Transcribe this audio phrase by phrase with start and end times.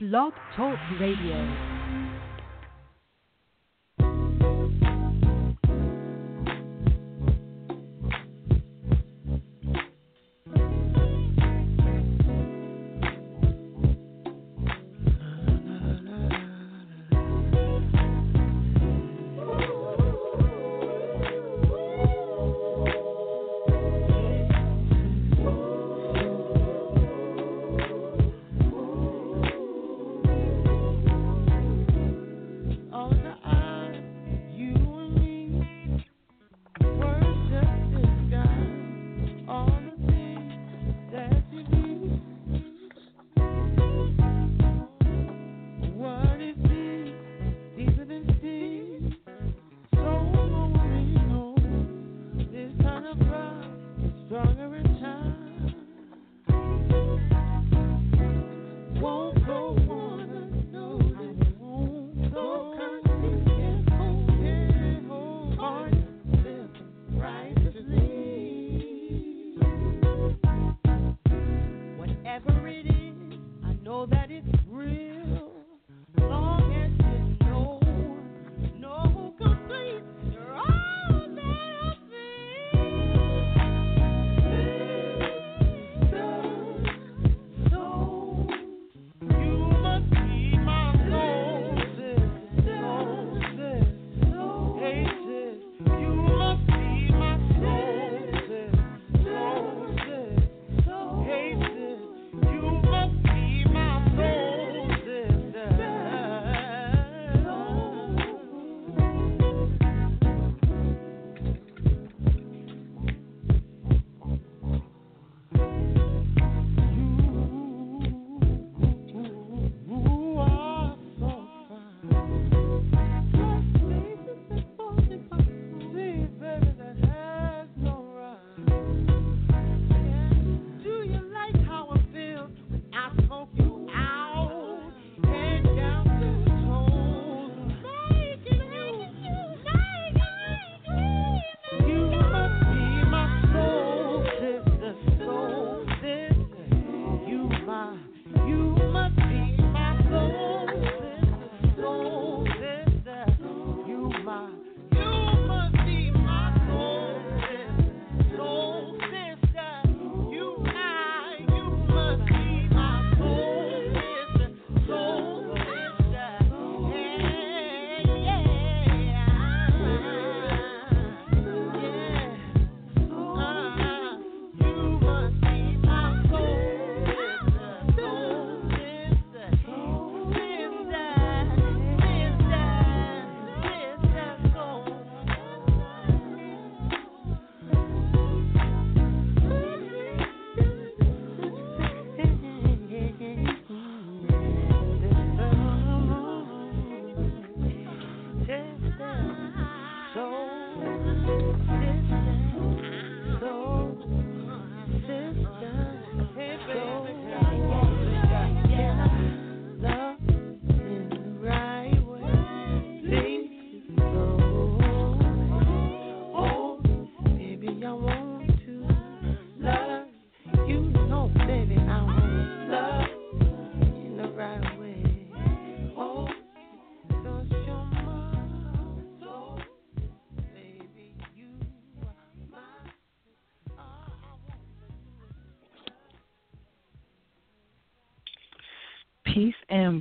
[0.00, 1.77] Blog Talk Radio.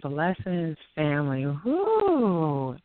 [0.03, 1.46] And blessings, family.
[1.66, 2.75] Woo!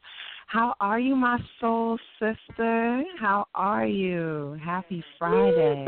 [0.46, 3.02] How are you, my soul sister?
[3.18, 4.58] How are you?
[4.62, 5.84] Happy Friday.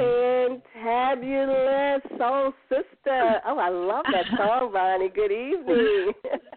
[0.75, 3.41] Fantabulous soul sister.
[3.47, 5.11] Oh, I love that song, Bonnie.
[5.11, 6.13] Good evening.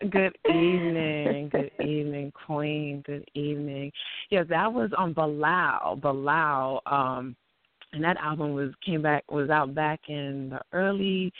[0.09, 1.49] Good evening.
[1.49, 3.03] Good evening, Queen.
[3.05, 3.91] Good evening.
[4.29, 5.97] Yeah, that was on Bilal.
[5.97, 6.81] Bilal.
[6.85, 7.35] Um,
[7.93, 11.31] and that album was came back was out back in the early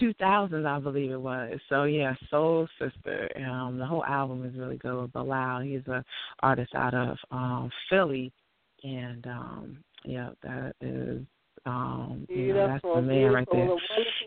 [0.00, 1.58] 2000s, I believe it was.
[1.68, 3.28] So yeah, Soul Sister.
[3.36, 5.00] Um, the whole album is really good.
[5.00, 6.04] with Bilal, he's a
[6.40, 8.32] artist out of um, Philly,
[8.84, 11.22] and um, yeah, that is
[11.64, 13.68] um, you know, that's the man right there.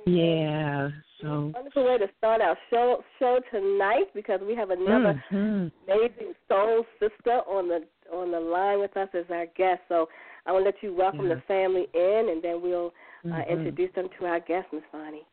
[0.05, 0.89] Yeah.
[1.21, 1.51] So.
[1.53, 5.71] wonderful way to start our show show tonight because we have another Mhm.
[5.87, 9.81] amazing soul sister on the on the line with us as our guest.
[9.89, 10.07] So
[10.45, 11.35] I will let you welcome Yeah.
[11.35, 12.93] the family in, and then we'll
[13.25, 13.47] uh, Mhm.
[13.47, 15.25] introduce them to our guest, Miss Bonnie.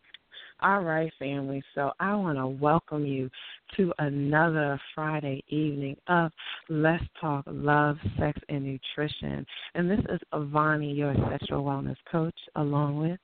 [0.62, 1.61] All right, family.
[1.75, 3.29] So I want to welcome you
[3.76, 6.31] to another Friday evening of
[6.69, 9.44] Let's Talk Love, Sex, and Nutrition.
[9.75, 13.19] And this is Avani, your sexual wellness coach, along with.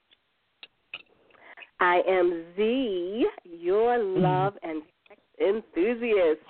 [1.78, 4.20] I am Z, your mm-hmm.
[4.20, 6.40] love and sex enthusiast.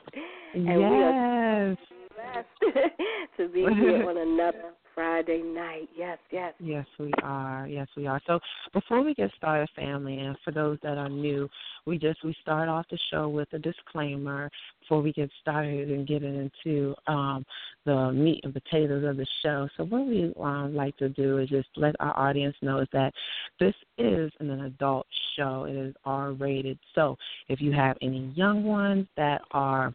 [0.55, 1.76] And we are yes.
[2.62, 2.75] blessed
[3.37, 5.88] to be here on another Friday night.
[5.96, 6.52] Yes, yes.
[6.58, 7.68] Yes, we are.
[7.68, 8.20] Yes, we are.
[8.26, 8.40] So
[8.72, 11.48] before we get started, family, and for those that are new,
[11.86, 14.50] we just we start off the show with a disclaimer
[14.80, 17.46] before we get started and getting into um,
[17.86, 19.68] the meat and potatoes of the show.
[19.76, 23.12] So what we um, like to do is just let our audience know is that
[23.60, 25.06] this is an adult
[25.36, 25.66] show.
[25.68, 26.76] It is R rated.
[26.96, 27.16] So
[27.48, 29.94] if you have any young ones that are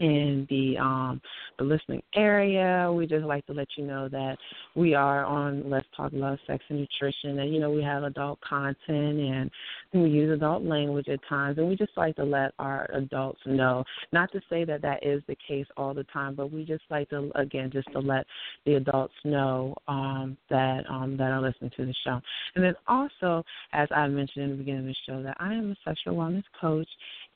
[0.00, 1.20] in the um
[1.58, 2.90] the listening area.
[2.92, 4.36] We just like to let you know that
[4.74, 8.40] we are on Let's Talk Love, Sex and Nutrition and you know, we have adult
[8.40, 9.50] content and
[9.92, 13.84] we use adult language at times and we just like to let our adults know.
[14.12, 17.10] Not to say that that is the case all the time, but we just like
[17.10, 18.26] to again just to let
[18.66, 22.20] the adults know um that um that are listening to the show.
[22.56, 25.70] And then also as I mentioned in the beginning of the show that I am
[25.70, 26.88] a sexual wellness coach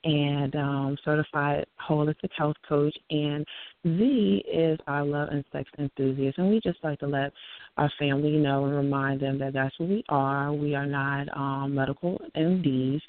[0.03, 2.95] and um, certified holistic health coach.
[3.09, 3.45] And
[3.85, 6.37] Z is our love and sex enthusiast.
[6.37, 7.31] And we just like to let
[7.77, 10.53] our family know and remind them that that's what we are.
[10.53, 13.01] We are not um, medical MDs.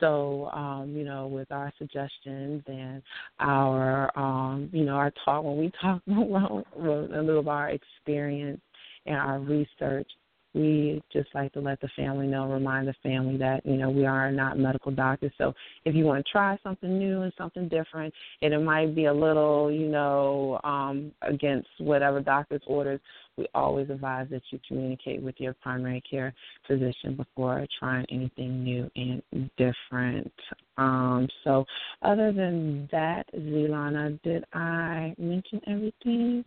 [0.00, 3.02] So, um, you know, with our suggestions and
[3.40, 8.60] our, um, you know, our talk, when we talk about a little of our experience
[9.06, 10.08] and our research,
[10.58, 14.04] we just like to let the family know, remind the family that, you know, we
[14.04, 15.32] are not medical doctors.
[15.38, 18.12] So if you want to try something new and something different,
[18.42, 23.00] and it might be a little, you know, um, against whatever doctor's orders,
[23.36, 26.34] we always advise that you communicate with your primary care
[26.66, 29.22] physician before trying anything new and
[29.56, 30.32] different.
[30.76, 31.64] Um, so
[32.02, 36.44] other than that, Zelana, did I mention everything?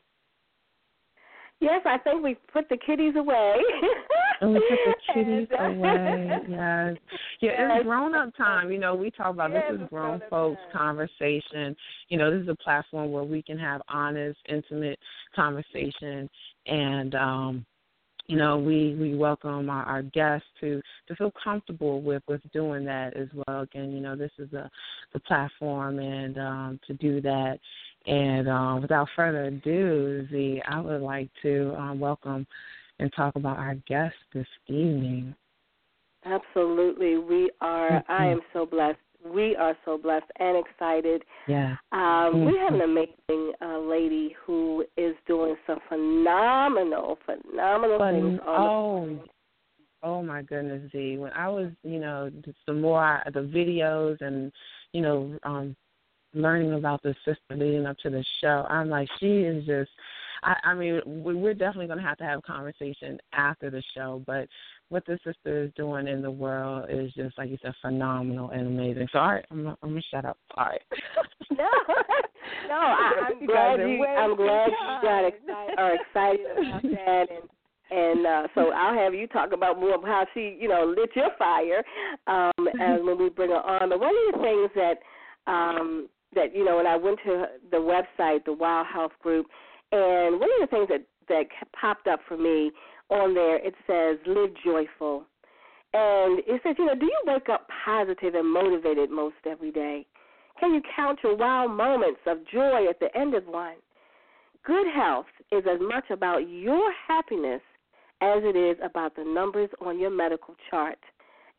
[1.62, 3.56] Yes, I think we put the kitties away.
[4.42, 6.40] And we put the kitties away.
[6.50, 6.98] Yes.
[7.40, 7.72] Yeah, Yes.
[7.78, 8.72] it's grown up time.
[8.72, 10.98] You know, we talk about Yes, this is grown folks time.
[10.98, 11.75] conversation.
[12.10, 14.98] You know, this is a platform where we can have honest, intimate
[15.36, 16.30] conversation
[16.66, 17.66] and um
[18.28, 22.86] you know, we we welcome our, our guests to to feel comfortable with with doing
[22.86, 23.62] that as well.
[23.62, 24.69] Again, you know, this is a
[25.14, 27.60] the platform and um to do that.
[28.06, 32.48] And um without further ado, Z, I would like to um welcome
[33.00, 35.36] and talk about our guest this evening.
[36.25, 37.18] Absolutely.
[37.18, 39.00] We are I am so blessed.
[39.25, 41.24] We are so blessed and excited.
[41.48, 41.75] Yeah.
[41.92, 48.59] Um, we have an amazing uh, lady who is doing some phenomenal, phenomenal things on
[48.59, 49.19] oh,
[50.04, 51.18] oh my goodness, Z.
[51.18, 52.31] When I was, you know,
[52.65, 54.51] the more I, the videos and,
[54.94, 55.75] you know, um,
[56.33, 59.92] learning about the sister leading up to the show, I'm like, she is just.
[60.44, 63.83] I, I mean, we- we're definitely going to have to have a conversation after the
[63.95, 64.48] show, but
[64.89, 68.66] what the sister is doing in the world is just, like you said, phenomenal and
[68.66, 69.07] amazing.
[69.13, 70.38] So, all right, I'm, I'm going to shut up.
[70.57, 70.81] All right.
[71.51, 71.68] no,
[72.68, 74.00] no, I, I'm glad you.
[74.00, 75.33] way I'm glad you got behind.
[75.36, 77.50] excited, are excited about that, and
[77.92, 81.10] and uh, so I'll have you talk about more of how she, you know, lit
[81.16, 81.83] your fire,
[82.28, 83.89] um, as when we bring her on.
[83.89, 87.78] But one of the things that um, that you know, when I went to the
[87.78, 89.47] website, the Wow Health Group,
[89.92, 91.45] and one of the things that that
[91.80, 92.71] popped up for me
[93.09, 95.26] on there, it says live joyful.
[95.94, 100.06] And it says, you know, do you wake up positive and motivated most every day?
[100.59, 103.76] Can you count your wow moments of joy at the end of one?
[104.64, 107.61] Good health is as much about your happiness
[108.21, 111.00] as it is about the numbers on your medical chart.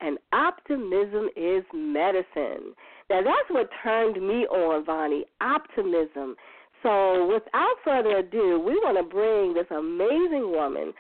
[0.03, 2.75] And optimism is medicine.
[3.09, 6.35] Now, that's what turned me on, Vonnie optimism.
[6.83, 10.93] So, without further ado, we want to bring this amazing woman,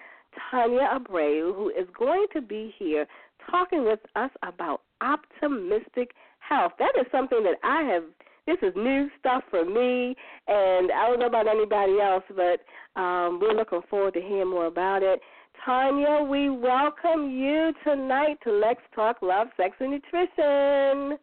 [0.50, 3.06] Tanya Abreu, who is going to be here
[3.50, 6.72] talking with us about optimistic health.
[6.78, 8.04] That is something that I have.
[8.46, 10.16] This is new stuff for me,
[10.48, 14.66] and I don't know about anybody else, but um, we're looking forward to hearing more
[14.66, 15.20] about it.
[15.64, 21.18] Tanya, we welcome you tonight to Let's Talk Love, Sex, and Nutrition.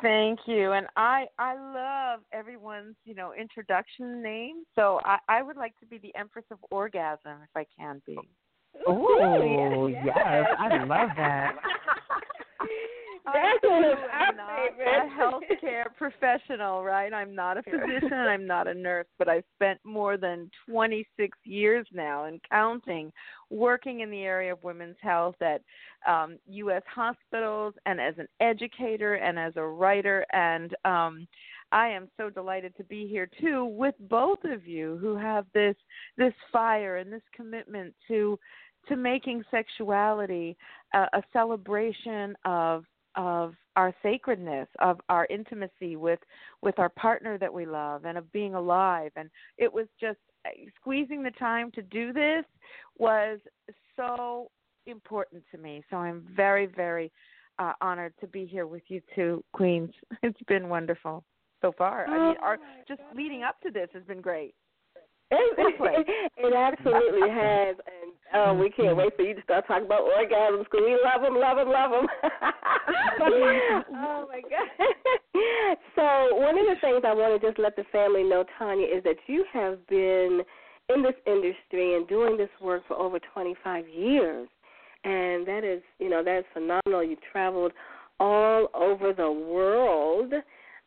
[0.00, 4.64] Thank you, and I I love everyone's you know introduction name.
[4.74, 8.18] So I I would like to be the Empress of Orgasm if I can be.
[8.86, 10.46] Oh, yes.
[10.58, 11.56] I love that.
[13.32, 14.88] That I one is too our am not favorite.
[14.88, 17.12] a healthcare professional, right?
[17.12, 21.86] I'm not a physician, I'm not a nurse, but I've spent more than 26 years
[21.92, 23.12] now and counting
[23.50, 25.62] working in the area of women's health at
[26.06, 26.82] um, U.S.
[26.92, 30.26] hospitals and as an educator and as a writer.
[30.32, 31.28] And um,
[31.70, 35.76] I am so delighted to be here too with both of you who have this
[36.16, 38.38] this fire and this commitment to
[38.88, 40.56] to making sexuality
[40.92, 42.84] a, a celebration of
[43.16, 46.20] of our sacredness, of our intimacy with
[46.62, 49.12] with our partner that we love, and of being alive.
[49.16, 50.18] And it was just
[50.76, 52.44] squeezing the time to do this
[52.98, 53.38] was
[53.96, 54.50] so
[54.86, 55.82] important to me.
[55.90, 57.12] So I'm very, very
[57.58, 59.92] uh, honored to be here with you two queens.
[60.22, 61.24] It's been wonderful
[61.60, 62.06] so far.
[62.06, 64.54] I mean, our just leading up to this has been great.
[65.34, 67.76] It, it absolutely has,
[68.34, 71.36] oh, we can't wait for you to start talking about orgasms because we love them,
[71.38, 72.06] love them, love them.
[73.94, 74.88] oh my god!
[75.94, 79.02] So one of the things I want to just let the family know, Tanya, is
[79.04, 80.42] that you have been
[80.88, 84.48] in this industry and doing this work for over 25 years,
[85.04, 87.04] and that is, you know, that is phenomenal.
[87.04, 87.72] You've traveled
[88.20, 90.32] all over the world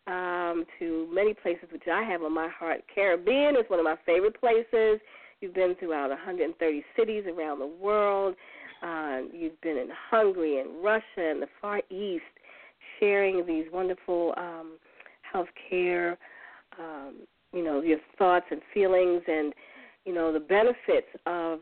[0.08, 2.82] um, to many places which I have on my heart.
[2.94, 5.00] Caribbean is one of my favorite places.
[5.42, 8.36] You've been throughout 130 cities around the world.
[8.82, 12.24] Uh, you've been in Hungary and Russia and the Far East,
[13.00, 14.78] sharing these wonderful um,
[15.22, 16.18] health care,
[16.80, 17.16] um,
[17.54, 19.54] you know, your thoughts and feelings, and
[20.06, 21.60] you know the benefits of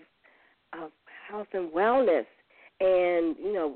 [0.74, 0.92] of
[1.30, 2.26] health and wellness,
[2.80, 3.76] and you know,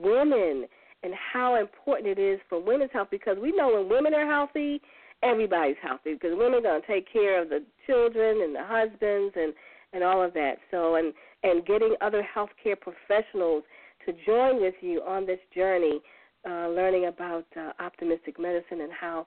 [0.00, 0.66] women
[1.02, 4.80] and how important it is for women's health because we know when women are healthy,
[5.22, 9.34] everybody's healthy because women are going to take care of the children and the husbands
[9.36, 9.52] and
[9.94, 10.56] and all of that.
[10.70, 13.64] So and and getting other healthcare professionals
[14.06, 16.00] to join with you on this journey,
[16.48, 19.26] uh, learning about uh, optimistic medicine and how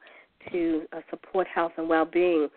[0.51, 2.47] to uh, support health and well-being.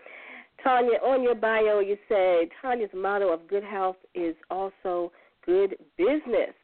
[0.62, 5.12] Tanya, on your bio, you say Tanya's motto of good health is also
[5.44, 6.54] good business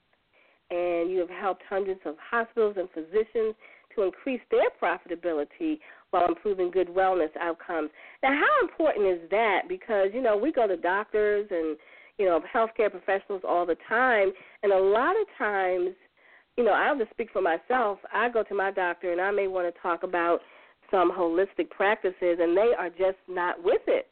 [0.71, 3.55] and you have helped hundreds of hospitals and physicians
[3.95, 7.91] to increase their profitability while improving good wellness outcomes.
[8.23, 9.63] Now, how important is that?
[9.69, 11.77] Because, you know, we go to doctors and,
[12.19, 15.91] you know, healthcare professionals all the time, and a lot of times,
[16.57, 17.99] you know, I'll just speak for myself.
[18.13, 20.41] I go to my doctor and I may want to talk about
[20.91, 24.09] some holistic practices, and they are just not with it.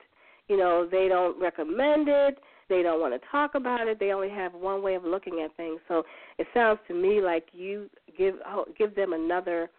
[0.49, 2.39] You know, they don't recommend it
[2.69, 3.99] they don't want to talk about it.
[3.99, 5.81] They only have one way of looking at things.
[5.89, 6.03] So
[6.39, 9.71] it sounds to me like you give oh, give them another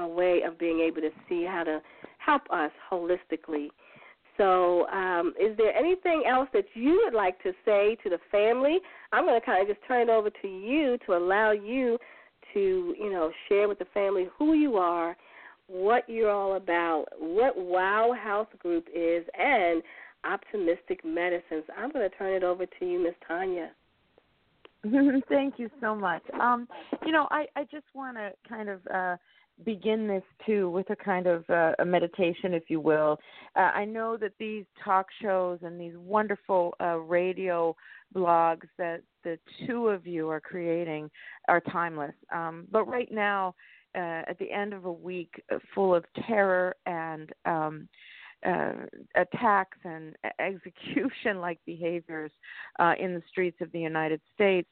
[0.00, 1.80] uh, way of being able to see how to
[2.18, 3.68] help us holistically.
[4.38, 8.78] So, um, is there anything else that you would like to say to the family?
[9.12, 11.98] I'm going to kind of just turn it over to you to allow you
[12.54, 15.16] to, you know, share with the family who you are,
[15.66, 19.82] what you're all about, what Wow Health Group is, and
[20.24, 21.64] optimistic medicines.
[21.76, 23.70] I'm going to turn it over to you, Miss Tanya.
[25.28, 26.22] Thank you so much.
[26.40, 26.66] Um,
[27.06, 29.16] you know, I, I just want to kind of uh,
[29.64, 33.18] begin this too with a kind of uh, a meditation, if you will.
[33.56, 37.74] Uh, I know that these talk shows and these wonderful uh, radio
[38.14, 41.10] blogs that the two of you are creating
[41.48, 42.14] are timeless.
[42.32, 43.54] Um, but right now,
[43.94, 45.42] uh, at the end of a week
[45.74, 47.88] full of terror and um,
[48.46, 48.72] uh,
[49.14, 52.32] attacks and execution like behaviors
[52.80, 54.68] uh, in the streets of the United States,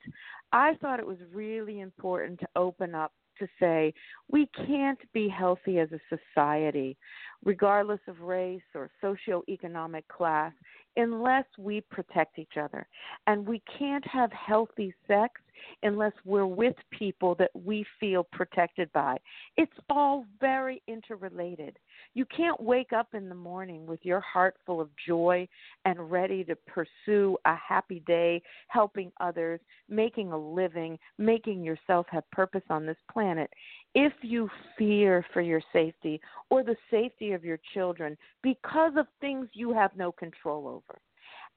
[0.52, 3.92] I thought it was really important to open up to say
[4.30, 6.96] we can't be healthy as a society,
[7.44, 10.52] regardless of race or socioeconomic class,
[10.96, 12.86] unless we protect each other.
[13.26, 15.40] And we can't have healthy sex
[15.82, 19.16] unless we're with people that we feel protected by.
[19.56, 21.78] It's all very interrelated.
[22.14, 25.46] You can't wake up in the morning with your heart full of joy
[25.84, 32.28] and ready to pursue a happy day, helping others, making a living, making yourself have
[32.30, 33.50] purpose on this planet.
[33.94, 34.48] If you
[34.78, 39.96] fear for your safety or the safety of your children because of things you have
[39.96, 41.00] no control over,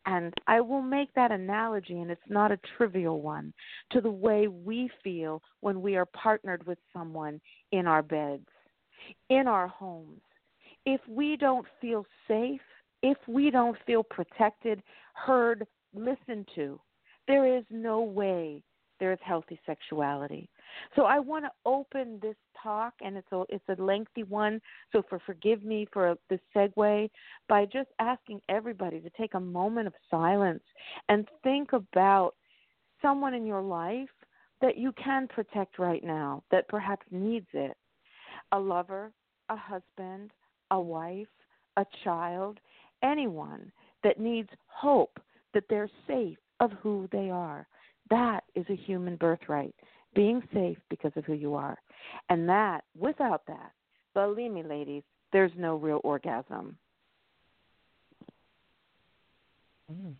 [0.06, 3.54] and I will make that analogy, and it's not a trivial one,
[3.92, 7.40] to the way we feel when we are partnered with someone
[7.72, 8.48] in our beds,
[9.30, 10.22] in our homes.
[10.86, 12.62] If we don't feel safe,
[13.02, 14.84] if we don't feel protected,
[15.14, 16.80] heard, listened to,
[17.28, 18.64] there is no way
[19.00, 20.50] there is healthy sexuality.
[20.96, 24.62] So I want to open this talk, and it's a it's a lengthy one.
[24.92, 27.10] So for forgive me for the segue
[27.50, 30.64] by just asking everybody to take a moment of silence
[31.10, 32.36] and think about
[33.02, 34.10] someone in your life
[34.62, 37.76] that you can protect right now that perhaps needs it
[38.54, 39.12] a lover,
[39.50, 40.32] a husband,
[40.72, 41.28] a wife,
[41.78, 42.60] a child,
[43.04, 43.72] anyone
[44.04, 45.20] that needs hope
[45.54, 47.68] that they're safe of who they are.
[48.10, 49.76] That is a human birthright,
[50.14, 51.78] being safe because of who you are.
[52.30, 53.72] And that, without that,
[54.14, 56.78] believe me, ladies, there's no real orgasm.
[59.92, 60.14] Mm.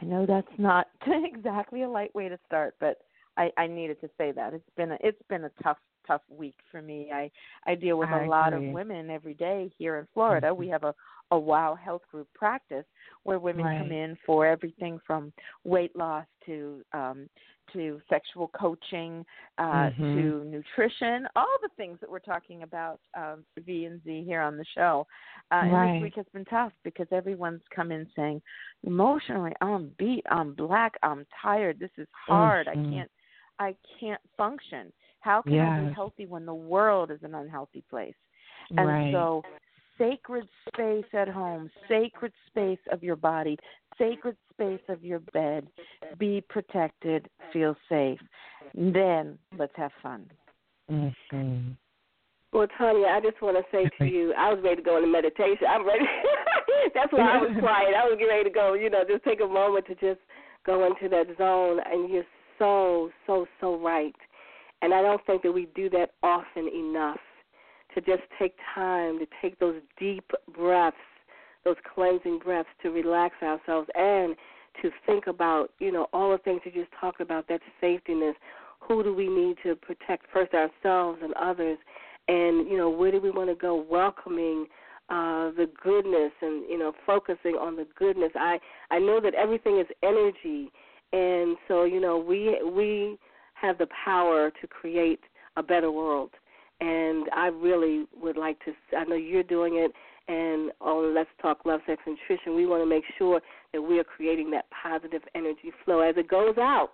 [0.00, 2.98] I know that's not exactly a light way to start, but
[3.36, 4.54] I, I needed to say that.
[4.54, 7.10] It's been a it's been a tough tough week for me.
[7.12, 7.30] I
[7.66, 10.54] I deal with I a lot of women every day here in Florida.
[10.54, 10.94] We have a
[11.32, 12.84] a wow health group practice
[13.24, 15.32] where women come in for everything from
[15.64, 17.28] weight loss to um
[17.72, 19.26] to sexual coaching
[19.58, 20.14] uh Mhm.
[20.14, 24.56] to nutrition, all the things that we're talking about um V and Z here on
[24.56, 25.06] the show.
[25.50, 28.40] Uh and this week has been tough because everyone's come in saying
[28.84, 32.68] emotionally I'm beat, I'm black, I'm tired, this is hard.
[32.68, 32.90] I Mhm.
[32.92, 33.10] can't
[33.58, 34.92] I can't function.
[35.26, 38.14] How can I be healthy when the world is an unhealthy place?
[38.70, 39.12] And right.
[39.12, 39.42] so,
[39.98, 43.58] sacred space at home, sacred space of your body,
[43.98, 45.66] sacred space of your bed.
[46.16, 48.20] Be protected, feel safe.
[48.76, 50.30] Then let's have fun.
[50.88, 51.70] hmm
[52.52, 55.08] Well, Tanya, I just want to say to you, I was ready to go into
[55.08, 55.66] meditation.
[55.68, 56.04] I'm ready.
[56.94, 57.96] That's why I was quiet.
[57.96, 58.74] I was getting ready to go.
[58.74, 60.20] You know, just take a moment to just
[60.64, 62.22] go into that zone, and you're
[62.60, 64.14] so, so, so right.
[64.86, 67.18] And I don't think that we do that often enough
[67.92, 70.96] to just take time to take those deep breaths,
[71.64, 74.36] those cleansing breaths to relax ourselves and
[74.80, 78.34] to think about, you know, all the things you just talked about, that safetyness.
[78.78, 81.78] Who do we need to protect first ourselves and others?
[82.28, 83.74] And, you know, where do we want to go?
[83.90, 84.66] Welcoming
[85.08, 88.30] uh, the goodness and, you know, focusing on the goodness.
[88.36, 88.60] I,
[88.92, 90.70] I know that everything is energy
[91.12, 93.18] and so, you know, we we
[93.60, 95.20] have the power to create
[95.56, 96.30] a better world.
[96.80, 98.72] And I really would like to.
[98.96, 99.92] I know you're doing it,
[100.28, 103.40] and on Let's Talk Love, Sex, and Nutrition, we want to make sure
[103.72, 106.92] that we are creating that positive energy flow as it goes out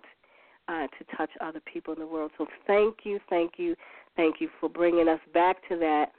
[0.69, 2.31] uh, to touch other people in the world.
[2.37, 3.75] So thank you, thank you,
[4.15, 6.11] thank you for bringing us back to that,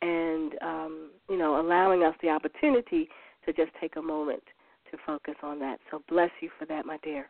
[0.00, 3.08] and um, you know, allowing us the opportunity
[3.44, 4.42] to just take a moment
[4.90, 5.78] to focus on that.
[5.90, 7.28] So bless you for that, my dear.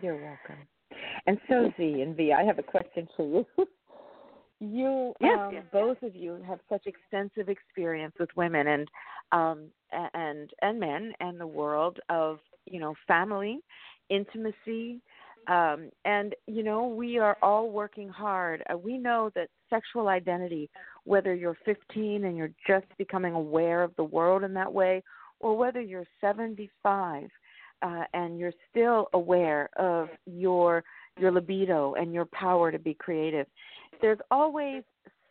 [0.00, 0.66] You're welcome.
[1.26, 3.66] And so Z and V, I have a question for you.
[4.60, 5.64] you Yes, um, yes.
[5.72, 8.88] both of you have such extensive experience with women and
[9.32, 13.60] um and and men and the world of, you know, family,
[14.10, 15.00] intimacy,
[15.46, 18.62] um and you know, we are all working hard.
[18.72, 20.68] Uh, we know that sexual identity,
[21.04, 25.02] whether you're 15 and you're just becoming aware of the world in that way
[25.40, 27.28] or whether you're 75
[27.82, 30.82] uh, and you're still aware of your
[31.18, 33.46] your libido and your power to be creative.
[34.00, 34.82] There's always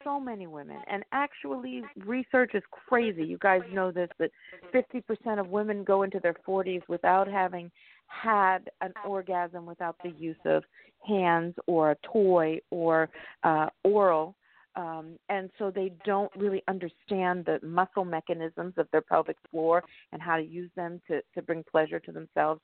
[0.04, 3.24] so many women, and actually, research is crazy.
[3.24, 4.32] You guys know this that
[4.74, 7.72] 50% of women go into their 40s without having
[8.08, 10.64] had an orgasm without the use of
[11.06, 13.10] hands or a toy or
[13.44, 14.36] uh, oral.
[14.78, 20.22] Um, and so they don't really understand the muscle mechanisms of their pelvic floor and
[20.22, 22.62] how to use them to, to bring pleasure to themselves.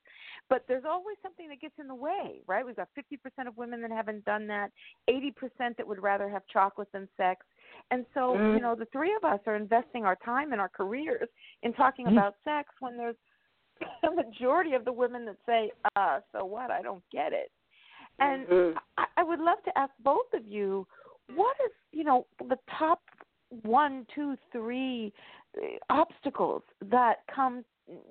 [0.48, 2.64] But there's always something that gets in the way, right?
[2.64, 4.70] We've got 50% of women that haven't done that,
[5.10, 7.48] 80% that would rather have chocolate than sex.
[7.90, 8.56] And so, Mhm.
[8.58, 11.30] you know, the three of us are investing our time and our careers
[11.64, 12.12] in talking Mhm.
[12.12, 13.18] about sex when there's
[14.04, 16.70] a majority of the women that say, uh, so what?
[16.70, 17.52] I don't get it.
[18.20, 18.78] And Mhm.
[18.98, 20.88] I, I would love to ask both of you,
[21.36, 23.02] what is, you know, the top
[23.64, 25.14] one, two, three
[25.58, 27.64] uh, obstacles that come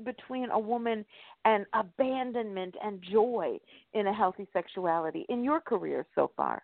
[0.05, 1.05] between a woman
[1.45, 3.59] and abandonment and joy
[3.95, 6.63] in a healthy sexuality in your career so far?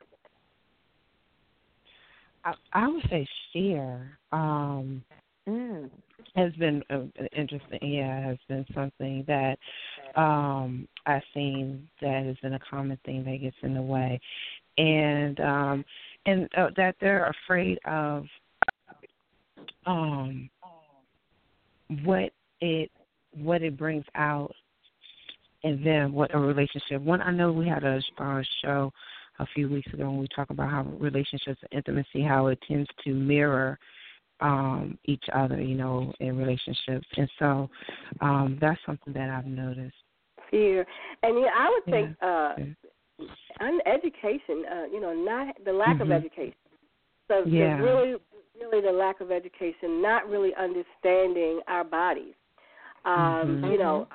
[2.45, 5.03] I, I would say fear um,
[5.49, 5.89] Mm.
[6.37, 7.79] has been uh, interesting.
[7.81, 9.59] Yeah, has been something that
[10.15, 14.21] um, I've seen that has been a common thing that gets in the way,
[14.77, 15.85] and um,
[16.29, 18.27] and uh, that they're afraid of
[19.87, 20.51] um,
[22.05, 22.91] what it
[23.33, 24.53] what it brings out
[25.63, 27.01] in them, what a relationship.
[27.01, 28.93] One, I know we had a uh, show
[29.39, 32.89] a few weeks ago when we talk about how relationships and intimacy, how it tends
[33.05, 33.79] to mirror
[34.41, 37.07] um each other, you know, in relationships.
[37.17, 37.71] And so
[38.21, 39.97] um that's something that I've noticed.
[40.51, 40.87] Fear,
[41.23, 41.93] and yeah, I would Yeah.
[41.93, 42.55] think uh,
[43.61, 46.13] on education, uh, you know, not the lack of Mhm.
[46.13, 46.55] education.
[47.29, 47.81] So Yeah.
[47.81, 48.17] really,
[48.59, 52.35] really the lack of education, not really understanding our bodies.
[53.05, 53.71] Um, Mhm.
[53.73, 54.09] You know,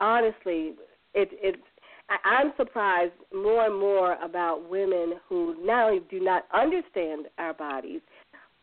[0.00, 0.76] honestly,
[1.14, 1.62] it it's
[2.08, 7.52] I- I'm surprised more and more about women who not only do not understand our
[7.52, 8.00] bodies,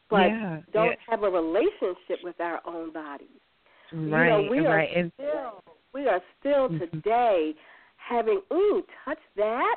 [0.10, 0.95] but yeah, don't yeah.
[1.08, 3.28] have a relationship with our own bodies.
[3.91, 4.89] Right, you know, we right.
[4.89, 6.80] are And still we are still Mhm.
[6.80, 7.56] today
[8.10, 9.76] having ooh touch that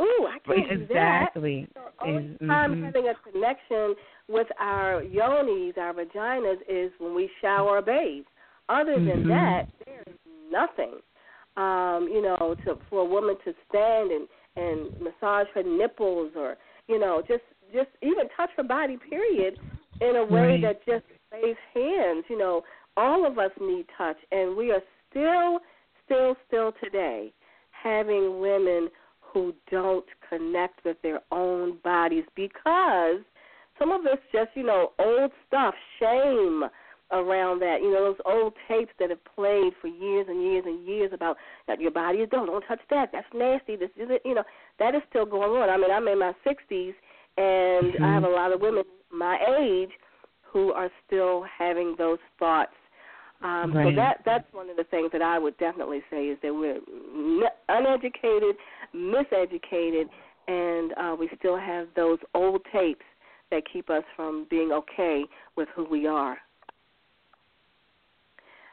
[0.00, 1.28] ooh I can't do that.
[1.32, 1.66] exactly.
[2.06, 3.94] Is- time having a connection
[4.28, 8.24] with our yonis, our vaginas, is when we shower or bathe.
[8.68, 9.28] Other than Mhm.
[9.28, 10.16] that, there is
[10.50, 11.00] nothing.
[11.56, 16.56] Um, you know, to for a woman to stand and and massage her nipples, or
[16.88, 19.58] you know, just just even touch her body, period,
[20.00, 20.60] in a way Right.
[20.62, 22.24] that just lays hands.
[22.28, 22.64] You know,
[22.96, 25.60] all of us need touch, and we are still,
[26.04, 27.32] still, still today
[27.82, 28.88] having women
[29.20, 33.20] who don't connect with their own bodies because
[33.78, 36.64] some of it's just, you know, old stuff, shame
[37.12, 37.78] around that.
[37.82, 41.36] You know, those old tapes that have played for years and years and years about
[41.66, 43.10] that your body is don't don't touch that.
[43.12, 43.76] That's nasty.
[43.76, 44.44] This is it you know,
[44.78, 45.68] that is still going on.
[45.68, 46.94] I mean, I'm in my sixties
[47.36, 48.24] and I have mm-hmm.
[48.24, 49.90] a lot of women my age
[50.42, 52.72] who are still having those thoughts.
[53.42, 56.54] Um, So that that's one of the things that I would definitely say is that
[56.54, 56.80] we're
[57.68, 58.56] uneducated,
[58.94, 60.06] miseducated,
[60.48, 63.04] and uh, we still have those old tapes
[63.50, 65.24] that keep us from being okay
[65.56, 66.38] with who we are.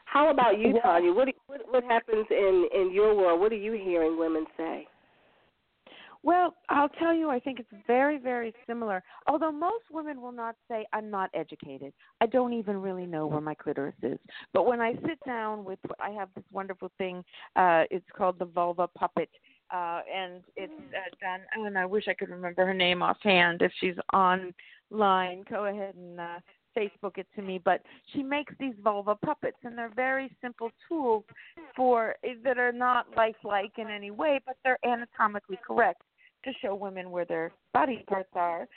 [0.06, 1.12] How about you, Tanya?
[1.12, 3.40] What, what what happens in in your world?
[3.40, 4.88] What are you hearing women say?
[6.26, 9.04] Well, I'll tell you, I think it's very, very similar.
[9.28, 11.92] Although most women will not say, I'm not educated.
[12.22, 14.18] I don't even really know where my clitoris is.
[14.54, 17.26] But when I sit down with, I have this wonderful thing,
[17.58, 19.30] uh, it's called the vulva puppet.
[19.74, 23.62] Uh, and it's uh, done, oh, and I wish I could remember her name offhand.
[23.62, 26.40] If she's online, go ahead and uh,
[26.78, 27.60] Facebook it to me.
[27.64, 27.82] But
[28.14, 31.26] she makes these vulva puppets, and they're very simple tools
[31.76, 36.04] for that are not lifelike in any way, but they're anatomically correct
[36.44, 38.68] to show women where their body parts are.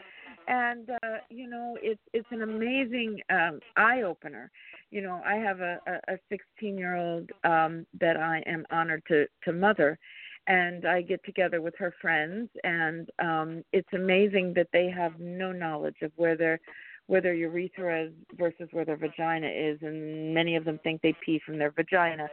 [0.48, 4.50] And uh you know it's it's an amazing um eye opener
[4.90, 9.26] you know i have a a 16 year old um that i am honored to
[9.44, 9.98] to mother.
[10.46, 15.50] And i get together with her friends and um it's amazing that they have no
[15.50, 16.60] knowledge of where their
[17.06, 21.14] where their urethra is versus where their vagina is and many of them think they
[21.24, 22.28] pee from their vagina.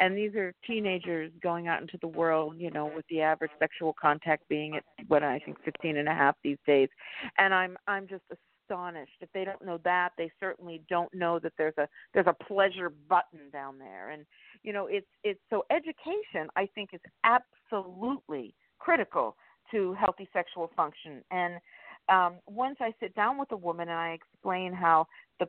[0.00, 3.94] And these are teenagers going out into the world you know with the average sexual
[4.00, 6.88] contact being at what i think fifteen and a half these days.
[7.38, 9.16] And i'm i'm just astonished.
[9.20, 12.92] If they don't know that they certainly don't know that there's a there's a pleasure
[13.08, 14.10] button down there.
[14.10, 14.24] And
[14.62, 19.36] you know it's it's so education i think is absolutely critical
[19.70, 21.22] to healthy sexual function.
[21.30, 21.54] And
[22.08, 25.06] um once i sit down with a woman and i explain how
[25.40, 25.46] the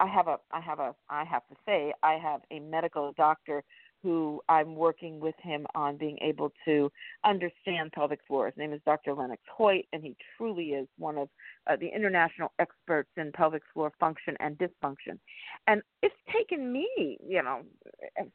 [0.00, 3.64] I have a I have a I have to say I have a medical doctor
[4.02, 6.90] who I'm working with him on being able to
[7.24, 8.46] understand pelvic floor.
[8.46, 9.12] His name is Dr.
[9.12, 11.28] Lennox Hoyte, and he truly is one of
[11.66, 15.18] uh, the international experts in pelvic floor function and dysfunction.
[15.66, 17.62] And it's taken me, you know,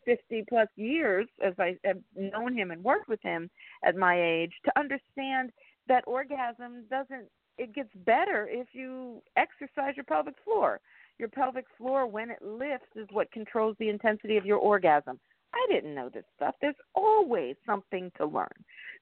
[0.05, 3.49] 50 plus years as I have known him and worked with him
[3.85, 5.51] at my age to understand
[5.87, 10.79] that orgasm doesn't it gets better if you exercise your pelvic floor.
[11.19, 15.19] Your pelvic floor, when it lifts, is what controls the intensity of your orgasm.
[15.53, 16.55] I didn't know this stuff.
[16.61, 18.47] There's always something to learn.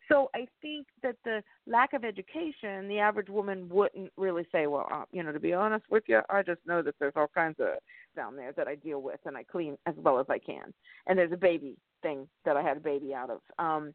[0.10, 4.88] So I think that the lack of education, the average woman wouldn't really say, well,
[4.92, 7.56] uh, you know, to be honest with you, I just know that there's all kinds
[7.60, 7.76] of
[8.16, 10.74] down there that I deal with and I clean as well as I can.
[11.08, 13.40] And there's a baby thing that I had a baby out of.
[13.58, 13.94] Um,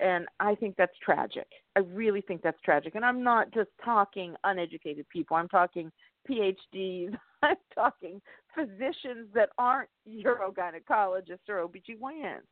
[0.00, 1.48] and I think that's tragic.
[1.76, 2.94] I really think that's tragic.
[2.94, 5.36] And I'm not just talking uneducated people.
[5.36, 5.90] I'm talking
[6.28, 7.16] PhDs.
[7.42, 8.20] I'm talking
[8.54, 12.42] physicians that aren't urogynecologists or OBGYNs.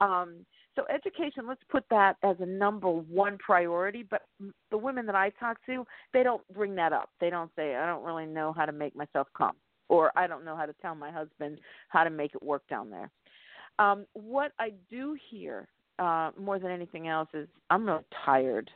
[0.00, 4.04] Um, so education, let's put that as a number one priority.
[4.08, 4.22] But
[4.70, 7.10] the women that I talk to, they don't bring that up.
[7.20, 9.56] They don't say, I don't really know how to make myself come,
[9.88, 11.58] or I don't know how to tell my husband
[11.88, 13.10] how to make it work down there.
[13.78, 18.70] Um, what I do hear uh, more than anything else is I'm really tired,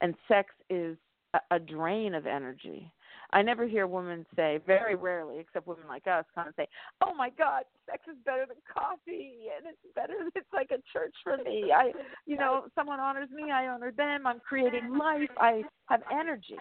[0.00, 0.96] and sex is
[1.34, 2.92] a, a drain of energy.
[3.30, 6.66] I never hear women say, very rarely, except women like us, kind of say,
[7.02, 10.14] "Oh my God, sex is better than coffee, and it's better.
[10.34, 11.72] It's like a church for me.
[11.74, 11.92] I,
[12.26, 14.26] you know, someone honors me, I honor them.
[14.26, 15.28] I'm creating life.
[15.38, 16.58] I have energy.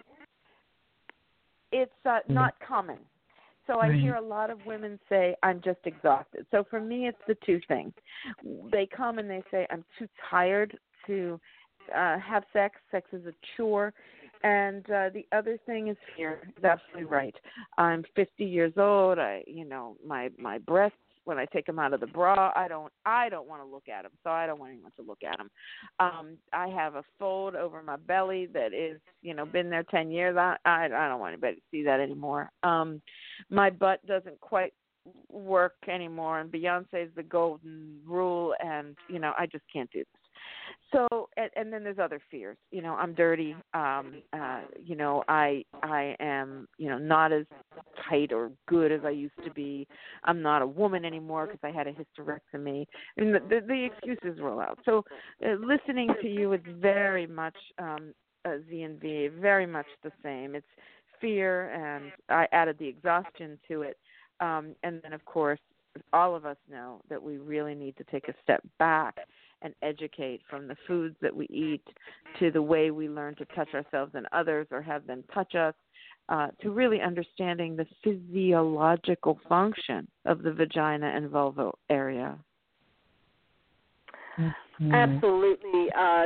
[1.72, 2.98] It's uh, not common.
[3.68, 6.46] So I hear a lot of women say, I'm just exhausted.
[6.52, 7.92] So for me, it's the two things.
[8.72, 11.38] They come and they say, I'm too tired to
[11.94, 12.78] uh, have sex.
[12.92, 13.94] Sex is a chore.
[14.44, 16.40] And uh, the other thing is fear.
[16.62, 17.36] That's absolutely right.
[17.78, 19.20] I'm 50 years old.
[19.20, 20.98] I, you know, my my breasts
[21.28, 22.54] when I take them out of the bra.
[22.56, 25.02] I don't I don't want to look at them, so I don't want anyone to
[25.06, 25.50] look at them.
[26.00, 30.10] Um, I have a fold over my belly that is you know been there ten
[30.10, 30.38] years.
[30.38, 32.50] I I, I don't want anybody to see that anymore.
[32.64, 33.02] Um,
[33.50, 34.74] my butt doesn't quite
[35.30, 40.17] work anymore and Beyonce's the golden rule and you know I just can't do this.
[40.92, 42.58] So and, and then there's other fears.
[42.72, 43.56] You know, I'm dirty.
[43.74, 47.46] Um uh you know, I I am, you know, not as
[48.10, 49.88] tight or good as I used to be.
[50.24, 52.86] I'm not a woman anymore because I had a hysterectomy.
[53.18, 54.80] And the the, the excuses roll out.
[54.86, 55.04] So
[55.46, 58.14] uh, listening to you is very much um
[58.46, 60.56] Z and V, very much the same.
[60.56, 60.66] It's
[61.20, 63.98] fear and I added the exhaustion to it
[64.40, 65.60] um, and then, of course,
[66.14, 69.16] all of us know that we really need to take a step back
[69.62, 71.84] and educate from the foods that we eat
[72.40, 75.74] to the way we learn to touch ourselves and others or have them touch us
[76.30, 82.38] uh, to really understanding the physiological function of the vagina and vulva area.
[84.38, 84.94] Mm-hmm.
[84.94, 85.88] Absolutely.
[85.98, 86.26] Uh,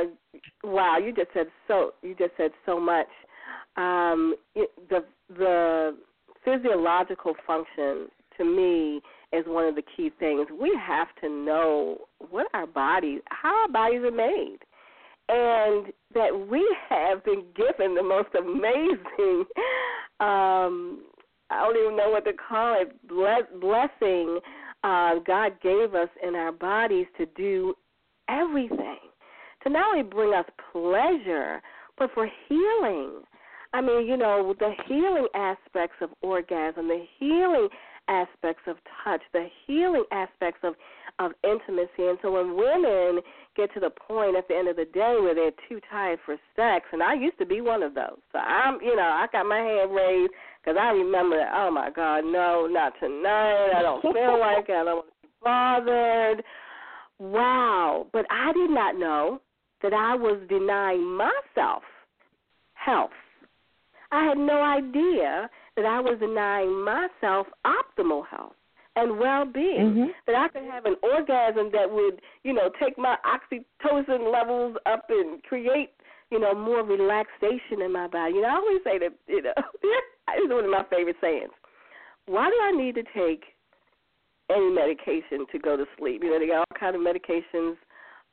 [0.64, 1.92] wow, you just said so.
[2.02, 3.06] You just said so much.
[3.76, 5.96] Um, it, the the
[6.44, 9.00] physiological function to me
[9.32, 10.46] is one of the key things.
[10.58, 11.98] We have to know
[12.30, 14.58] what our bodies, how our bodies are made,
[15.28, 19.44] and that we have been given the most amazing.
[20.20, 21.00] Um,
[21.50, 22.96] I don't even know what to call it.
[23.08, 24.38] blessing
[24.84, 27.74] uh, God gave us in our bodies to do
[28.28, 28.98] everything,
[29.64, 31.60] to not only bring us pleasure,
[31.98, 33.22] but for healing
[33.74, 37.68] I mean, you know, the healing aspects of orgasm, the healing
[38.08, 40.74] aspects of touch, the healing aspects of
[41.18, 42.08] of intimacy.
[42.08, 43.22] And so when women
[43.54, 46.36] get to the point at the end of the day where they're too tired for
[46.56, 48.16] sex, and I used to be one of those.
[48.32, 51.52] So I'm, you know, I got my hand raised because I remember that.
[51.54, 53.72] Oh my God, no, not tonight.
[53.76, 54.72] I don't feel like it.
[54.72, 56.44] I don't want to be bothered.
[57.18, 58.06] Wow.
[58.12, 59.40] But I did not know
[59.82, 61.82] that I was denying myself
[62.74, 63.10] health
[64.12, 68.54] I had no idea that I was denying myself optimal health
[68.96, 69.94] and well-being.
[69.94, 70.10] Mm-hmm.
[70.26, 75.06] That I could have an orgasm that would, you know, take my oxytocin levels up
[75.08, 75.90] and create,
[76.30, 78.34] you know, more relaxation in my body.
[78.34, 81.52] You know, I always say that, you know, this is one of my favorite sayings.
[82.26, 83.44] Why do I need to take
[84.50, 86.22] any medication to go to sleep?
[86.22, 87.76] You know, they got all kind of medications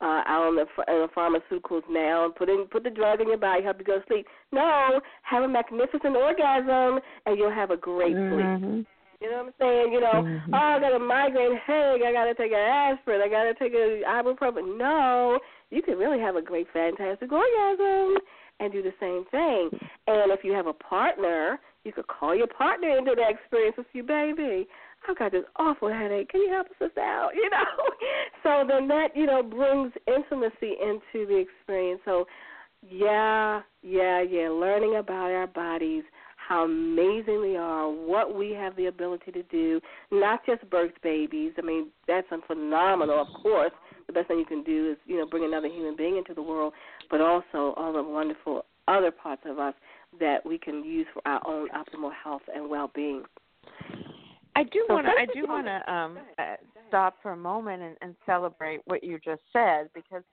[0.02, 3.28] uh, out on the, in the pharmaceuticals now and put in put the drug in
[3.28, 4.26] your body, help you go to sleep.
[4.52, 8.66] No, have a magnificent orgasm and you'll have a great mm-hmm.
[8.76, 8.88] sleep.
[9.22, 9.92] You know what I'm saying?
[9.92, 10.54] You know, mm-hmm.
[10.54, 12.04] oh, I got a migraine headache.
[12.08, 13.22] I got to take an aspirin.
[13.22, 14.78] I got to take a ibuprofen.
[14.78, 15.40] No,
[15.72, 18.16] you can really have a great, fantastic orgasm
[18.62, 19.70] and do the same thing.
[20.08, 23.88] And if you have a partner, you could call your partner into that experience with
[23.94, 24.68] you, baby.
[25.08, 26.30] I've got this awful headache.
[26.30, 27.32] Can you help us out?
[27.40, 27.66] You know,
[28.44, 32.02] so then that you know brings intimacy into the experience.
[32.06, 32.26] So,
[32.88, 34.50] yeah, yeah, yeah.
[34.50, 36.04] Learning about our bodies,
[36.36, 39.80] how amazing we are, what we have the ability to do.
[40.12, 41.54] Not just birth babies.
[41.58, 43.22] I mean, that's phenomenal.
[43.22, 43.72] Of course,
[44.08, 46.42] the best thing you can do is you know bring another human being into the
[46.42, 46.74] world,
[47.10, 49.76] but also all the wonderful other parts of us
[50.20, 53.24] that we can use for our own optimal health and well-being.
[54.56, 55.12] I do want to.
[55.12, 56.56] I do want to um, uh,
[56.88, 60.24] stop for a moment and, and celebrate what you just said because,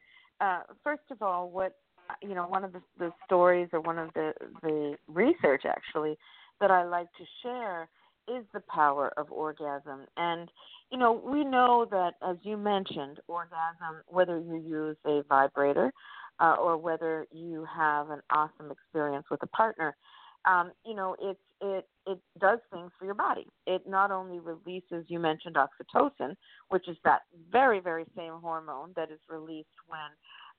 [0.40, 1.76] uh, first of all, what
[2.22, 6.16] you know, one of the, the stories or one of the the research actually
[6.61, 7.88] that I like to share
[8.29, 10.07] is the power of orgasm.
[10.16, 10.50] And
[10.90, 15.92] you know, we know that as you mentioned, orgasm, whether you use a vibrator
[16.40, 19.96] uh, or whether you have an awesome experience with a partner,
[20.44, 23.46] um, you know, it's it it does things for your body.
[23.66, 26.36] It not only releases, you mentioned oxytocin,
[26.68, 29.98] which is that very very same hormone that is released when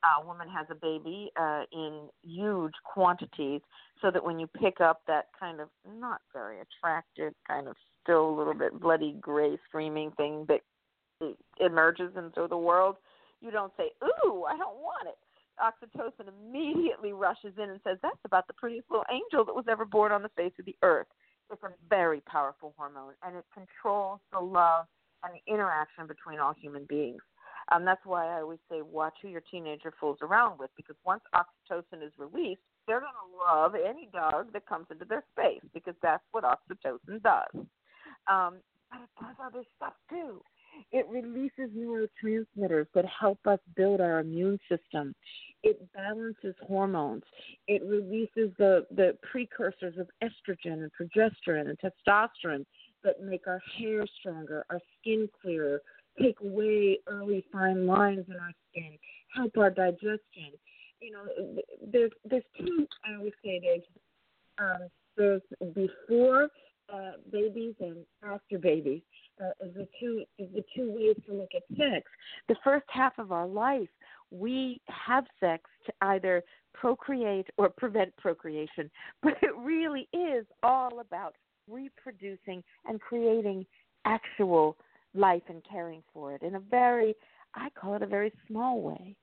[0.03, 3.61] a woman has a baby uh, in huge quantities,
[4.01, 8.29] so that when you pick up that kind of not very attractive, kind of still
[8.29, 10.61] a little bit bloody gray screaming thing that
[11.59, 12.97] emerges into the world,
[13.41, 15.17] you don't say, "Ooh, I don't want it."
[15.59, 19.85] Oxytocin immediately rushes in and says, That's about the prettiest little angel that was ever
[19.85, 21.07] born on the face of the earth.
[21.51, 24.85] It's a very powerful hormone, and it controls the love
[25.23, 27.21] and the interaction between all human beings.
[27.71, 31.21] Um, that's why I always say, watch who your teenager fools around with, because once
[31.33, 35.95] oxytocin is released, they're going to love any dog that comes into their space, because
[36.01, 37.65] that's what oxytocin does.
[38.27, 38.55] Um,
[38.89, 40.41] but it does other stuff too.
[40.91, 45.13] It releases neurotransmitters that help us build our immune system.
[45.63, 47.23] It balances hormones.
[47.67, 52.65] It releases the, the precursors of estrogen and progesterone and testosterone
[53.03, 55.81] that make our hair stronger, our skin clearer,
[56.21, 58.97] take away early fine lines in our skin,
[59.35, 60.51] help our digestion.
[61.01, 61.61] You know,
[61.91, 62.87] there's there's two.
[63.05, 63.83] I always say there's
[64.57, 65.41] um, there's
[65.75, 66.49] before
[66.91, 69.01] uh, babies and after babies.
[69.39, 72.09] Uh, the two the two ways to look at sex.
[72.47, 73.89] The first half of our life,
[74.31, 78.89] we have sex to either procreate or prevent procreation,
[79.23, 81.35] but it really is all about
[81.69, 83.65] reproducing and creating
[84.05, 84.77] actual
[85.13, 87.13] life and caring for it in a very,
[87.55, 89.15] I call it a very small way.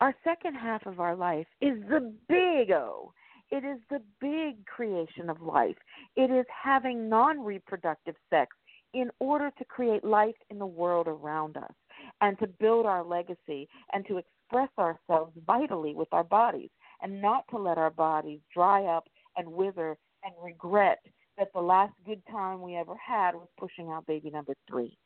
[0.00, 3.12] Our second half of our life is the big O.
[3.50, 5.76] It is the big creation of life.
[6.16, 8.56] It is having non reproductive sex
[8.94, 11.72] in order to create life in the world around us
[12.20, 16.70] and to build our legacy and to express ourselves vitally with our bodies
[17.02, 19.04] and not to let our bodies dry up
[19.36, 20.98] and wither and regret
[21.38, 24.96] that the last good time we ever had was pushing out baby number three.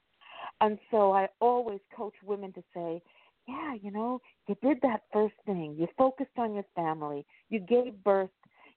[0.60, 3.02] And so I always coach women to say,
[3.46, 5.76] yeah, you know, you did that first thing.
[5.78, 7.26] You focused on your family.
[7.50, 8.30] You gave birth.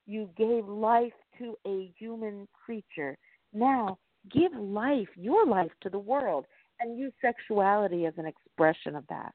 [0.06, 3.16] You gave life to a human creature.
[3.52, 3.98] Now,
[4.30, 6.46] give life, your life, to the world
[6.80, 9.34] and use sexuality as an expression of that.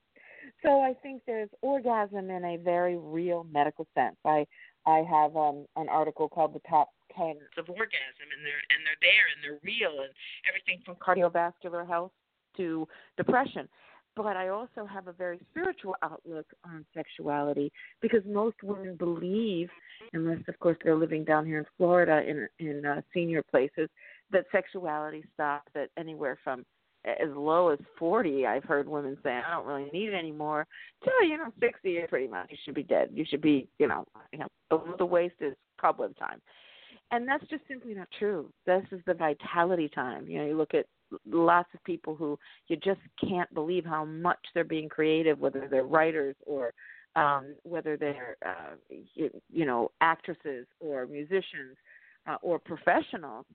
[0.62, 4.16] So I think there's orgasm in a very real medical sense.
[4.26, 4.46] I
[4.86, 9.02] I have um, an article called the top ten of orgasm, and they're and they're
[9.02, 10.12] there and they're real, and
[10.48, 12.12] everything from cardiovascular health
[12.58, 13.68] to depression.
[14.16, 19.70] But I also have a very spiritual outlook on sexuality because most women believe,
[20.14, 23.90] unless of course they're living down here in Florida in in uh, senior places,
[24.34, 26.66] that sexuality stops at anywhere from
[27.06, 30.66] as low as 40 i've heard women say i don't really need it anymore
[31.04, 33.10] till you know 60 pretty much you should be dead.
[33.14, 36.42] You should be you know you know the, the waste is cobweb time.
[37.12, 38.50] And that's just simply not true.
[38.66, 40.28] This is the vitality time.
[40.28, 40.86] You know you look at
[41.30, 45.84] lots of people who you just can't believe how much they're being creative whether they're
[45.84, 46.74] writers or
[47.16, 48.74] um whether they're uh
[49.14, 51.78] you, you know actresses or musicians
[52.28, 53.46] uh, or professionals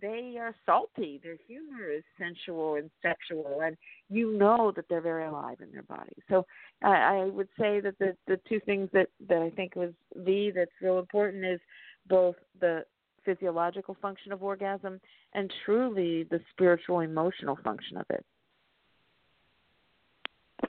[0.00, 1.20] they are salty.
[1.22, 3.76] Their humor is sensual and sexual, and
[4.08, 6.14] you know that they're very alive in their body.
[6.28, 6.46] So
[6.82, 10.52] I, I would say that the the two things that that I think was the
[10.54, 11.60] that's real important is
[12.08, 12.84] both the
[13.24, 15.00] physiological function of orgasm
[15.32, 18.24] and truly the spiritual emotional function of it.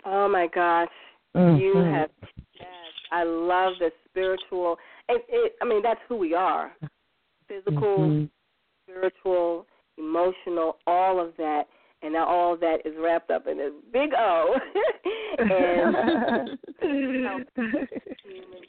[0.05, 0.89] Oh my gosh,
[1.35, 1.59] mm-hmm.
[1.59, 2.09] you have
[2.53, 2.67] yes,
[3.11, 4.77] I love the spiritual.
[5.09, 6.71] It, it, I mean, that's who we are.
[7.47, 8.25] Physical, mm-hmm
[8.87, 9.65] spiritual,
[9.97, 11.63] emotional, all of that,
[12.01, 14.55] and now all that is wrapped up in a big O.
[15.39, 17.45] and human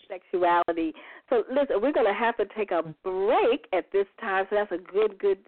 [0.09, 0.93] sexuality.
[1.29, 4.47] So listen, we're going to have to take a break at this time.
[4.49, 5.39] So that's a good, good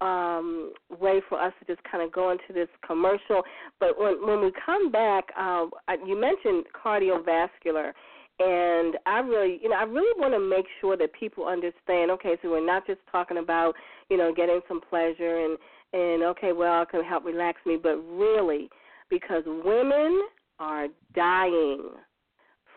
[0.00, 3.42] um, way for us to just kind of go into this commercial.
[3.80, 5.70] But when when we come back, um,
[6.06, 7.92] you mentioned cardiovascular,
[8.38, 12.10] and I really, you know, I really want to make sure that people understand.
[12.12, 13.74] Okay, so we're not just talking about,
[14.10, 15.58] you know, getting some pleasure and
[15.92, 18.68] and okay, well, it can help relax me, but really,
[19.08, 20.26] because women
[20.58, 21.90] are dying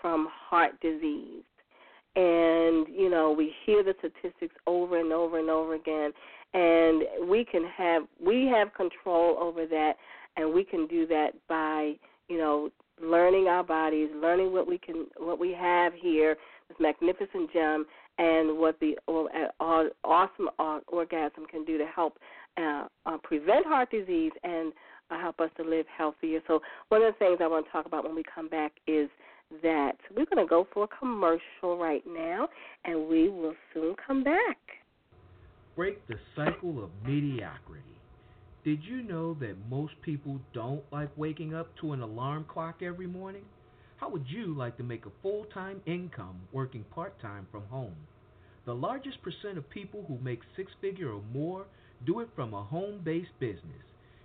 [0.02, 1.44] from heart disease,
[2.16, 6.12] and you know, we hear the statistics over and over and over again,
[6.54, 9.94] and we can have we have control over that,
[10.38, 11.94] and we can do that by,
[12.28, 12.70] you know,
[13.02, 16.36] learning our bodies, learning what we can, what we have here,
[16.68, 17.86] this magnificent gem,
[18.20, 18.96] and what the
[19.60, 20.50] awesome
[20.88, 22.18] orgasm can do to help
[22.58, 24.72] uh, uh, prevent heart disease and
[25.10, 26.40] uh, help us to live healthier.
[26.48, 29.10] So one of the things I want to talk about when we come back is
[29.64, 32.48] that we're going to go for a commercial right now,
[32.86, 34.58] and we will soon come back.
[35.76, 37.90] Break the cycle of mediocrity
[38.66, 43.08] did you know that most people don't like waking up to an alarm clock every
[43.08, 43.44] morning?
[44.00, 47.98] How would you like to make a full time income working part time from home?
[48.66, 51.66] The largest percent of people who make six figure or more
[52.06, 53.84] do it from a home based business.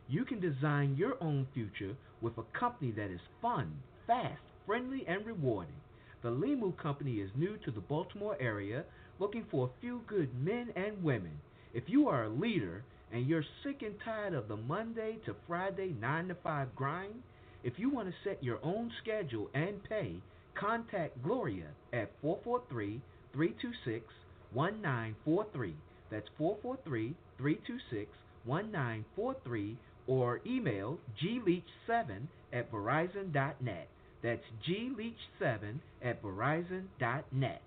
[0.09, 3.73] You can design your own future with a company that is fun,
[4.07, 5.75] fast, friendly, and rewarding.
[6.23, 8.85] The Limu Company is new to the Baltimore area,
[9.19, 11.41] looking for a few good men and women.
[11.73, 15.97] If you are a leader, and you're sick and tired of the Monday to Friday
[16.01, 17.23] 9 to 5 grind,
[17.65, 20.17] if you want to set your own schedule and pay,
[20.55, 23.01] contact Gloria at 443
[23.33, 24.05] 326
[24.53, 25.75] 1943.
[26.11, 28.11] That's 443 326
[28.45, 33.89] 1943 or email gleach7 at verizon.net.
[34.23, 37.63] That's gleach7 at verizon.net.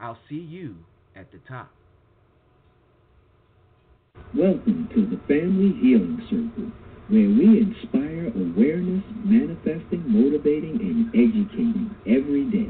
[0.00, 0.76] I'll see you
[1.16, 1.70] at the top.
[4.36, 6.72] Welcome to the Family Healing Circle,
[7.08, 12.68] where we inspire awareness, manifesting, motivating, and educating every day.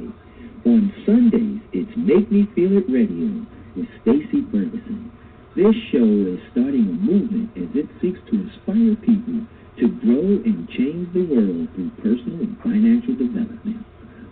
[0.62, 3.42] On Sundays, it's Make Me Feel It Radio
[3.74, 5.10] with Stacy Ferguson.
[5.58, 9.42] This show is starting a movement as it seeks to inspire people
[9.82, 13.82] to grow and change the world through personal and financial development.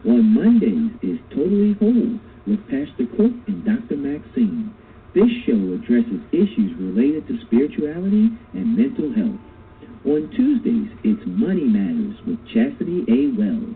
[0.07, 2.15] On Mondays is Totally Whole
[2.47, 3.99] with Pastor Cook and Dr.
[3.99, 4.71] Maxine.
[5.15, 9.46] This show addresses issues related to spirituality and mental health.
[10.07, 13.35] On Tuesdays, it's Money Matters with Chastity A.
[13.35, 13.75] Wells.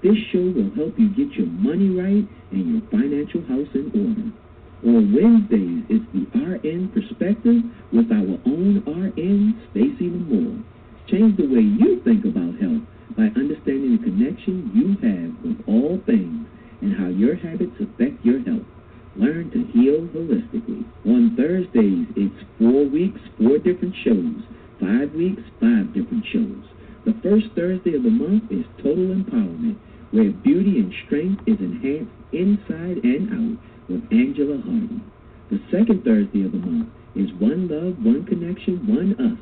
[0.00, 4.32] This show will help you get your money right and your financial house in order.
[4.88, 7.60] On Wednesdays, it's the RN Perspective
[7.92, 10.64] with our own RN, Stacy Lamore.
[11.12, 12.80] Change the way you think about health
[13.12, 16.48] by understanding the connection you have with all things
[16.80, 18.64] and how your habits affect your health.
[19.12, 20.88] Learn to heal holistically.
[21.04, 24.40] On Thursdays, it's four weeks, four different shows.
[24.80, 26.64] Five weeks, five different shows.
[27.04, 29.78] The first Thursday of the month is Total Empowerment,
[30.10, 33.58] where beauty and strength is enhanced inside and out
[33.88, 35.00] with Angela Hardy.
[35.50, 39.38] The second Thursday of the month is One Love, One Connection, One Us.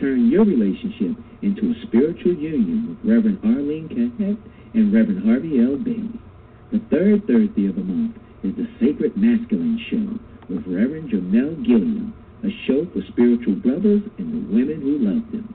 [0.00, 4.38] Turn your relationship into a spiritual union with Reverend Arlene Cahet
[4.74, 5.76] and Reverend Harvey L.
[5.76, 6.18] Bailey.
[6.72, 10.18] The third Thursday of the month is the Sacred Masculine Show
[10.48, 12.12] with Reverend Jamel Gilliam,
[12.44, 15.48] a show for spiritual brothers and the women who love them.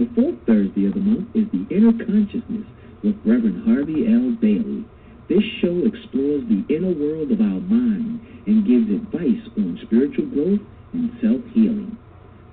[0.00, 2.64] The fourth Thursday of the month is the Inner Consciousness
[3.04, 4.32] with Reverend Harvey L.
[4.40, 4.88] Bailey.
[5.28, 10.64] This show explores the inner world of our mind and gives advice on spiritual growth
[10.96, 11.96] and self-healing.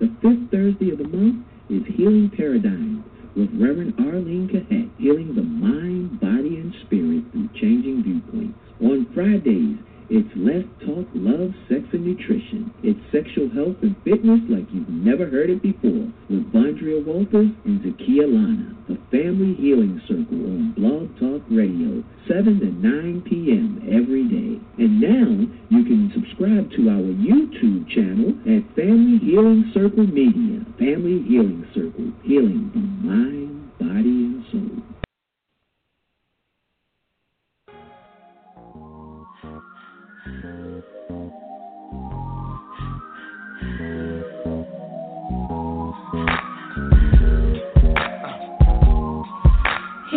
[0.04, 3.04] The fifth Thursday of the month is Healing Paradigm
[3.36, 8.60] with Reverend Arlene Cahet, healing the mind, body, and spirit through changing viewpoints.
[8.84, 9.80] On Fridays,
[10.10, 12.74] it's Let's Talk Love, Sex, and Nutrition.
[12.82, 17.78] It's sexual health and fitness like you've never heard it before with Vondria Walters and
[17.86, 18.74] Zakia Lana.
[18.90, 23.86] The Family Healing Circle on Blog Talk Radio, 7 to 9 p.m.
[23.86, 24.58] every day.
[24.82, 25.30] And now
[25.70, 30.66] you can subscribe to our YouTube channel at Family Healing Circle Media.
[30.82, 34.99] Family Healing Circle, healing the mind, body, and soul.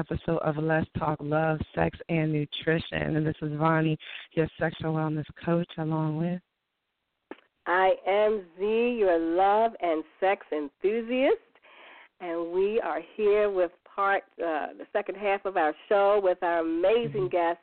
[0.00, 3.16] episode of Let's Talk Love, Sex, and Nutrition.
[3.16, 3.98] And this is Vonnie,
[4.32, 6.40] your sexual wellness coach, along with.
[7.66, 8.64] I am Z,
[8.98, 11.36] your love and sex enthusiast,
[12.20, 16.60] and we are here with part uh, the second half of our show with our
[16.60, 17.58] amazing guest,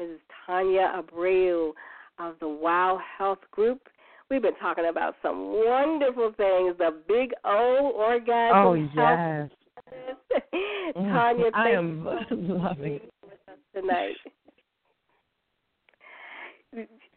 [0.00, 0.16] Mrs.
[0.46, 1.72] Tanya Abreu
[2.18, 3.82] of the Wow Health Group.
[4.30, 8.56] We've been talking about some wonderful things, the big O orgasm.
[8.56, 9.50] Oh, health yes.
[10.94, 13.02] Tanya, I thank am you loving it.
[13.20, 14.16] for being with us tonight.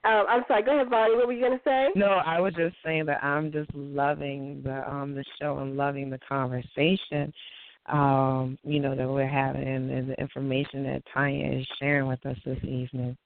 [0.05, 0.64] Um, I'm sorry.
[0.64, 1.16] Go ahead, Vonnie.
[1.16, 1.89] What were you going to say?
[1.95, 6.10] No, I was just saying that I'm just loving the um the show and loving
[6.10, 7.34] the conversation,
[7.88, 12.38] um, you know, that we're having and the information that Tanya is sharing with us
[12.45, 13.18] this evening.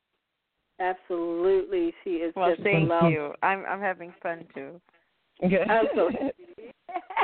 [0.79, 3.11] Absolutely, she is Well, just thank phenomenal.
[3.11, 3.33] you.
[3.43, 4.81] I'm I'm having fun too.
[5.43, 6.09] I'm so
[6.57, 6.72] There's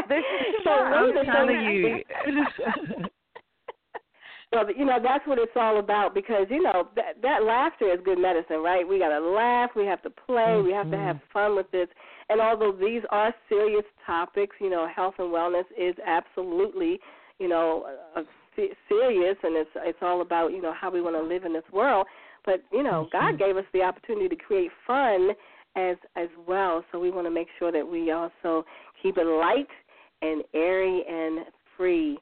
[0.64, 3.06] So one of I'm telling you.
[4.52, 8.00] Well, you know that's what it's all about because you know that that laughter is
[8.04, 8.88] good medicine, right?
[8.88, 11.32] We got to laugh, we have to play, we have to have mm-hmm.
[11.32, 11.88] fun with this.
[12.30, 17.00] And although these are serious topics, you know, health and wellness is absolutely,
[17.38, 17.86] you know,
[18.16, 18.22] a,
[18.56, 21.54] se- serious, and it's it's all about you know how we want to live in
[21.54, 22.08] this world.
[22.44, 25.30] But you know, God gave us the opportunity to create fun
[25.76, 28.66] as as well, so we want to make sure that we also
[29.04, 29.68] keep it light
[30.22, 31.46] and airy and
[31.78, 32.18] free.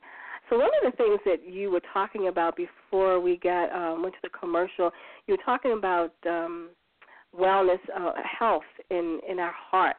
[0.50, 4.16] So one of the things that you were talking about before we got um, went
[4.16, 4.92] to the commercial,
[5.28, 6.70] you were talking about um,
[7.38, 9.98] wellness, uh, health in in our heart,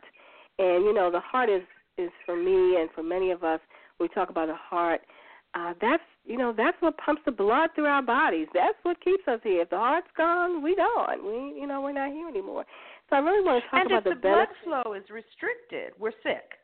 [0.59, 1.63] and you know the heart is
[1.99, 3.61] is for me and for many of us.
[4.01, 5.01] We talk about the heart.
[5.55, 8.47] Uh, that's you know that's what pumps the blood through our bodies.
[8.55, 9.63] That's what keeps us here.
[9.63, 11.25] If the heart's gone, we gone.
[11.25, 12.65] We you know we're not here anymore.
[13.11, 15.93] So I really want to talk and about if the, the blood flow is restricted,
[15.99, 16.58] we're sick.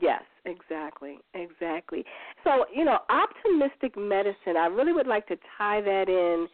[0.00, 2.04] Yes, exactly, exactly.
[2.44, 6.48] So, you know, optimistic medicine, I really would like to tie that in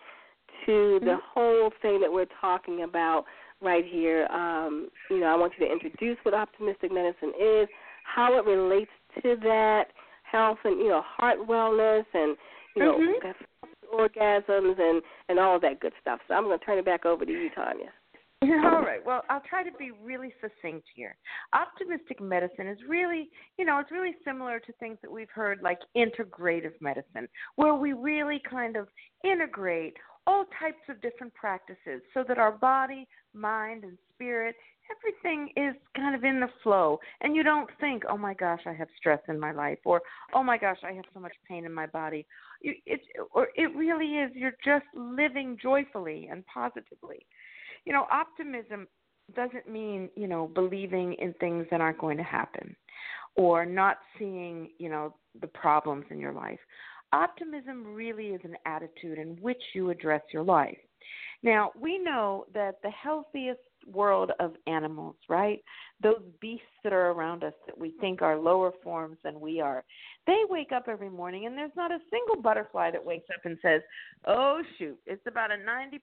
[0.65, 3.25] to the whole thing that we're talking about
[3.61, 4.27] right here.
[4.27, 7.69] Um, you know, I want you to introduce what optimistic medicine is,
[8.05, 8.91] how it relates
[9.23, 9.85] to that
[10.23, 12.37] health and, you know, heart wellness and,
[12.75, 13.35] you know, Mhm.
[13.93, 16.21] orgasms and and all that good stuff.
[16.27, 17.93] So I'm going to turn it back over to you, Tanya.
[18.43, 19.01] All right.
[19.05, 21.17] Well, I'll try to be really succinct here.
[21.55, 25.79] Optimistic medicine is really, you know, it's really similar to things that we've heard like
[25.97, 28.89] integrative medicine, where we really kind of
[29.25, 29.95] integrate
[30.27, 34.55] all types of different practices so that our body, mind, and spirit,
[34.91, 36.99] everything is kind of in the flow.
[37.23, 40.03] And you don't think, oh my gosh, I have stress in my life, or
[40.35, 42.27] oh my gosh, I have so much pain in my body.
[42.61, 43.01] It,
[43.33, 47.25] or it really is, you're just living joyfully and positively
[47.87, 48.87] you know, optimism
[49.35, 52.77] doesn't mean, you know, believing in things that aren't going to happen
[53.37, 56.59] or not seeing, you know, the problems in your life.
[57.13, 60.77] Optimism really is an attitude in which you address your life.
[61.43, 63.61] Now, we know that the healthiest
[63.91, 65.63] world of animals, right?
[66.03, 69.85] Those beasts that are around us that we think are lower forms than we are,
[70.27, 73.59] they wake up every morning and there's not a single butterfly that wakes up and
[73.63, 73.81] says,
[74.27, 75.99] Oh, shoot, it's about a 90%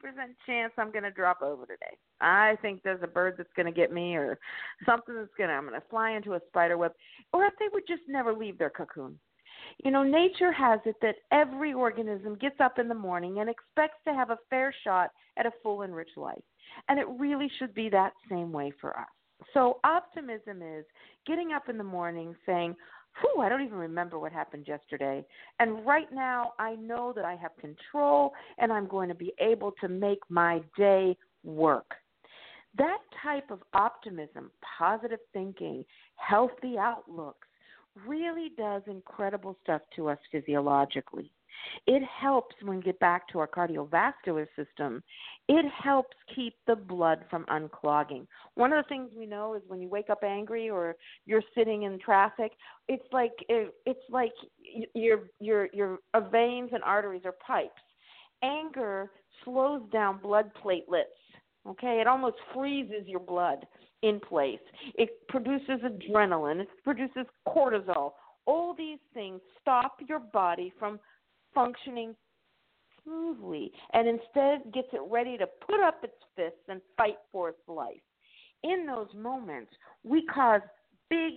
[0.45, 1.97] chance I'm going to drop over today.
[2.21, 4.39] I think there's a bird that's going to get me or
[4.85, 6.93] something that's going to, I'm going to fly into a spider web.
[7.33, 9.19] Or if they would just never leave their cocoon.
[9.83, 13.97] You know, nature has it that every organism gets up in the morning and expects
[14.07, 16.41] to have a fair shot at a full and rich life.
[16.89, 19.07] And it really should be that same way for us.
[19.53, 20.85] So, optimism is
[21.27, 22.75] getting up in the morning saying,
[23.21, 25.23] Whew, I don't even remember what happened yesterday.
[25.59, 29.73] And right now, I know that I have control and I'm going to be able
[29.81, 31.93] to make my day work.
[32.75, 35.85] That type of optimism, positive thinking,
[36.15, 37.47] healthy outlooks
[38.07, 41.31] really does incredible stuff to us physiologically.
[41.87, 45.03] It helps when we get back to our cardiovascular system.
[45.47, 48.27] It helps keep the blood from unclogging.
[48.55, 50.95] One of the things we know is when you wake up angry or
[51.25, 52.51] you're sitting in traffic,
[52.87, 54.33] it's like it's like
[54.93, 55.99] your your your
[56.31, 57.81] veins and arteries are pipes.
[58.43, 59.11] Anger
[59.43, 61.19] slows down blood platelets.
[61.65, 63.65] Okay, it almost freezes your blood
[64.01, 64.59] in place.
[64.95, 66.61] It produces adrenaline.
[66.61, 68.11] It produces cortisol.
[68.45, 70.99] All these things stop your body from
[71.53, 72.15] functioning
[73.03, 77.67] smoothly and instead gets it ready to put up its fists and fight for its
[77.67, 78.01] life.
[78.63, 79.71] In those moments,
[80.03, 80.61] we cause
[81.09, 81.33] big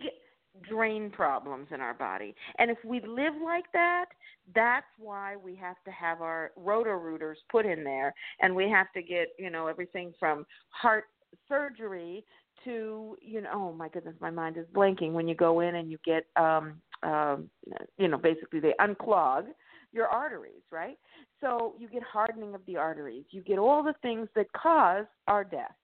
[0.69, 2.35] drain problems in our body.
[2.59, 4.07] And if we live like that,
[4.55, 8.87] that's why we have to have our rotor rooters put in there and we have
[8.95, 11.05] to get, you know, everything from heart
[11.49, 12.25] surgery
[12.65, 15.91] to you know oh my goodness my mind is blanking when you go in and
[15.91, 17.51] you get um um
[17.99, 19.45] you know basically they unclog
[19.93, 20.99] your arteries right?
[21.41, 23.25] So you get hardening of the arteries.
[23.31, 25.75] You get all the things that cause our death.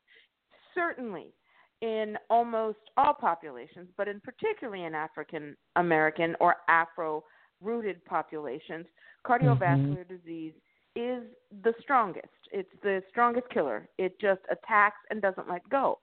[0.74, 1.34] Certainly
[1.80, 7.24] in almost all populations but in particularly in african american or afro
[7.60, 8.86] rooted populations
[9.26, 10.14] cardiovascular mm-hmm.
[10.14, 10.52] disease
[10.96, 11.22] is
[11.64, 12.28] the strongest.
[12.52, 13.88] It's the strongest killer.
[13.98, 15.98] It just attacks and doesn't let go.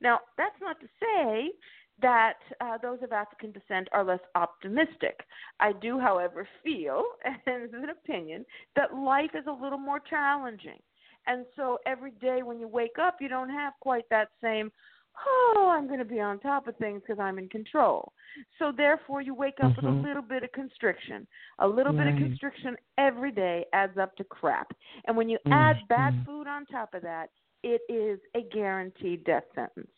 [0.00, 1.50] Now, that's not to say
[2.00, 5.20] that uh, those of African descent are less optimistic.
[5.60, 8.44] I do, however, feel, and this is an opinion,
[8.76, 10.78] that life is a little more challenging.
[11.26, 14.70] And so every day when you wake up, you don't have quite that same,
[15.26, 18.12] oh, I'm going to be on top of things because I'm in control.
[18.58, 19.98] So therefore, you wake up with Mhm.
[19.98, 21.26] a little bit of constriction.
[21.58, 24.72] A little bit of constriction every day adds up to crap.
[25.06, 26.24] And when you add bad Mhm.
[26.24, 27.30] food on top of that,
[27.62, 29.90] it is a guaranteed death sentence.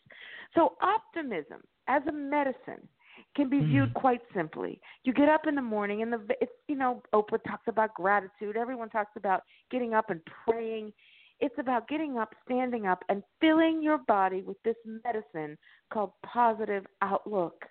[0.54, 2.88] So optimism as a medicine
[3.36, 3.98] can be viewed hmm.
[3.98, 4.80] quite simply.
[5.04, 8.56] You get up in the morning, and the it's you know Oprah talks about gratitude.
[8.56, 10.92] Everyone talks about getting up and praying.
[11.40, 15.56] It's about getting up, standing up, and filling your body with this medicine
[15.92, 17.64] called positive outlook.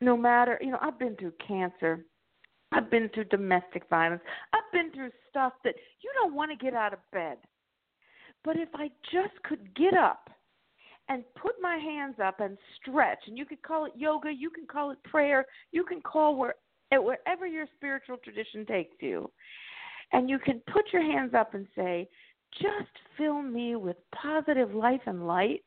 [0.00, 2.04] No matter you know, I've been through cancer.
[2.72, 4.22] I've been through domestic violence.
[4.52, 7.38] I've been through stuff that you don't want to get out of bed.
[8.44, 10.30] But if I just could get up
[11.10, 14.64] and put my hands up and stretch, and you could call it yoga, you can
[14.66, 16.54] call it prayer, you can call where
[16.92, 19.30] wherever your spiritual tradition takes you,
[20.12, 22.08] and you can put your hands up and say,
[22.60, 25.62] just fill me with positive life and light.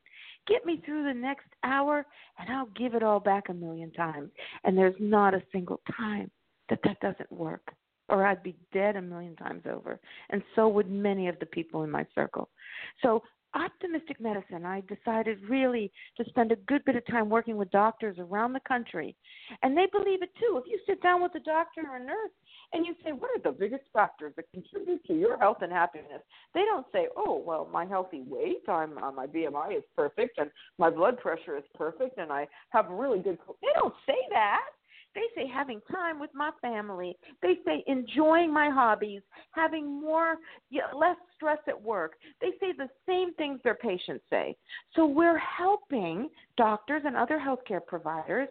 [0.47, 2.05] Get me through the next hour,
[2.37, 4.31] and I'll give it all back a million times.
[4.65, 6.29] And there's not a single time
[6.69, 7.73] that that doesn't work,
[8.09, 9.99] or I'd be dead a million times over.
[10.29, 12.49] And so would many of the people in my circle.
[13.01, 13.23] So,
[13.55, 18.17] optimistic medicine, I decided really to spend a good bit of time working with doctors
[18.19, 19.15] around the country.
[19.61, 20.57] And they believe it too.
[20.57, 22.31] If you sit down with a doctor or a nurse
[22.73, 26.21] and you say, What are the biggest factors that contribute to your health and happiness?
[26.53, 30.49] They don't say, Oh, well, my healthy weight, I'm, uh, my BMI is perfect, and
[30.77, 33.37] my blood pressure is perfect, and I have really good.
[33.45, 34.61] co-" They don't say that.
[35.15, 37.15] They say having time with my family.
[37.41, 40.37] They say enjoying my hobbies, having more,
[40.95, 42.13] less stress at work.
[42.41, 44.55] They say the same things their patients say.
[44.95, 48.49] So we're helping doctors and other healthcare providers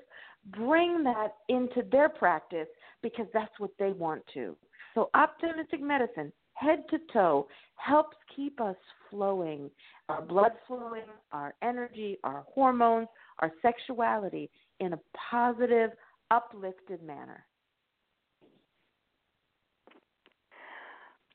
[0.57, 2.69] bring that into their practice
[3.03, 4.57] because that's what they want to.
[4.95, 8.77] So optimistic medicine, head to toe, helps keep us
[9.11, 9.71] flowing,
[10.09, 11.03] our blood flowing,
[11.33, 13.09] our energy, our hormones,
[13.39, 14.51] our sexuality
[14.81, 14.99] in a
[15.31, 15.91] positive,
[16.33, 17.45] uplifted manner.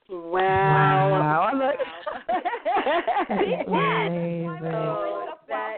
[0.10, 1.10] Wow.
[1.12, 1.42] Wow.
[1.42, 1.74] I love
[3.30, 4.74] Amazing.
[4.74, 5.78] Oh, that,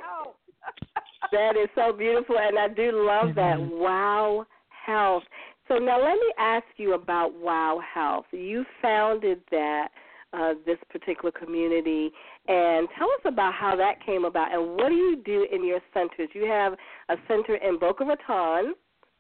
[1.32, 3.60] that is so beautiful, and I do love that.
[3.60, 4.46] Wow
[4.86, 5.24] Health.
[5.68, 8.26] So now let me ask you about Wow Health.
[8.32, 9.90] You founded that
[10.34, 12.12] uh, this particular community,
[12.48, 15.80] and tell us about how that came about, and what do you do in your
[15.94, 16.30] centers?
[16.34, 16.74] You have
[17.10, 18.74] a center in Boca Raton.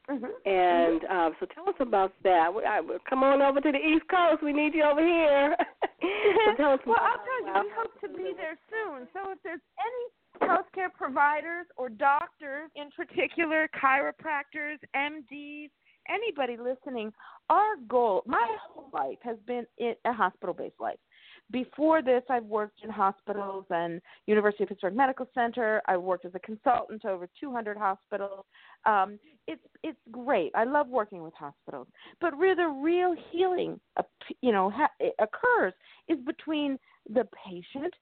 [0.09, 0.49] Mm-hmm.
[0.49, 2.53] And uh, so tell us about that.
[2.53, 4.43] We, I, come on over to the East Coast.
[4.43, 5.55] We need you over here.
[6.01, 9.07] so tell us well, I'll tell you, we hope to be there soon.
[9.13, 15.69] So if there's any healthcare providers or doctors in particular, chiropractors, MDs,
[16.09, 17.11] anybody listening,
[17.49, 20.97] our goal, my whole life has been in a hospital based life.
[21.51, 25.81] Before this, I've worked in hospitals and University of Pittsburgh Medical Center.
[25.87, 28.45] I worked as a consultant to over 200 hospitals.
[28.85, 30.51] Um, it's it's great.
[30.53, 31.87] I love working with hospitals,
[32.21, 33.79] but where the real healing,
[34.41, 35.73] you know, ha- occurs
[36.07, 36.77] is between
[37.11, 37.93] the patient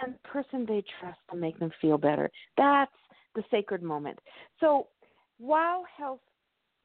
[0.00, 2.30] and the person they trust to make them feel better.
[2.56, 2.92] That's
[3.34, 4.18] the sacred moment.
[4.60, 4.88] So,
[5.38, 6.20] Wow Health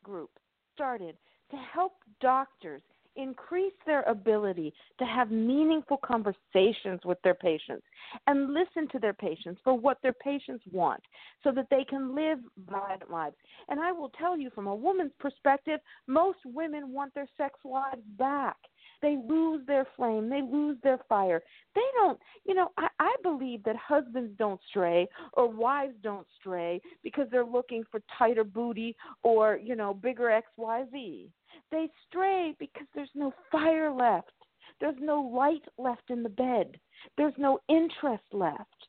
[0.04, 0.32] Group
[0.74, 1.16] started
[1.52, 2.82] to help doctors
[3.18, 7.84] increase their ability to have meaningful conversations with their patients
[8.28, 11.02] and listen to their patients for what their patients want
[11.44, 12.40] so that they can live
[12.70, 13.36] vibrant lives.
[13.70, 18.02] And I will tell you from a woman's perspective, most women want their sex lives
[18.18, 18.58] back.
[19.02, 21.42] They lose their flame, they lose their fire.
[21.76, 26.82] They don't, you know, I, I believe that husbands don't stray or wives don't stray
[27.04, 31.28] because they're looking for tighter booty or, you know, bigger XYZ.
[31.72, 34.32] They stray because there's no fire left.
[34.80, 36.80] There's no light left in the bed.
[37.18, 38.88] There's no interest left.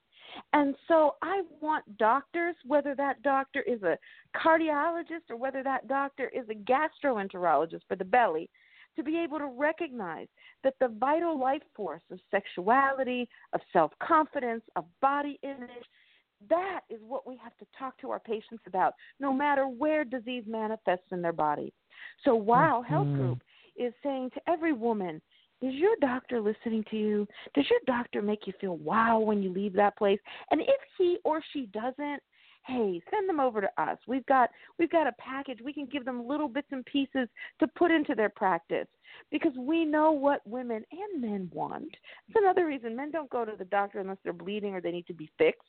[0.52, 3.98] And so I want doctors, whether that doctor is a
[4.36, 8.50] cardiologist or whether that doctor is a gastroenterologist for the belly,
[8.96, 10.26] to be able to recognize
[10.64, 15.86] that the vital life force of sexuality, of self confidence, of body image,
[16.48, 20.44] that is what we have to talk to our patients about, no matter where disease
[20.46, 21.72] manifests in their body.
[22.24, 23.16] So, Wow Health mm-hmm.
[23.16, 23.42] Group
[23.76, 25.20] is saying to every woman,
[25.60, 27.28] is your doctor listening to you?
[27.54, 30.20] Does your doctor make you feel wow when you leave that place?
[30.50, 32.22] And if he or she doesn't,
[32.68, 33.98] hey, send them over to us.
[34.06, 35.58] We've got we've got a package.
[35.64, 37.28] We can give them little bits and pieces
[37.58, 38.86] to put into their practice
[39.32, 41.96] because we know what women and men want.
[42.28, 45.06] It's another reason men don't go to the doctor unless they're bleeding or they need
[45.06, 45.62] to be fixed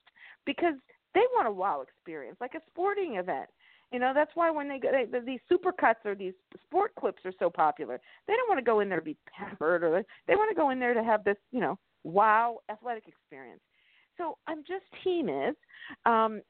[0.49, 0.73] because
[1.13, 3.47] they want a wow experience, like a sporting event.
[3.91, 6.33] You know, that's why when they go, they, these supercuts or these
[6.65, 8.01] sport clips are so popular.
[8.27, 10.71] They don't want to go in there to be pampered, or they want to go
[10.71, 13.61] in there to have this, you know, wow athletic experience.
[14.17, 15.55] So I'm just team is.
[16.07, 16.41] Um,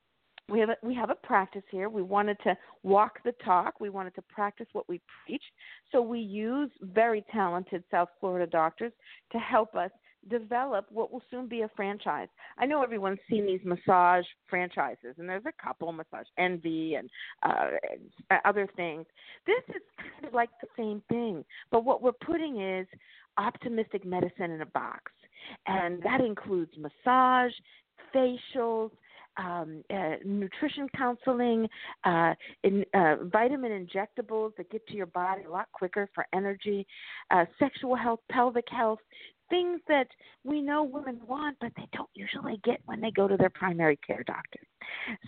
[0.47, 1.89] we have a, we have a practice here.
[1.89, 3.81] We wanted to walk the talk.
[3.81, 5.43] We wanted to practice what we preach.
[5.91, 8.93] So we use very talented South Florida doctors
[9.33, 9.91] to help us
[10.29, 12.27] develop what will soon be a franchise.
[12.57, 17.09] I know everyone's seen these massage franchises, and there's a couple massage envy and
[17.43, 19.05] uh, other things.
[19.45, 22.87] This is kind of like the same thing, but what we're putting is
[23.37, 25.11] optimistic medicine in a box,
[25.67, 27.53] and that includes massage,
[28.13, 28.91] facials.
[29.37, 31.65] Um, uh, nutrition counseling,
[32.03, 36.85] uh, in, uh, vitamin injectables that get to your body a lot quicker for energy,
[37.31, 38.99] uh, sexual health, pelvic health,
[39.49, 40.07] things that
[40.43, 43.97] we know women want, but they don't usually get when they go to their primary
[44.05, 44.59] care doctor.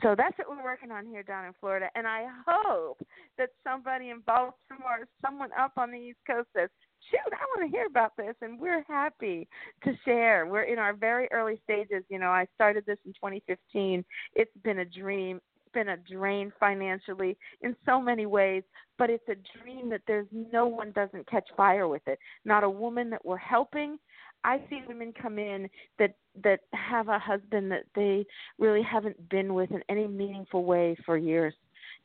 [0.01, 1.89] So that's what we're working on here down in Florida.
[1.95, 3.01] And I hope
[3.37, 6.69] that somebody in Baltimore, someone up on the East Coast says,
[7.09, 8.35] shoot, I want to hear about this.
[8.41, 9.47] And we're happy
[9.83, 10.45] to share.
[10.45, 12.03] We're in our very early stages.
[12.09, 14.05] You know, I started this in 2015.
[14.35, 15.39] It's been a dream
[15.71, 18.63] It's been a drain financially in so many ways,
[18.97, 22.19] but it's a dream that there's no one doesn't catch fire with it.
[22.45, 23.97] Not a woman that we're helping.
[24.43, 25.69] I see women come in
[25.99, 28.25] that that have a husband that they
[28.57, 31.53] really haven't been with in any meaningful way for years,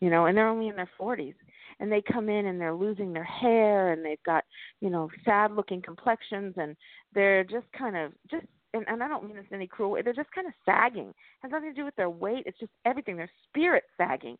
[0.00, 1.34] you know, and they're only in their 40s
[1.78, 4.44] and they come in and they're losing their hair and they've got,
[4.80, 6.76] you know, sad looking complexions and
[7.14, 10.02] they're just kind of just and, and I don't mean this in any cruel way,
[10.02, 11.08] they're just kind of sagging.
[11.08, 13.16] It has nothing to do with their weight, it's just everything.
[13.16, 14.36] Their spirit sagging.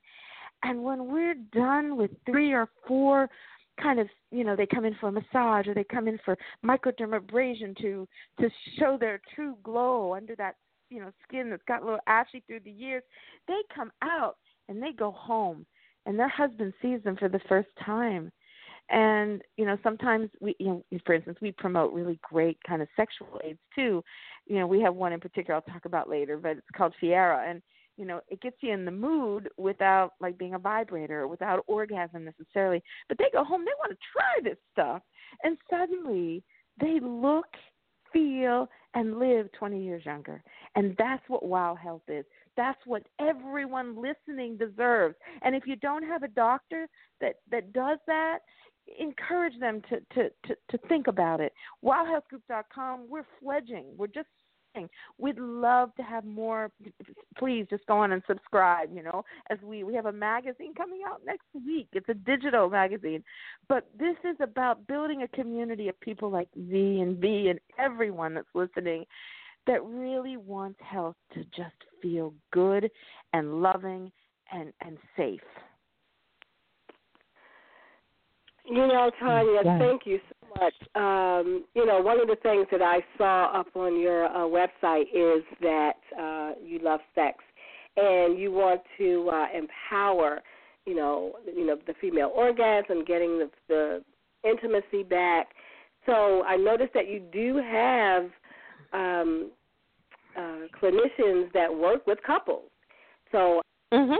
[0.63, 3.29] And when we're done with three or four
[3.81, 6.37] kind of you know they come in for a massage or they come in for
[6.65, 8.07] microdermabrasion to
[8.41, 8.49] to
[8.79, 10.57] show their true glow under that
[10.91, 13.03] you know skin that's got a little ashy through the years.
[13.49, 14.37] They come out
[14.69, 15.67] and they go home
[16.07, 18.31] and their husband sees them for the first time.
[18.89, 22.89] And you know sometimes we you know for instance we promote really great kind of
[22.97, 24.03] sexual aids too.
[24.47, 27.47] You know we have one in particular i'll talk about later but it's called fiera
[27.49, 27.63] and
[27.97, 32.25] you know it gets you in the mood without like being a vibrator without orgasm
[32.25, 35.03] necessarily but they go home they want to try this stuff
[35.43, 36.43] and suddenly
[36.81, 37.47] they look
[38.13, 40.43] feel and live 20 years younger
[40.75, 42.25] and that's what wow health is
[42.57, 46.87] that's what everyone listening deserves and if you don't have a doctor
[47.21, 48.39] that that does that
[48.99, 51.53] encourage them to, to, to, to think about it.
[51.85, 53.87] WowHealthGroup.com, we're fledging.
[53.97, 54.29] We're just
[54.77, 56.71] saying we'd love to have more.
[57.39, 58.91] Please just go on and subscribe.
[58.95, 61.89] You know, as we we have a magazine coming out next week.
[61.93, 63.25] It's a digital magazine,
[63.69, 68.35] but this is about building a community of people like V and V and everyone
[68.35, 69.05] that's listening
[69.67, 72.91] that really wants health to just feel good
[73.33, 74.13] and loving
[74.53, 75.41] and and safe.
[78.69, 79.79] You know, Tanya, Yes.
[79.79, 80.75] thank you so much.
[80.95, 85.07] Um, you know, one of the things that I saw up on your uh, website
[85.15, 87.45] is that uh, you love sex
[87.97, 90.43] and you want to uh, empower,
[90.85, 94.05] you know, you know, the female orgasm, getting the, the
[94.49, 95.49] intimacy back.
[96.05, 98.25] So I noticed that you do have
[98.93, 99.51] um,
[100.37, 102.71] uh, clinicians that work with couples.
[103.33, 103.61] So
[103.93, 104.19] Mhm.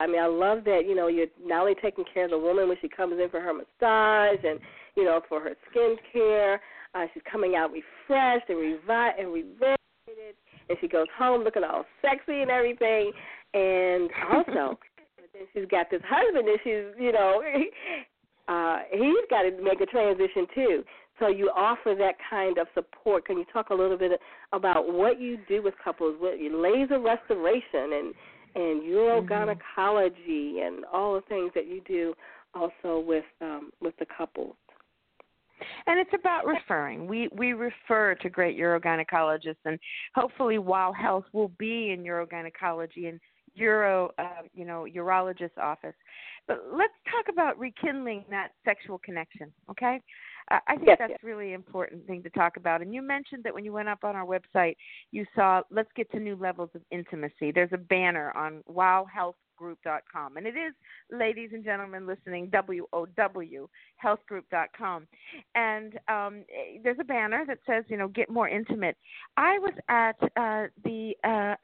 [0.00, 2.68] I mean, I love that, you know, you're not only taking care of the woman
[2.68, 4.58] when she comes in for her massage and,
[4.96, 6.60] you know, for her skin care.
[6.94, 10.34] Uh, she's coming out refreshed and revived and rejuvenated,
[10.68, 13.12] and she goes home looking all sexy and everything.
[13.52, 14.78] And also,
[15.32, 17.42] then she's got this husband that she's, you know,
[18.48, 20.84] uh, he's got to make a transition too.
[21.20, 23.26] So you offer that kind of support.
[23.26, 24.20] Can you talk a little bit
[24.52, 28.14] about what you do with couples, with laser restoration and
[28.54, 32.14] and urogynecology and all the things that you do
[32.54, 34.56] also with um, with the couples.
[35.86, 37.06] And it's about referring.
[37.06, 39.78] We we refer to great urogynecologists, and
[40.14, 43.20] hopefully, Wow Health will be in urogynecology and
[43.58, 45.94] uro, uh, you know, urologist office.
[46.46, 49.52] But let's talk about rekindling that sexual connection.
[49.70, 50.00] Okay,
[50.50, 51.20] I think Yes, that's yes.
[51.22, 52.82] really important thing to talk about.
[52.82, 54.76] And you mentioned that when you went up on our website,
[55.10, 57.50] you saw let's get to new levels of intimacy.
[57.52, 60.74] There's a banner on wowhealthgroup.com, and it is,
[61.10, 63.68] ladies and gentlemen listening, W O W
[64.04, 65.06] healthgroup.com.
[65.54, 68.96] And um, eh, there's a banner that says, you know, get more intimate.
[69.36, 71.54] I was at uh, the uh,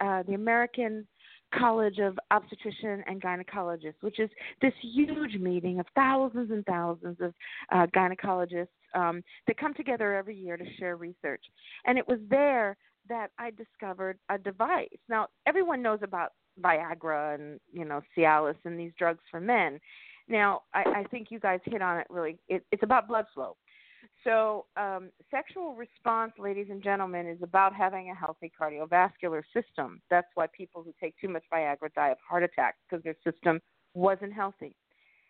[0.00, 1.06] uh, the American
[1.56, 4.30] College of Obstetrician and Gynecologists, which is
[4.62, 7.34] this huge meeting of thousands and thousands of
[7.72, 11.42] uh, gynecologists um, that come together every year to share research.
[11.86, 12.76] And it was there
[13.08, 14.88] that I discovered a device.
[15.08, 19.80] Now, everyone knows about Viagra and you know Cialis and these drugs for men.
[20.28, 22.38] Now, I, I think you guys hit on it really.
[22.48, 23.56] It, it's about blood flow.
[24.24, 30.00] So, um, sexual response, ladies and gentlemen, is about having a healthy cardiovascular system.
[30.10, 33.60] That's why people who take too much Viagra die of heart attacks because their system
[33.94, 34.74] wasn't healthy.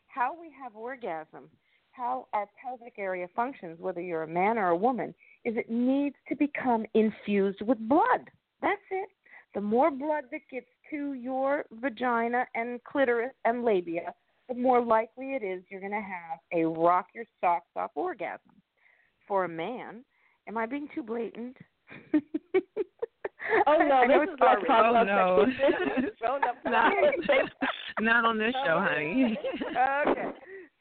[0.09, 1.49] How we have orgasm,
[1.93, 5.14] how our pelvic area functions, whether you're a man or a woman,
[5.45, 8.31] is it needs to become infused with blood.
[8.61, 9.09] That's it.
[9.55, 14.14] The more blood that gets to your vagina and clitoris and labia,
[14.49, 18.60] the more likely it is you're going to have a rock your socks off orgasm.
[19.31, 20.05] For a man,
[20.49, 21.57] am I being too blatant?
[23.64, 25.47] Oh no, this is like already- talking Oh, no.
[25.53, 26.11] sexual business.
[26.20, 26.93] Grown up Not,
[28.01, 29.39] not on this show, honey.
[30.09, 30.31] okay.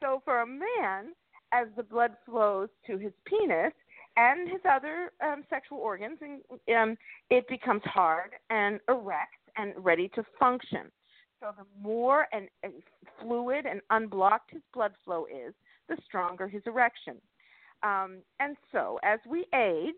[0.02, 1.14] So for a man,
[1.52, 3.72] as the blood flows to his penis
[4.16, 6.40] and his other um, sexual organs, and
[6.76, 6.98] um,
[7.30, 10.90] it becomes hard and erect and ready to function.
[11.38, 12.72] So the more and, and
[13.22, 15.54] fluid and unblocked his blood flow is,
[15.88, 17.14] the stronger his erection.
[17.82, 19.94] Um, and so as we age,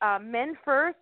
[0.00, 0.98] uh, men first,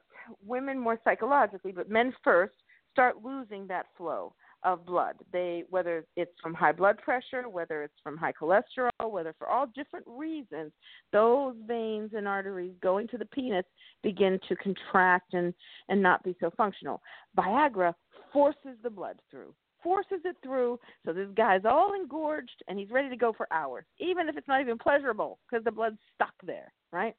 [0.47, 2.55] women more psychologically, but men first
[2.93, 5.15] start losing that flow of blood.
[5.33, 9.67] They whether it's from high blood pressure, whether it's from high cholesterol, whether for all
[9.75, 10.73] different reasons,
[11.13, 13.65] those veins and arteries going to the penis
[14.03, 15.55] begin to contract and
[15.89, 17.01] and not be so functional.
[17.37, 17.95] Viagra
[18.33, 19.55] forces the blood through.
[19.83, 23.85] Forces it through, so this guy's all engorged and he's ready to go for hours,
[23.99, 27.15] even if it's not even pleasurable because the blood's stuck there, right?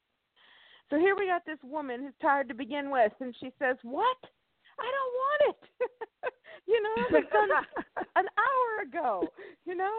[0.92, 4.18] So here we got this woman who's tired to begin with, and she says, "What?
[4.78, 6.34] I don't want it."
[6.68, 9.28] you know, it was done an hour ago.
[9.66, 9.94] You know,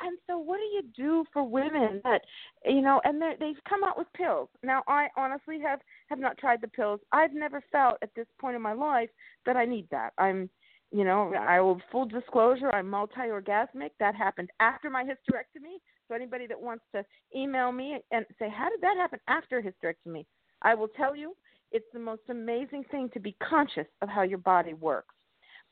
[0.00, 2.22] and so what do you do for women that,
[2.64, 4.48] you know, and they they've come out with pills.
[4.64, 7.00] Now, I honestly have have not tried the pills.
[7.12, 9.10] I've never felt at this point in my life
[9.46, 10.12] that I need that.
[10.18, 10.50] I'm
[10.92, 13.90] you know, I will full disclosure, I'm multi orgasmic.
[13.98, 15.78] That happened after my hysterectomy.
[16.06, 20.26] So anybody that wants to email me and say, How did that happen after hysterectomy?
[20.60, 21.34] I will tell you
[21.70, 25.14] it's the most amazing thing to be conscious of how your body works.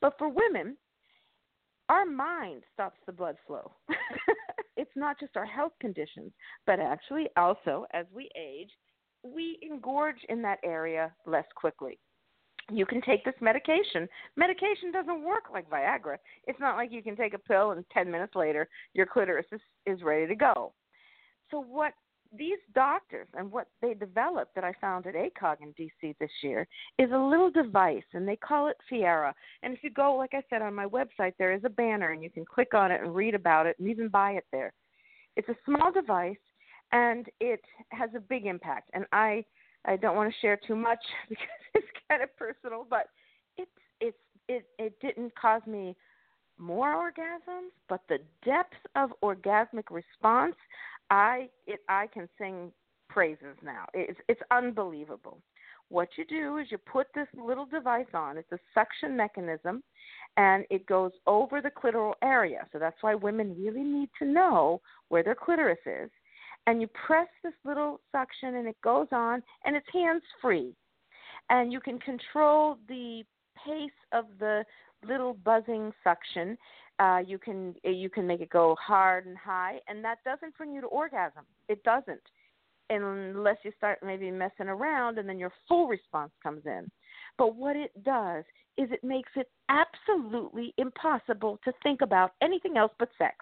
[0.01, 0.77] But for women,
[1.91, 3.73] our mind stops the blood flow.
[4.79, 6.33] it's not just our health conditions,
[6.65, 8.71] but actually also as we age,
[9.23, 11.99] we engorge in that area less quickly
[12.73, 14.09] you can take this medication.
[14.37, 16.17] Medication doesn't work like Viagra.
[16.47, 19.61] It's not like you can take a pill and 10 minutes later your clitoris is,
[19.87, 20.73] is ready to go.
[21.51, 21.95] So, what
[22.37, 26.67] these doctors and what they developed that I found at ACOG in DC this year
[26.99, 29.35] is a little device, and they call it Fiera.
[29.63, 32.23] And if you go, like I said, on my website, there is a banner, and
[32.23, 34.73] you can click on it and read about it and even buy it there.
[35.37, 36.37] It's a small device,
[36.93, 38.91] and it has a big impact.
[38.95, 39.45] And I
[39.85, 43.07] I don't want to share too much because it's kind of personal, but
[43.57, 43.71] it's
[44.01, 44.17] it's
[44.49, 45.97] it it didn't cause me
[46.59, 50.57] more orgasms, but the depth of orgasmic response,
[51.11, 52.73] I it I can sing
[53.09, 53.87] praises now.
[53.95, 55.39] It's it's unbelievable.
[55.89, 58.39] What you do is you put this little device on.
[58.39, 59.83] It's a suction mechanism,
[60.37, 62.65] and it goes over the clitoral area.
[62.73, 66.09] So that's why women really need to know where their clitoris is
[66.67, 70.75] and you press this little suction and it goes on and it's hands free
[71.51, 73.23] and you can control the
[73.67, 74.65] pace of the
[75.07, 76.57] little buzzing suction.
[76.99, 80.73] Uh, you can you can make it go hard and high and that doesn't bring
[80.73, 81.45] you to orgasm.
[81.69, 82.21] It doesn't
[82.93, 86.91] unless you start maybe messing around and then your full response comes in.
[87.39, 88.45] But what it does
[88.77, 93.37] is it makes it absolutely impossible to think about anything else but sex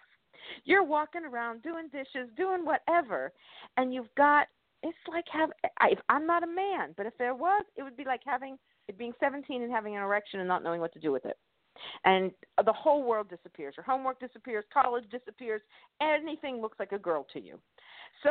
[0.64, 3.32] you're walking around doing dishes, doing whatever,
[3.76, 4.46] and you've got
[4.82, 8.04] it's like have I, I'm not a man, but if there was, it would be
[8.04, 11.12] like having it being 17 and having an erection and not knowing what to do
[11.12, 11.36] with it.
[12.04, 12.32] And
[12.64, 13.74] the whole world disappears.
[13.76, 15.60] Your homework disappears, college disappears,
[16.00, 17.58] anything looks like a girl to you.
[18.24, 18.30] So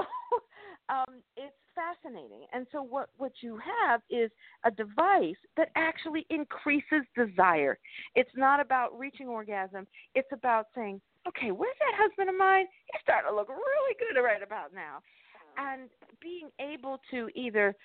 [0.89, 2.41] um, it's fascinating.
[2.51, 4.30] And so what what you have is
[4.65, 7.78] a device that actually increases desire.
[8.15, 9.88] It's not about reaching orgasm.
[10.13, 12.65] It's about saying, okay, where's that husband of mine?
[12.91, 14.99] He's starting to look really good right about now.
[15.57, 15.89] And
[16.21, 17.75] being able to either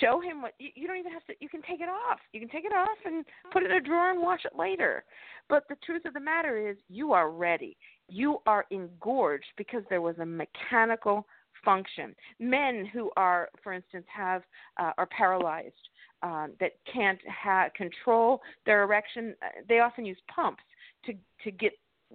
[0.00, 2.40] show him what you, you don't even have to you can take it off you
[2.40, 5.04] can take it off and put it in a drawer and wash it later
[5.48, 7.76] but the truth of the matter is you are ready
[8.08, 11.26] you are engorged because there was a mechanical
[11.64, 14.42] function men who are for instance have
[14.80, 15.74] uh, are paralyzed
[16.22, 20.62] um, that can't ha- control their erection uh, they often use pumps
[21.04, 21.72] to to get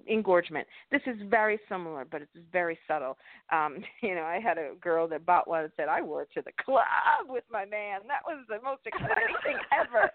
[0.07, 0.67] engorgement.
[0.91, 3.17] This is very similar, but it's very subtle.
[3.51, 6.29] Um, you know, I had a girl that bought one and said, I wore it
[6.35, 6.83] to the club
[7.27, 8.01] with my man.
[8.07, 10.11] That was the most exciting thing ever.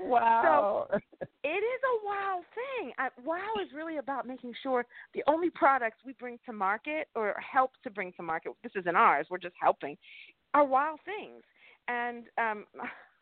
[0.00, 0.88] Wow.
[1.44, 2.92] it is a wow thing.
[2.98, 7.34] I, wow is really about making sure the only products we bring to market or
[7.38, 9.96] help to bring to market, this isn't ours, we're just helping,
[10.54, 11.42] are wow things.
[11.88, 12.64] And um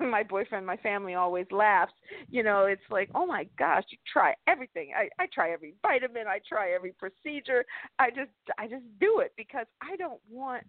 [0.10, 1.92] my boyfriend, my family always laughs.
[2.28, 4.90] You know, it's like, oh my gosh, you try everything.
[4.96, 7.64] I, I try every vitamin, I try every procedure.
[7.98, 10.64] I just I just do it because I don't want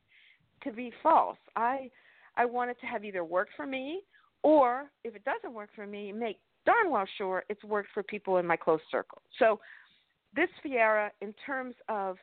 [0.64, 1.38] to be false.
[1.56, 1.90] I
[2.36, 4.02] I want it to have either worked for me
[4.44, 8.38] or if it doesn't work for me, make darn well sure it's worked for people
[8.38, 9.22] in my close circle.
[9.40, 9.60] So
[10.36, 12.18] this Fiera, in terms of,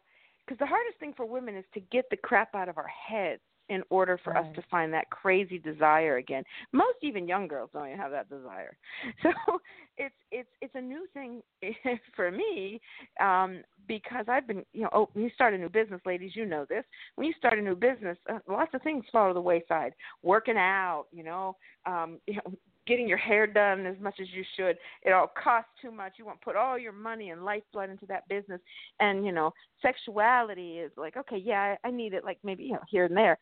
[0.44, 3.42] because the hardest thing for women is to get the crap out of our heads
[3.68, 4.44] in order for Right.
[4.44, 6.44] us to find that crazy desire again.
[6.72, 8.76] Most even young girls don't even have that desire.
[9.22, 9.30] So
[9.96, 11.42] it's it's it's a new thing
[12.16, 12.80] for me
[13.20, 16.46] um because I've been you know oh when you start a new business ladies you
[16.46, 16.84] know this
[17.16, 19.92] when you start a new business uh, lots of things fall to the wayside
[20.22, 21.56] working out you know
[21.86, 22.52] um you know
[22.88, 24.76] getting your hair done as much as you should.
[25.02, 26.14] It all costs too much.
[26.16, 28.60] You want to put all your money and lifeblood into that business.
[28.98, 32.72] And you know sexuality is like okay yeah I, I need it like maybe you
[32.72, 33.38] know here and there.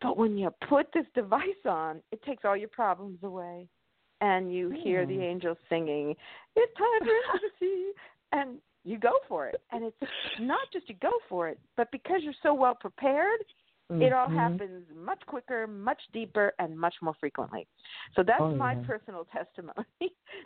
[0.00, 3.68] But when you put this device on it takes all your problems away.
[4.22, 5.20] And you hear the Hmm.
[5.20, 6.14] angels singing
[6.54, 7.92] it's time for intimacy
[8.32, 9.60] and you go for it.
[9.72, 9.96] And it's
[10.40, 13.40] not just you go for it but because you're so well prepared
[13.90, 14.34] it all Mhm.
[14.34, 17.66] happens much quicker, much deeper, and much more frequently.
[18.14, 18.82] So that's Oh, my yeah.
[18.82, 19.86] personal testimony.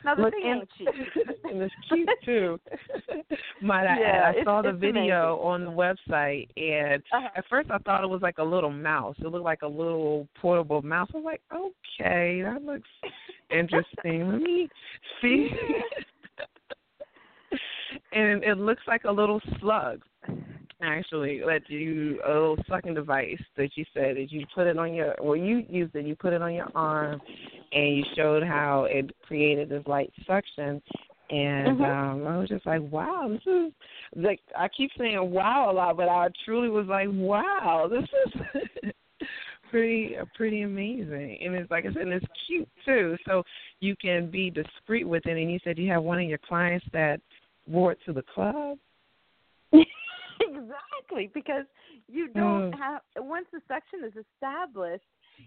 [0.04, 0.88] now the thing and, ain't cheap.
[1.50, 2.60] and it's cute too.
[3.60, 4.36] Might I Yeah, add?
[4.38, 7.28] I saw the video on the website, and Uh-huh.
[7.34, 9.16] at first I thought it was like a little mouse.
[9.18, 11.08] It looked like a little portable mouse.
[11.14, 12.88] I was like, okay, that looks
[13.50, 14.28] interesting.
[14.28, 14.68] Let me
[15.22, 15.50] see.
[18.12, 20.02] and it looks like a little slug.
[20.82, 24.94] Actually, that you a little sucking device that you said that you put it on
[24.94, 27.20] your well you used it you put it on your arm
[27.72, 30.80] and you showed how it created this light suction.
[31.28, 31.84] And Mhm.
[31.84, 33.72] um I was just like wow this is
[34.16, 38.92] like I keep saying wow a lot but I truly was like wow this is
[39.70, 41.38] pretty uh, pretty amazing.
[41.42, 43.18] And it's like I said and it's cute too.
[43.26, 43.42] So
[43.80, 45.36] you can be discreet with it.
[45.36, 47.20] And you said you have one of your clients that
[47.66, 48.78] wore it to the club
[50.48, 51.64] exactly, because
[52.08, 52.78] you don't Mm.
[52.78, 55.04] have once the suction is established,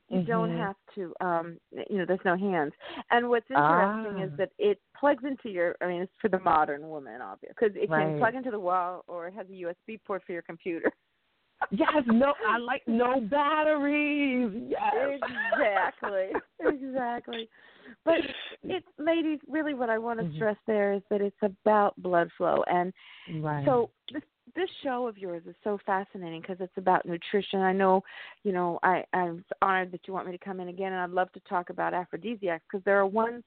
[0.10, 0.58] you don't Mhm.
[0.58, 2.74] have to um you know there's no hands
[3.12, 4.38] and what's interesting is Ah.
[4.38, 7.89] that it plugs into your i mean it's for the modern woman obviously because it
[7.89, 10.91] can plug into the wall or it has a usb port for your computer
[11.72, 14.52] Yes, no, I like no batteries.
[14.70, 15.20] Yes,
[15.54, 17.50] exactly exactly
[18.06, 18.16] but
[18.64, 20.36] it's ladies really what i want to Mhm.
[20.36, 22.94] stress there is that it's about blood flow and
[23.41, 23.66] right.
[23.66, 24.24] so this
[24.56, 27.62] this show of yours is so fascinating because it's about nutrition.
[27.62, 28.04] I know,
[28.44, 31.10] you know, I I'm honored that you want me to come in again, and I'd
[31.10, 33.44] love to talk about aphrodisiacs because there are ones,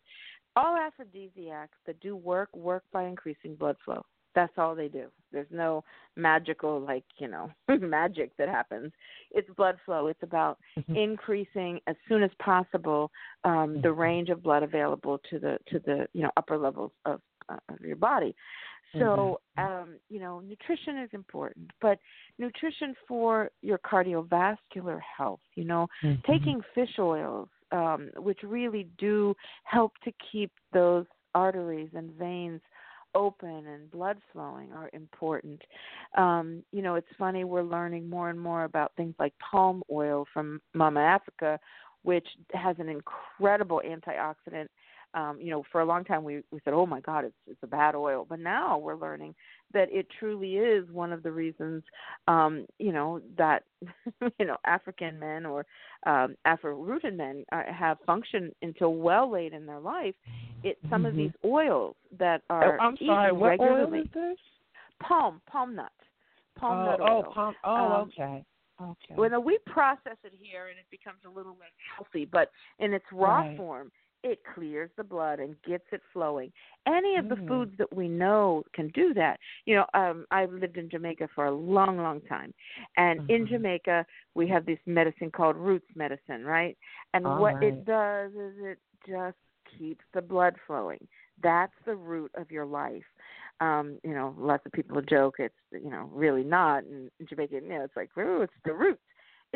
[0.57, 4.05] all aphrodisiacs that do work work by increasing blood flow.
[4.35, 5.07] That's all they do.
[5.33, 5.83] There's no
[6.17, 8.93] magical like you know magic that happens.
[9.31, 10.09] It's blood flow.
[10.09, 10.97] It's about Mhm.
[10.97, 13.11] increasing as soon as possible
[13.45, 17.21] um, the range of blood available to the to the you know upper levels of
[17.49, 18.35] uh, of your body.
[18.93, 21.99] So, um, you know, nutrition is important, but
[22.39, 26.23] nutrition for your cardiovascular health, you know, Mhm.
[26.25, 32.63] taking fish oils, um, which really do help to keep those arteries and veins
[33.15, 35.63] open and blood flowing are important.
[36.15, 40.27] Um, you know, it's funny we're learning more and more about things like palm oil
[40.33, 41.59] from Mama Africa,
[42.03, 44.69] which has an incredible antioxidant
[45.17, 47.63] um, you know, for a long time we, we said, oh my God, it's it's
[47.63, 49.35] a bad oil, but now we're learning
[49.73, 51.83] that it truly is one of the reasons,
[52.29, 53.65] um, you know, that
[54.39, 55.65] you know African men or
[56.07, 60.15] um, Afro-rooted men uh, have function until well late in their life.
[60.63, 61.17] It some of Mhm.
[61.17, 63.33] these oils that are Oh, are I'm sorry.
[63.33, 64.39] What regularly, oil is this?
[65.01, 65.93] palm palm nut,
[66.59, 67.33] palm oh, nut oh, oil.
[67.35, 67.55] palm.
[67.65, 68.45] Oh, Um, okay.
[68.79, 69.15] Okay.
[69.17, 72.27] Well, we process it here, and it becomes a little less healthy.
[72.27, 73.57] But in its raw Right.
[73.57, 73.91] form,
[74.31, 76.53] it clears the blood and gets it flowing.
[76.87, 77.49] Any of the Mm.
[77.49, 79.39] foods that we know can do that.
[79.65, 82.53] You know, um, I've lived in Jamaica for a long, long time,
[82.97, 83.49] and in Mhm.
[83.49, 86.77] Jamaica we have this medicine called roots medicine, right?
[87.15, 87.63] And All what right.
[87.63, 89.37] it does is it just
[89.79, 91.07] keeps the blood flowing.
[91.43, 93.05] That's the root of your life.
[93.61, 97.55] Um, you know, lots of people joke it's you know really not in, in Jamaica.
[97.55, 99.03] You know, it's like oh, it's the roots.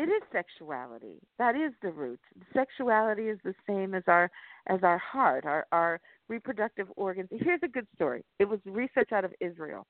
[0.01, 1.17] It is sexuality.
[1.39, 2.19] That is the root.
[2.53, 4.31] Sexuality is the same as our
[4.67, 5.99] as our heart, our our
[6.29, 7.29] reproductive organs.
[7.31, 8.23] Here's a good story.
[8.39, 9.85] It was research out of Israel.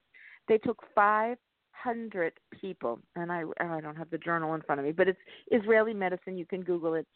[0.49, 4.93] They took 500 people, and I I don't have the journal in front of me,
[4.93, 5.19] but it's
[5.51, 6.37] Israeli medicine.
[6.37, 7.07] You can Google it.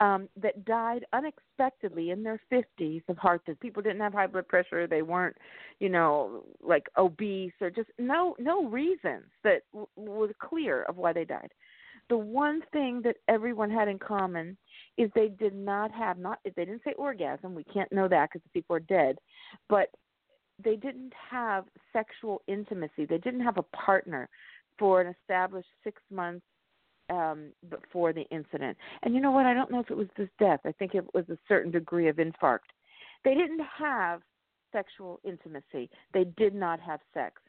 [0.00, 3.58] um, that died unexpectedly in their 50s of heart disease.
[3.60, 4.86] People didn't have high blood pressure.
[4.86, 5.36] They weren't,
[5.80, 11.12] you know, like obese or just no no reasons that w- were clear of why
[11.12, 11.52] they died.
[12.08, 14.56] The one thing that everyone had in common
[14.96, 17.54] is they did not have not they didn't say orgasm.
[17.54, 19.18] We can't know that because the people are dead,
[19.68, 19.90] but
[20.62, 23.04] they didn't have sexual intimacy.
[23.04, 24.28] They didn't have a partner
[24.78, 26.44] for an established six months
[27.10, 28.76] um, before the incident.
[29.02, 29.46] And you know what?
[29.46, 30.60] I don't know if it was this death.
[30.64, 32.70] I think it was a certain degree of infarct.
[33.24, 34.22] They didn't have
[34.72, 35.90] sexual intimacy.
[36.12, 37.40] They did not have sex.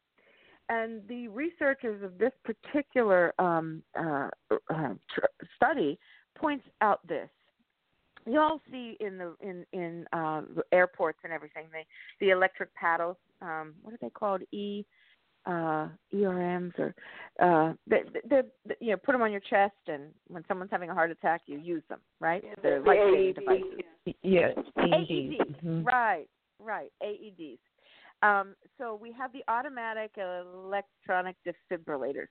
[0.69, 5.99] And the researchers of this particular um, uh, uh, tr- study
[6.37, 7.29] points out this.
[8.25, 10.41] You all see in the in in uh,
[10.71, 11.83] airports and everything the
[12.25, 13.17] the electric paddles.
[13.41, 14.41] Um, what are they called?
[14.51, 14.85] E
[15.45, 16.93] uh ERMs or
[17.39, 20.89] uh they, they, they you know put them on your chest and when someone's having
[20.89, 23.63] a heart attack you use them right they're life saving devices
[24.21, 25.85] Yes, AEDs Mhm.
[25.85, 26.27] right
[26.59, 27.59] right AEDs
[28.23, 32.27] um so we have the automatic electronic defibrillators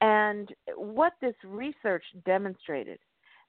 [0.00, 2.98] and what this research demonstrated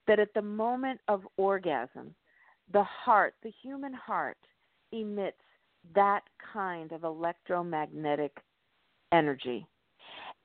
[0.07, 2.13] that at the moment of orgasm
[2.73, 4.37] the heart the human heart
[4.91, 5.37] emits
[5.95, 6.21] that
[6.53, 8.31] kind of electromagnetic
[9.11, 9.67] energy.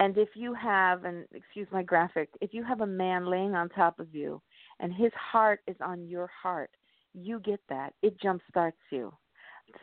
[0.01, 3.69] And if you have, and excuse my graphic, if you have a man laying on
[3.71, 4.43] top of you
[4.81, 6.71] and his heart is on your heart,
[7.15, 7.95] you get that.
[8.03, 9.13] It jump starts you.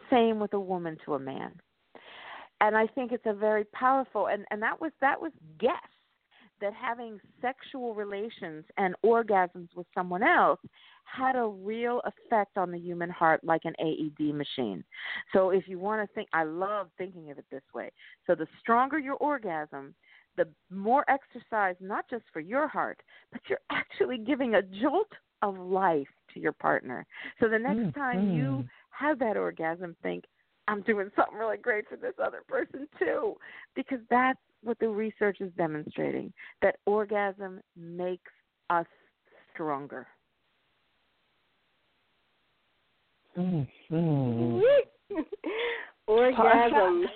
[0.10, 1.54] Same with a woman to a man.
[2.62, 5.74] And I think it's a very powerful and, and that was that was guess
[6.62, 10.60] that having sexual relations and orgasms with someone else
[11.04, 14.84] had a real effect on the human heart like an AED machine.
[15.34, 17.92] So if you want to think I love thinking of it this way.
[18.26, 19.94] So the stronger your orgasm,
[20.38, 25.58] the more exercise not just for your heart, but you're actually giving a jolt of
[25.58, 27.06] life to your partner.
[27.40, 28.70] So the next time you Mhm.
[28.94, 30.26] Have that orgasm think
[30.68, 33.36] I'm doing something really great for this other person too
[33.76, 36.32] because that's what the research is demonstrating
[36.62, 38.32] that orgasm makes
[38.70, 38.86] us
[39.54, 40.08] stronger.
[43.38, 44.62] Mhm.
[46.08, 47.12] Orgasm makes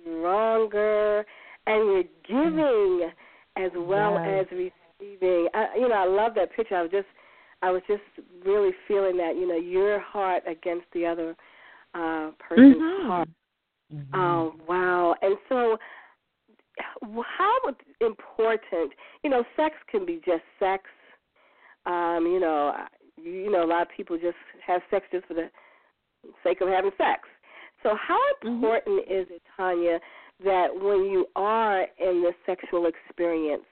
[0.00, 1.24] stronger,
[1.66, 3.10] and you're giving
[3.56, 5.48] as well as receiving.
[5.54, 6.76] I, you know, I love that picture.
[6.76, 7.06] I was just,
[7.64, 8.02] I was just
[8.44, 9.36] really feeling that.
[9.36, 11.34] You know, your heart against the other
[11.94, 13.06] uh, person's Mhm.
[13.06, 13.28] heart.
[13.92, 14.14] Mhm.
[14.14, 15.14] Oh wow!
[15.22, 15.78] And so,
[17.22, 17.58] how
[18.00, 18.92] important?
[19.22, 20.84] You know, sex can be just sex.
[21.86, 22.86] Um, you know,
[23.16, 24.36] you know, a lot of people just
[24.66, 25.50] have sex just for the
[26.42, 27.28] sake of having sex.
[27.82, 30.00] So, how important is it, Tanya,
[30.44, 33.64] that when you are in this sexual experience,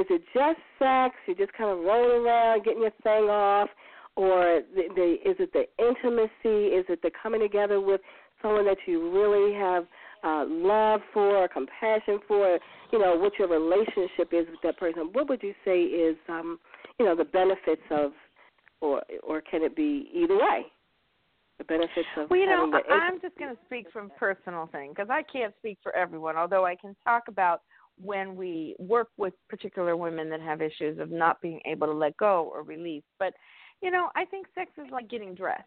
[0.00, 1.14] is it just sex?
[1.26, 3.68] You're just kind of rolling around, getting your thing off,
[4.16, 6.74] or the, the, is it the intimacy?
[6.74, 8.00] Is it the coming together with
[8.42, 9.84] someone that you really have
[10.24, 12.58] uh, love for, or compassion for?
[12.92, 15.10] You know, what your relationship is with that person.
[15.12, 16.58] What would you say is, um,
[16.98, 18.12] you know, the benefits of,
[18.80, 20.66] or or can it be either way?
[21.58, 25.08] The benefits of Well, you know, I'm just going to speak from personal thing because
[25.08, 26.36] I can't speak for everyone.
[26.36, 27.62] Although I can talk about
[28.02, 32.16] when we work with particular women that have issues of not being able to let
[32.16, 33.04] go or release.
[33.18, 33.34] But
[33.82, 35.64] you know, I think sex is like getting dressed.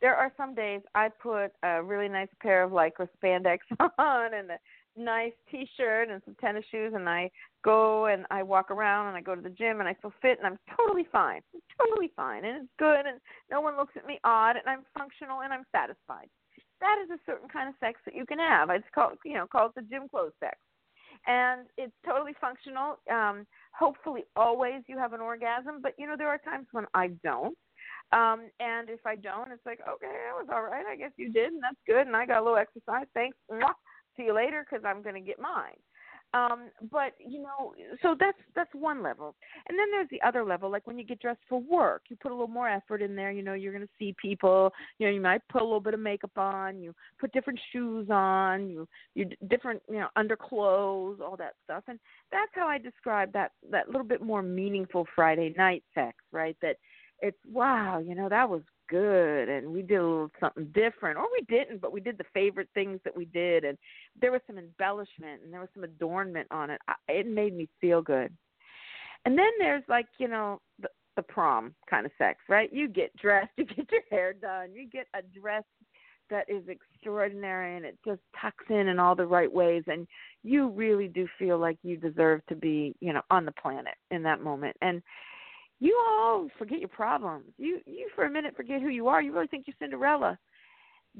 [0.00, 3.58] There are some days I put a really nice pair of lycra spandex
[3.98, 4.58] on and a
[4.96, 7.30] nice t-shirt and some tennis shoes and I
[7.64, 10.38] go and I walk around and I go to the gym and I feel fit
[10.38, 11.40] and I'm totally fine.
[11.54, 14.84] I'm totally fine and it's good and no one looks at me odd and I'm
[14.96, 16.28] functional and I'm satisfied.
[16.80, 18.70] That is a certain kind of sex that you can have.
[18.70, 20.56] It's called you know, called the gym clothes sex.
[21.26, 22.98] And it's totally functional.
[23.10, 23.46] Um,
[23.76, 27.56] hopefully always you have an orgasm, but you know, there are times when I don't.
[28.12, 30.84] Um, and if I don't, it's like, okay, that was all right.
[30.86, 32.06] I guess you did, and that's good.
[32.06, 33.06] And I got a little exercise.
[33.14, 33.36] Thanks.
[33.50, 33.72] Mwah.
[34.16, 35.74] See you later, because I'm going to get mine.
[36.34, 39.36] Um, but you know, so that's that's one level,
[39.68, 40.68] and then there's the other level.
[40.68, 43.30] Like when you get dressed for work, you put a little more effort in there.
[43.30, 44.72] You know, you're going to see people.
[44.98, 46.82] You know, you might put a little bit of makeup on.
[46.82, 48.68] You put different shoes on.
[48.68, 51.84] You you different you know underclothes, all that stuff.
[51.86, 52.00] And
[52.32, 56.56] that's how I describe that that little bit more meaningful Friday night sex, right?
[56.62, 56.78] That
[57.20, 61.18] it's wow, you know, that was good and we did a little something different.
[61.18, 63.78] Or we didn't but we did the favorite things that we did and
[64.20, 66.80] there was some embellishment and there was some adornment on it.
[66.88, 68.32] I, it made me feel good.
[69.24, 72.72] And then there's like you know the, the prom kind of sex right?
[72.72, 75.64] You get dressed you get your hair done you get a dress
[76.30, 80.06] that is extraordinary and it just tucks in in all the right ways and
[80.42, 84.22] you really do feel like you deserve to be you know on the planet in
[84.22, 84.76] that moment.
[84.80, 85.02] And
[85.80, 87.46] you all forget your problems.
[87.58, 89.22] You you for a minute forget who you are.
[89.22, 90.38] You really think you're Cinderella.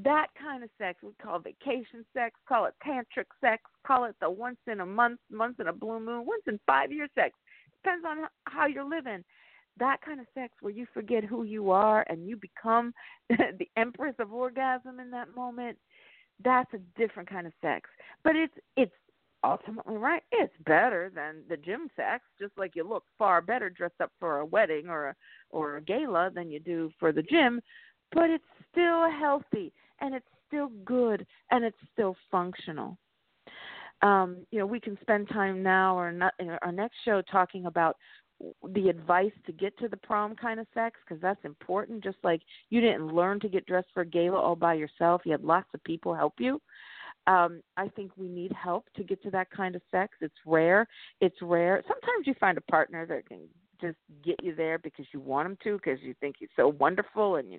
[0.03, 4.29] That kind of sex we call vacation sex, call it tantric sex, call it the
[4.29, 7.35] once in a month, once in a blue moon, once in five year sex.
[7.83, 9.25] Depends on how you're living.
[9.79, 12.93] That kind of sex where you forget who you are and you become
[13.29, 15.77] the empress of orgasm in that moment.
[16.45, 17.89] That's a different kind of sex.
[18.25, 18.93] But it's it's
[19.45, 20.23] ultimately right.
[20.33, 24.39] It's better than the gym sex, just like you look far better dressed up for
[24.39, 25.15] a wedding or a
[25.51, 27.61] or a gala than you do for the gym,
[28.13, 32.97] but it's still healthy and it's still good and it's still functional.
[34.03, 37.67] Um, you know, we can spend time now or not in our next show talking
[37.67, 37.97] about
[38.75, 42.03] the advice to get to the prom kind of sex because that's important.
[42.03, 45.33] Just like you didn't learn to get dressed for a gala all by yourself, you
[45.33, 46.61] had lots of people help you
[47.27, 50.17] um i think we need help to get to that kind of sex.
[50.21, 50.87] It's rare.
[51.21, 51.83] It's rare.
[51.87, 53.41] Sometimes you find a partner that can
[53.81, 57.37] just get you there because you want him to because you think he's so wonderful
[57.37, 57.59] and you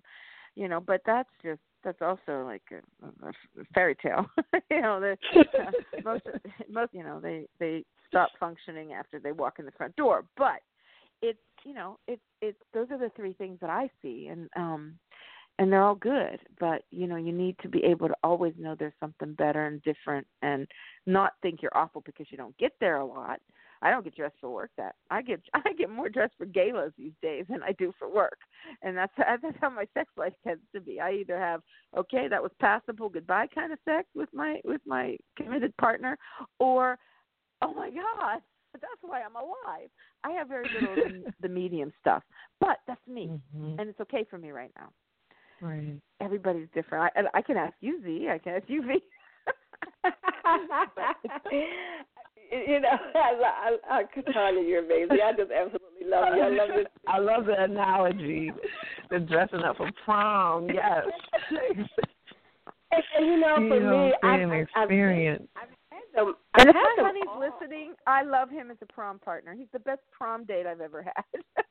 [0.56, 3.32] you know but that's just that's also like a, a
[3.74, 4.26] fairy tale.
[4.72, 5.72] You know the uh,
[6.04, 6.24] most
[6.70, 10.26] most you know they they stop functioning after they walk in the front door.
[10.38, 10.62] But
[11.22, 14.28] it's you know it's it's those are the three things that i see.
[14.28, 14.98] And um
[15.60, 18.76] and they're all good but you know you need to be able to always know
[18.78, 20.68] there's something better and different and
[21.06, 23.40] not think you're awful because you don't get there a lot
[23.82, 26.92] i don't get dressed for work that i get i get more dressed for galas
[26.98, 28.38] these days than i do for work
[28.82, 31.62] and that's that's how my sex life tends to be i either have
[31.98, 36.18] okay that was passable goodbye kind of sex with my with my committed partner
[36.60, 36.98] or
[37.62, 38.42] oh my god
[38.82, 39.90] that's why I'm alive.
[40.26, 42.24] I have very little of the medium stuff,
[42.60, 43.80] but that's me, mm-hmm.
[43.80, 44.90] and it's okay for me right now.
[45.66, 46.00] Right.
[46.22, 47.12] Everybody's different.
[47.16, 48.28] I, I can ask you, Z.
[48.32, 49.02] I can ask you, V.
[52.52, 55.18] you know, I, I, I, Katanya, you're amazing.
[55.26, 56.44] I just absolutely love you.
[56.44, 56.86] I love this.
[57.08, 58.52] I love the analogy,
[59.10, 60.68] the dressing up for prom.
[60.70, 61.06] Yes.
[61.50, 65.48] and, and you know, for you know, me, I, an experience.
[65.56, 65.75] I've, I've
[66.16, 66.36] had them.
[66.58, 67.40] And if had honey's all.
[67.40, 69.54] listening, I love him as a prom partner.
[69.58, 71.24] He's the best prom date I've ever had.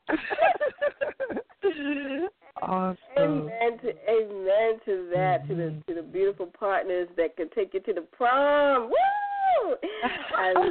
[2.62, 2.96] awesome.
[3.18, 5.80] Amen to amen to that to the Mm-hmm.
[5.92, 8.88] to the beautiful partners that can take you to the prom.
[8.90, 8.94] Woo!
[9.64, 9.76] oh,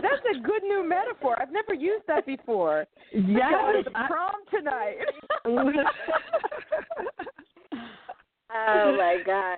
[0.01, 1.35] that's a good new metaphor.
[1.41, 2.85] I've never used that before.
[3.11, 3.73] Going Yes.
[3.73, 4.97] to the prom tonight.
[8.53, 9.57] oh my God!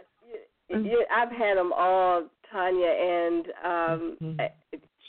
[0.69, 2.23] You, you, I've had them all,
[2.55, 4.39] Tanya, and um, Mhm.
[4.39, 4.51] I-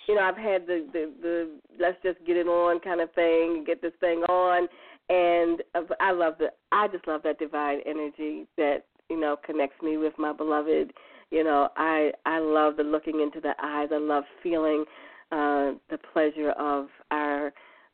[0.08, 3.64] you know, I've had the, the the let's just get it on kind of thing,
[3.64, 4.68] get this thing on,
[5.08, 5.62] and
[6.00, 10.14] I love the I just love that divine energy that you know connects me with
[10.18, 10.92] my beloved.
[11.30, 13.88] You know, I I love the looking into the eyes.
[13.92, 14.84] I love feeling
[15.32, 17.52] uh, the pleasure of our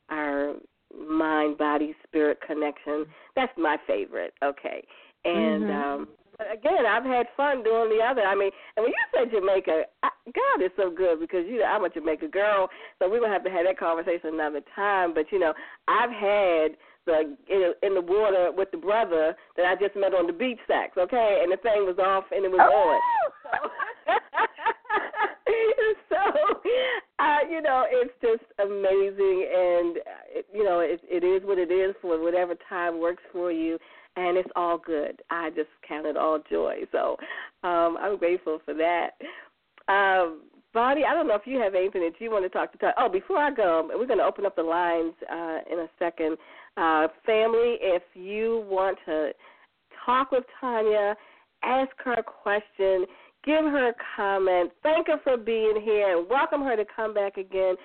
[0.09, 0.55] our
[0.95, 3.05] mind body spirit connection.
[3.35, 4.33] That's my favorite.
[4.43, 4.83] Okay,
[5.25, 5.83] and Mhm.
[5.83, 6.07] um,
[6.51, 8.21] again, I've had fun doing the other.
[8.21, 11.65] I mean, and when you say Jamaica, I, God is so good because you know
[11.65, 15.13] I'm a Jamaica girl, so we're gonna have to have that conversation another time.
[15.13, 15.53] But you know,
[15.87, 20.27] I've had the in, in the water with the brother that I just met on
[20.27, 22.99] the beach sex, okay, and the thing was off and it was on.
[26.09, 26.17] so,
[27.19, 31.57] uh, you know, it's just amazing, and uh, it, you know, it, it is what
[31.57, 33.77] it is for whatever time works for you,
[34.15, 35.21] and it's all good.
[35.29, 36.81] I just count it all joy.
[36.91, 37.17] So,
[37.63, 39.11] um, I'm grateful for that.
[39.87, 40.41] Um,
[40.73, 42.77] Vonnie, I don't know if you have anything that you want to talk to.
[42.79, 42.95] Talk.
[42.97, 46.37] Oh, before I go, we're going to open up the lines uh, in a second.
[46.77, 49.31] Uh, family, if you want to
[50.03, 51.15] talk with Tanya,
[51.63, 53.05] ask her a question,
[53.45, 57.37] give her a comment, thank her for being here, and welcome her to come back
[57.37, 57.75] again,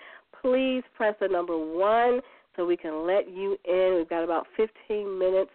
[0.41, 2.21] please press the number one
[2.57, 3.97] so we can let you in.
[3.99, 5.51] We've got about 15 minutes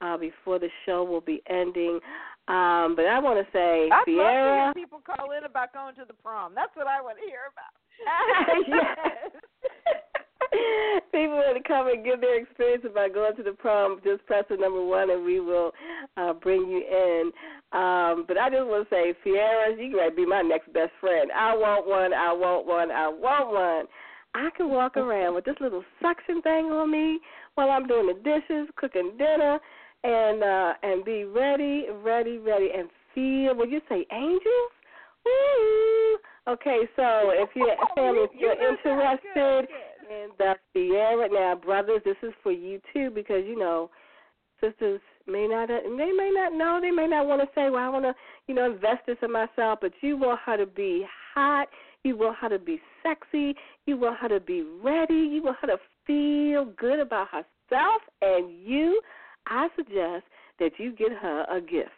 [0.00, 2.00] uh, before the show will be ending.
[2.48, 4.66] Um, but I want to say, I'd Sierra.
[4.66, 6.52] love to hear people call in about going to the prom.
[6.54, 7.74] That's what I want to hear about.
[8.68, 9.42] yes.
[11.10, 14.00] People want to come and give their experience about going to the prom.
[14.04, 15.72] Just press the number one, and we will
[16.16, 17.32] uh, bring you in.
[17.72, 21.30] Um, but I just want to say, Fiera, you to be my next best friend.
[21.32, 22.12] I want one.
[22.14, 22.90] I want one.
[22.90, 23.86] I want one.
[24.34, 27.18] I can walk around with this little suction thing on me
[27.54, 29.58] while I'm doing the dishes, cooking dinner,
[30.04, 33.56] and uh, and be ready, ready, ready, and feel.
[33.56, 34.72] Would you say angels?
[35.24, 36.52] Woo!
[36.52, 39.66] Okay, so if you're family, if you're interested
[40.08, 43.90] in the Fiera, now brothers, this is for you too because you know
[44.60, 47.88] sisters may not they may not know they may not want to say well I
[47.88, 48.14] want to
[48.46, 51.04] you know invest this in myself, but you want her to be
[51.34, 51.68] hot,
[52.04, 53.54] you want her to be sexy,
[53.86, 58.50] you want her to be ready, you want her to feel good about herself and
[58.64, 59.00] you,
[59.46, 60.24] I suggest
[60.58, 61.90] that you get her a gift.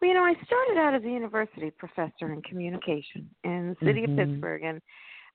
[0.00, 4.02] Well, you know, I started out as a university professor in communication in the city
[4.02, 4.12] Mhm.
[4.12, 4.80] of Pittsburgh, and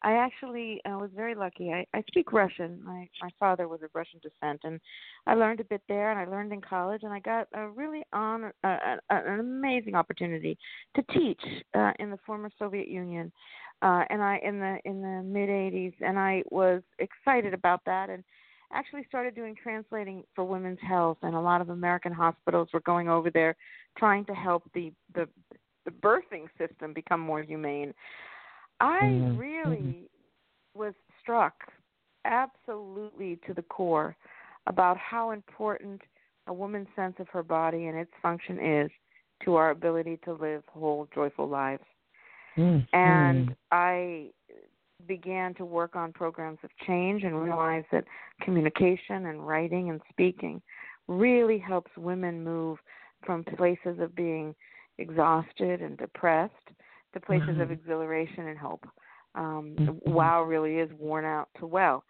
[0.01, 1.71] I actually uh, was very lucky.
[1.71, 2.83] I, I speak Russian.
[2.83, 4.79] My my father was of Russian descent, and
[5.25, 8.03] I learned a bit there, and I learned in college, and I got a really
[8.11, 10.57] honor, uh, an amazing opportunity
[10.95, 11.41] to teach
[11.73, 13.31] uh, in the former Soviet Union,
[13.85, 18.09] uh, and I in the in the mid '80s, and I was excited about that,
[18.09, 18.23] and
[18.73, 23.07] actually started doing translating for women's health, and a lot of American hospitals were going
[23.07, 23.55] over there
[23.95, 25.29] trying to help the the,
[25.85, 27.93] the birthing system become more humane.
[28.79, 29.37] I Mhm.
[29.37, 30.09] really
[30.73, 31.53] was struck
[32.25, 34.17] absolutely to the core
[34.65, 36.01] about how important
[36.47, 38.91] a woman's sense of her body and its function is
[39.43, 41.85] to our ability to live whole, joyful lives.
[42.57, 42.87] Mhm.
[42.93, 44.31] And I
[45.07, 48.05] began to work on programs of change and realized that
[48.41, 50.61] communication and writing and speaking
[51.07, 52.79] really helps women move
[53.25, 54.55] from places of being
[54.97, 56.53] exhausted and depressed
[57.13, 57.71] to places of Mhm.
[57.71, 58.87] exhilaration and hope.
[59.35, 60.05] Um, Mhm.
[60.05, 62.03] Wow really is worn out to well.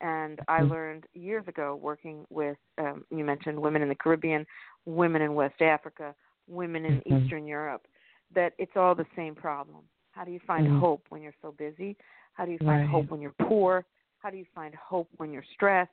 [0.00, 0.70] And I Mhm.
[0.70, 4.46] learned years ago working with, um, you mentioned women in the Caribbean,
[4.86, 6.14] women in West Africa,
[6.46, 7.22] women in Mhm.
[7.22, 7.86] Eastern Europe,
[8.34, 9.84] that it's all the same problem.
[10.12, 10.78] How do you find Mhm.
[10.78, 11.96] hope when you're so busy?
[12.34, 12.88] How do you find Right.
[12.88, 13.84] hope when you're poor?
[14.18, 15.90] How do you find hope when you're stressed?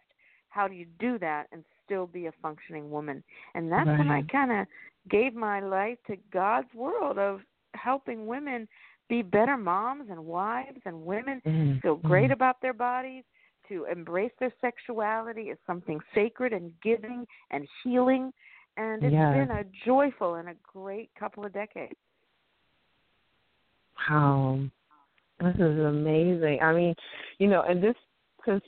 [0.50, 3.24] How do you do that and still be a functioning woman?
[3.54, 4.68] And that's when I kind of
[5.10, 7.42] gave my life to God's world of
[7.74, 8.68] helping women
[9.08, 11.82] be better moms and wives and women Mhm.
[11.82, 12.34] feel great Mhm.
[12.34, 13.24] about their bodies,
[13.68, 18.34] to embrace their sexuality as something sacred and giving and healing.
[18.78, 19.34] And it's Yes.
[19.34, 22.00] been a joyful and a great couple of decades.
[24.10, 24.60] Wow,
[25.40, 26.60] this is amazing.
[26.62, 26.96] I mean,
[27.40, 27.96] you know, and this
[28.38, 28.62] because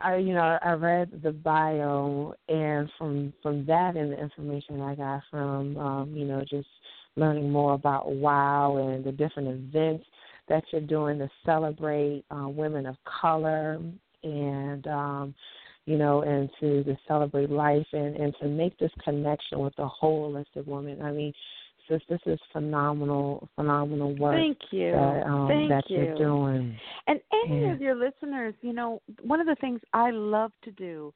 [0.00, 4.94] I, you know, I read the bio, and from from that and the information I
[4.94, 6.68] got from, um, you know, just
[7.16, 10.04] learning more about WOW and the different events
[10.48, 13.80] that you're doing to celebrate uh, women of color
[14.22, 15.34] and um
[15.84, 19.88] you know and to to celebrate life and and to make this connection with the
[20.02, 21.32] holistic woman i mean
[21.88, 24.92] sis this is phenomenal phenomenal work Thank you.
[24.92, 25.96] that um Thank that you.
[25.96, 26.76] you're doing
[27.06, 27.72] And any Yeah.
[27.74, 31.12] of your listeners, you know, one of the things I love to do,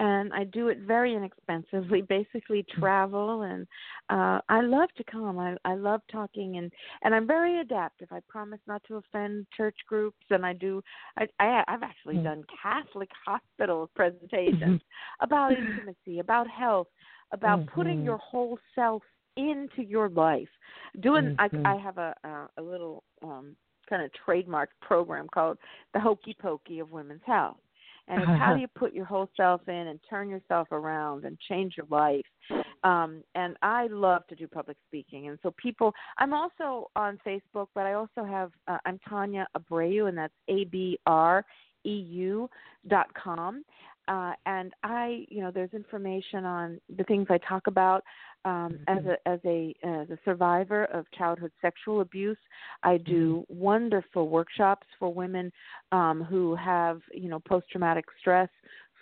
[0.00, 3.66] and I do it very inexpensively, basically travel, and
[4.10, 5.38] uh, I love to come.
[5.38, 6.72] I, I love talking, and
[7.02, 8.08] and I'm very adaptive.
[8.12, 10.82] I promise not to offend church groups, and I do.
[11.18, 12.24] I, I I've actually Mm.
[12.24, 14.80] done Catholic hospital presentations
[15.20, 16.88] about intimacy, about health,
[17.32, 18.04] about putting Mhm.
[18.04, 19.02] your whole self
[19.38, 20.52] into your life.
[21.00, 21.64] Doing, Mhm.
[21.64, 23.56] I, I have a a, a little um
[23.88, 25.56] kind of trademark program called
[25.94, 27.62] the Hokey Pokey of Women's Health.
[28.10, 31.38] And it's how do you put your whole self in and turn yourself around and
[31.40, 32.24] change your life.
[32.82, 35.28] Um, and I love to do public speaking.
[35.28, 40.08] And so people, I'm also on Facebook, but I also have, uh, I'm Tanya Abreu,
[40.08, 41.44] and that's A B R
[41.84, 41.96] E
[42.26, 42.48] U
[42.86, 43.62] dot com.
[44.08, 48.02] Uh, and I, you know, there's information on the things I talk about
[48.44, 52.38] um, as a as a as a survivor of childhood sexual abuse.
[52.82, 55.52] I do wonderful workshops for women
[55.92, 58.48] um, who have, you know, post traumatic stress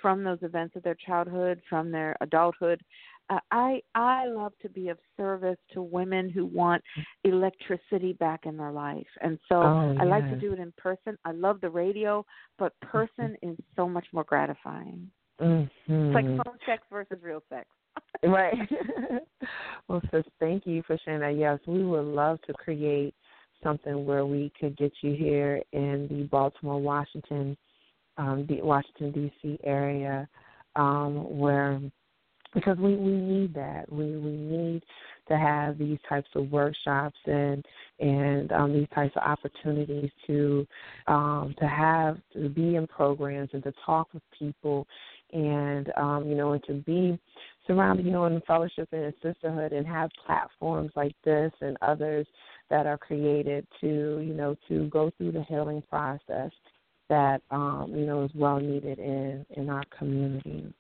[0.03, 2.83] from those events of their childhood, from their adulthood.
[3.29, 6.83] Uh, I I love to be of service to women who want
[7.25, 11.19] electricity back in their life, and so Oh, I like to do it in person.
[11.25, 12.25] I love the radio,
[12.59, 15.11] but person is so much more gratifying.
[15.41, 15.69] Mhm.
[15.89, 17.67] It's like phone sex versus real sex.
[18.23, 18.55] Right.
[19.89, 21.37] well, sis, thank you for sharing that.
[21.37, 23.15] Yes, we would love to create
[23.63, 27.57] something where we could get you here in the Baltimore, Washington,
[28.17, 29.59] um, the Washington D.C.
[29.65, 30.29] area,
[30.77, 31.81] um, where
[32.57, 33.85] because we we need that.
[33.93, 34.83] We we need
[35.29, 37.65] to have these types of workshops and
[38.01, 40.67] and um, these types of opportunities to
[41.07, 44.87] um, to have to be in programs and to talk with people
[45.33, 47.19] and um, you know and to be
[47.67, 52.27] surrounded you know in fellowship and sisterhood and have platforms like this and others
[52.71, 56.51] that are created to you know to go through the healing process
[57.11, 60.73] that um, you know is well needed in in our community.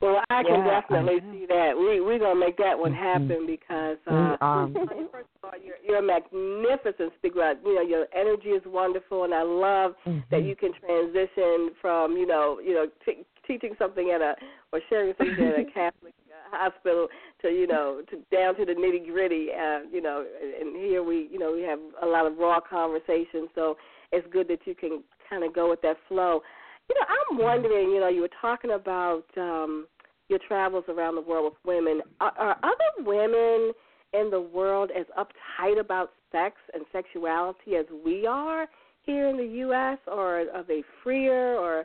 [0.00, 1.32] Well, I can Yeah, definitely I know.
[1.32, 1.76] see that.
[1.76, 2.96] We we're gonna make that one Mhm.
[2.96, 4.68] happen because uh, are.
[5.12, 7.56] first of all, you're you're a magnificent speaker.
[7.64, 10.46] You know, your energy is wonderful, and I love that Mhm.
[10.46, 14.36] you can transition from you know you know t- teaching something at a
[14.72, 17.08] or sharing something at a Catholic uh, hospital
[17.42, 19.52] to you know to down to the nitty gritty.
[19.52, 20.26] Uh, you know,
[20.60, 23.76] and here we you know we have a lot of raw conversation, so
[24.12, 26.42] it's good that you can kind of go with that flow.
[26.88, 27.90] You know, I'm wondering.
[27.90, 29.86] You know, you were talking about um,
[30.28, 32.02] your travels around the world with women.
[32.20, 33.72] Are, are other women
[34.12, 38.66] in the world as uptight about sex and sexuality as we are
[39.02, 41.56] here in the U.S., or are they freer?
[41.58, 41.84] Or,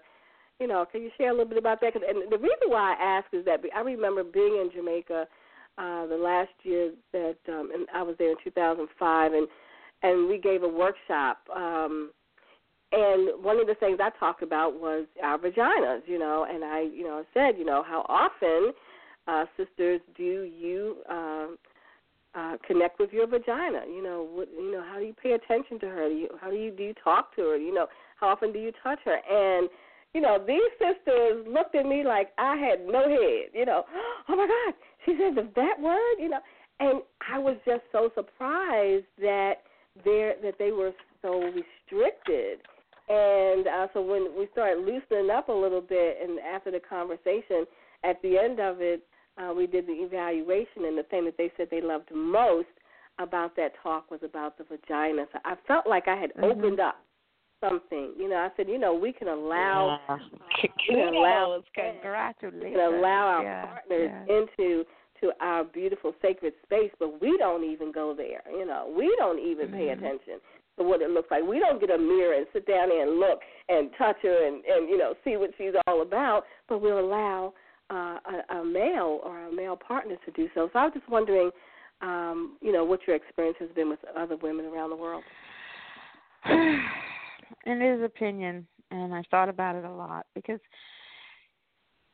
[0.60, 1.94] you know, can you share a little bit about that?
[1.94, 5.28] 'Cause, and the reason why I ask is that I remember being in Jamaica
[5.78, 9.48] uh, the last year that, um, and I was there in 2005, and
[10.02, 11.40] and we gave a workshop.
[11.54, 12.12] Um,
[12.92, 16.82] and one of the things I talked about was our vaginas, you know, and I,
[16.82, 18.74] you know, said, you know, how often,
[19.28, 21.58] uh, sisters, do you um,
[22.34, 23.82] uh, connect with your vagina?
[23.88, 26.10] You know, what, you know, how do you pay attention to her?
[26.10, 27.58] Do you, how do you do you talk to her?
[27.58, 27.88] You know,
[28.20, 29.20] how often do you touch her?
[29.30, 29.70] And
[30.14, 33.52] you know, these sisters looked at me like I had no head.
[33.54, 33.84] You know,
[34.30, 34.74] oh my God,
[35.06, 36.16] she said that word.
[36.18, 36.40] You know,
[36.80, 37.02] and
[37.32, 39.56] I was just so surprised that
[40.04, 40.92] there that they were
[41.22, 42.60] so restricted.
[43.10, 47.66] And uh, so when we started loosening up a little bit, and after the conversation,
[48.04, 49.04] at the end of it,
[49.38, 52.68] uh, we did the evaluation, and the thing that they said they loved most
[53.18, 55.26] about that talk was about the vagina.
[55.34, 56.52] So I felt like I had Mhm.
[56.52, 57.02] opened up
[57.62, 58.14] something.
[58.16, 60.20] You know, I said, you know, we can allow Yeah.
[60.88, 62.64] we can allow congratulations.
[62.64, 64.36] we can allow our Yeah, partners yeah.
[64.36, 64.86] into
[65.22, 68.42] to our beautiful sacred space, but we don't even go there.
[68.50, 69.98] You know, we don't even pay Mhm.
[69.98, 70.40] attention
[70.84, 71.44] what it looks like.
[71.44, 74.90] We don't get a mirror and sit down and look and touch her and and
[74.90, 76.44] you know see what she's all about.
[76.68, 77.54] But we'll allow
[77.90, 78.18] uh,
[78.50, 80.70] a, a male or a male partner to do so.
[80.72, 81.50] So I was just wondering,
[82.02, 85.24] um, you know, what your experience has been with other women around the world.
[86.46, 90.60] it is opinion, and I've thought about it a lot because,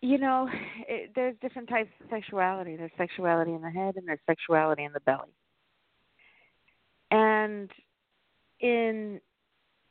[0.01, 0.49] you know,
[0.87, 2.75] it, there's different types of sexuality.
[2.77, 5.33] There's sexuality in the head, and there's sexuality in the belly.
[7.11, 7.69] And
[8.59, 9.19] in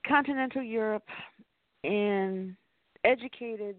[0.07, 1.09] continental Europe,
[1.83, 2.57] in
[3.05, 3.77] educated,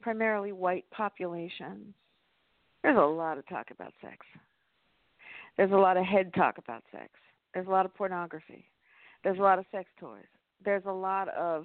[0.00, 1.94] primarily white populations,
[2.82, 4.18] there's a lot of talk about sex.
[5.56, 7.08] There's a lot of head talk about sex.
[7.54, 8.66] There's a lot of pornography.
[9.22, 10.24] There's a lot of sex toys.
[10.64, 11.64] There's a lot of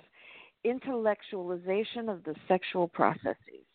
[0.66, 3.66] intellectualization of the sexual processes.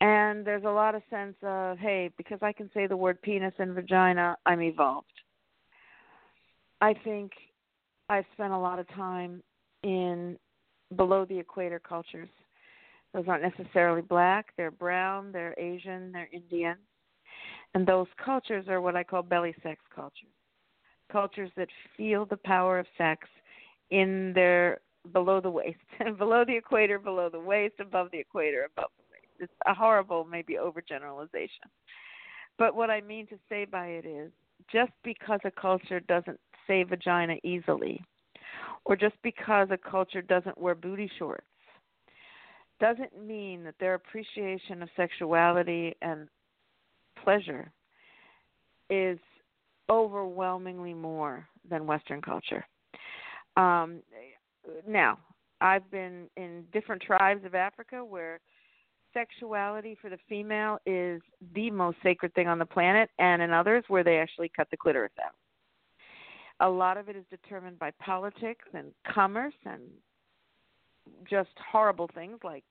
[0.00, 3.54] And there's a lot of sense of, hey, because I can say the word penis
[3.58, 5.06] and vagina, I'm evolved.
[6.80, 7.32] I think
[8.08, 9.42] I've spent a lot of time
[9.82, 10.38] in
[10.96, 12.28] below the equator cultures.
[13.12, 16.76] Those aren't necessarily black, they're brown, they're Asian, they're Indian.
[17.74, 20.28] And those cultures are what I call belly sex cultures.
[21.10, 23.28] Cultures that feel the power of sex
[23.90, 24.80] in their
[25.12, 25.78] below the waist,
[26.18, 29.32] below the equator, below the waist, above the equator, above the waist.
[29.38, 31.68] It's a horrible, maybe overgeneralization.
[32.58, 34.30] But what I mean to say by it is
[34.72, 38.04] just because a culture doesn't say vagina easily,
[38.84, 41.46] or just because a culture doesn't wear booty shorts,
[42.80, 46.28] doesn't mean that their appreciation of sexuality and
[47.22, 47.70] pleasure
[48.90, 49.18] is
[49.90, 52.66] overwhelmingly more than Western culture.
[53.56, 54.00] Um,
[54.86, 55.18] now,
[55.60, 58.40] I've been in different tribes of Africa where
[59.12, 61.22] sexuality for the female is
[61.54, 64.76] the most sacred thing on the planet, and in others where they actually cut the
[64.76, 65.34] clitoris out.
[66.60, 69.82] A lot of it is determined by politics and commerce and
[71.28, 72.64] just horrible things like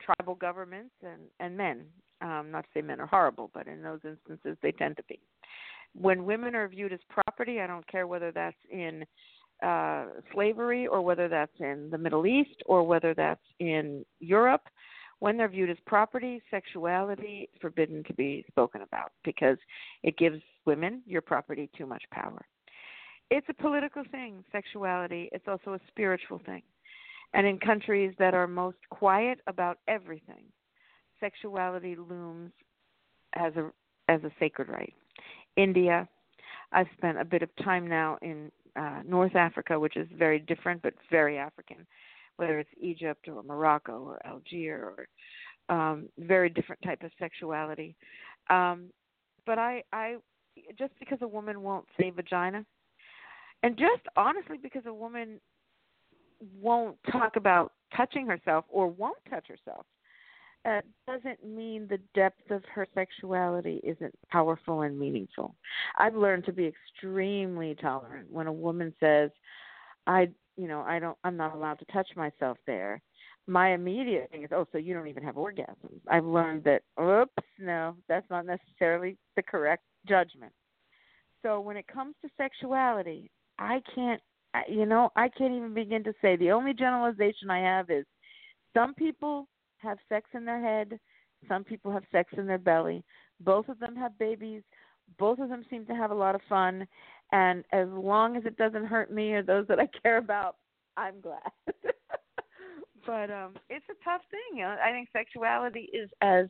[0.00, 1.84] tribal governments and and men.
[2.20, 5.18] Um, not to say men are horrible, but in those instances they tend to be.
[5.94, 9.04] When women are viewed as property, I don't care whether that's in
[9.62, 14.62] uh, slavery or whether that's in the Middle East or whether that's in Europe.
[15.18, 19.56] When they're viewed as property, sexuality is forbidden to be spoken about because
[20.02, 22.44] it gives women, your property, too much power.
[23.34, 25.30] It's a political thing, sexuality.
[25.32, 26.60] It's also a spiritual thing.
[27.32, 30.44] And in countries that are most quiet about everything,
[31.18, 32.52] sexuality looms
[33.32, 33.70] as a
[34.08, 34.92] as a sacred right.
[35.56, 36.06] India,
[36.72, 40.82] I've spent a bit of time now in uh, North Africa, which is very different
[40.82, 41.86] but very African,
[42.36, 45.06] whether it's Egypt or Morocco or Algeria or
[45.74, 47.96] um, very different type of sexuality.
[48.50, 48.90] Um,
[49.46, 50.16] but I, I,
[50.78, 52.66] just because a woman won't say vagina,
[53.62, 55.40] and just honestly because a woman
[56.60, 59.86] won't talk about touching herself or won't touch herself
[60.64, 65.54] uh, doesn't mean the depth of her sexuality isn't powerful and meaningful.
[65.98, 69.30] I've learned to be extremely tolerant when a woman says,
[70.06, 73.00] "I, you know, I don't, I'm not allowed to touch myself there."
[73.48, 77.44] My immediate thing is, "Oh, so you don't even have orgasms?" I've learned that, oops,
[77.58, 80.52] no, that's not necessarily the correct judgment.
[81.42, 84.20] So when it comes to sexuality, I can't
[84.68, 86.36] you know, I can't even begin to say.
[86.36, 88.04] The only generalization I have is
[88.74, 89.48] some people
[89.78, 90.98] have sex in their head,
[91.48, 93.02] some people have sex in their belly.
[93.40, 94.62] Both of them have babies.
[95.18, 96.86] Both of them seem to have a lot of fun.
[97.32, 100.56] And as long as it doesn't hurt me or those that I care about,
[100.96, 101.40] I'm glad.
[103.04, 104.58] but um it's a tough thing.
[104.58, 104.76] You know?
[104.84, 106.46] I think sexuality is as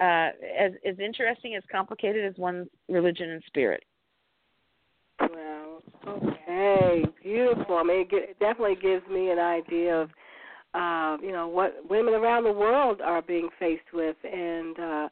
[0.00, 3.82] uh as as interesting as complicated as one's religion and spirit.
[5.20, 7.76] Well, okay, beautiful.
[7.76, 10.10] I mean, it definitely gives me an idea of,
[10.74, 15.08] uh, you know, what women around the world are being faced with, and uh,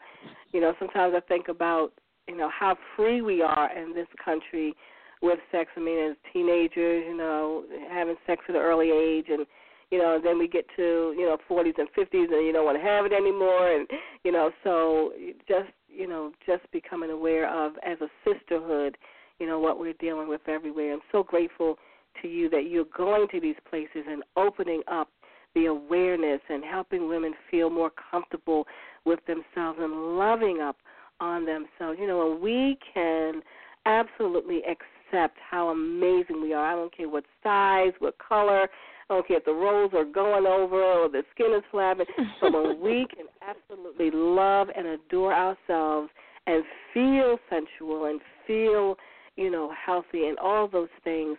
[0.52, 1.92] you know, sometimes I think about,
[2.26, 4.74] you know, how free we are in this country
[5.20, 5.70] with sex.
[5.76, 9.46] I mean, as teenagers, you know, having sex at an early age, and
[9.90, 12.78] you know, then we get to you know 40s and 50s, and you don't want
[12.78, 13.86] to have it anymore, and
[14.24, 15.12] you know, so
[15.46, 18.96] just you know, just becoming aware of as a sisterhood
[19.38, 20.92] you know, what we're dealing with everywhere.
[20.92, 21.78] I'm so grateful
[22.22, 25.08] to you that you're going to these places and opening up
[25.54, 28.66] the awareness and helping women feel more comfortable
[29.04, 30.76] with themselves and loving up
[31.20, 31.98] on themselves.
[32.00, 33.42] You know, and we can
[33.86, 36.72] absolutely accept how amazing we are.
[36.72, 38.68] I don't care what size, what color,
[39.08, 42.04] I don't care if the rolls are going over or the skin is flabbing,
[42.40, 46.10] but when we can absolutely love and adore ourselves
[46.46, 46.62] and
[46.92, 48.96] feel sensual and feel
[49.38, 51.38] you know, healthy and all those things.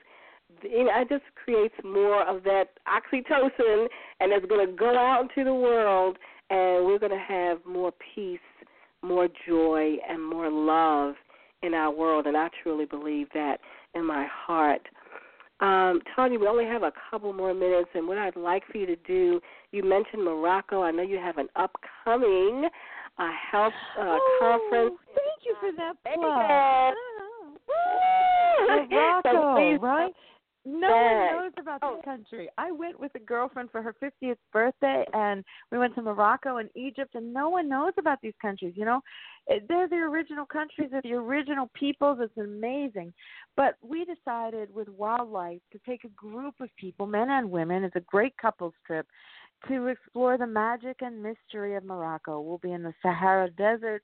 [0.63, 3.87] You know, it just creates more of that oxytocin,
[4.19, 6.17] and it's going to go out into the world,
[6.49, 8.39] and we're going to have more peace,
[9.01, 11.15] more joy, and more love
[11.61, 12.25] in our world.
[12.25, 13.57] And I truly believe that
[13.93, 14.81] in my heart.
[15.59, 18.85] Um, Tanya, we only have a couple more minutes, and what I'd like for you
[18.85, 20.83] to do, you mentioned Morocco.
[20.83, 22.69] I know you have an upcoming
[23.17, 24.95] uh, health uh, oh, conference.
[25.07, 26.95] Thank you for that plug.
[28.89, 30.15] Morocco, right?
[30.65, 31.31] No Yes.
[31.31, 31.95] one knows about Oh.
[31.95, 32.49] this country.
[32.57, 36.69] I went with a girlfriend for her 50th birthday, and we went to Morocco and
[36.75, 38.75] Egypt, and no one knows about these countries.
[38.75, 39.01] You know,
[39.49, 42.19] Eh, they're the original countries, they're the original peoples.
[42.19, 43.13] It's amazing.
[43.55, 47.83] But we decided with wildlife to take a group of people, men and women.
[47.83, 49.07] It's a great couples trip
[49.67, 52.39] to explore the magic and mystery of Morocco.
[52.39, 54.03] We'll be in the Sahara Desert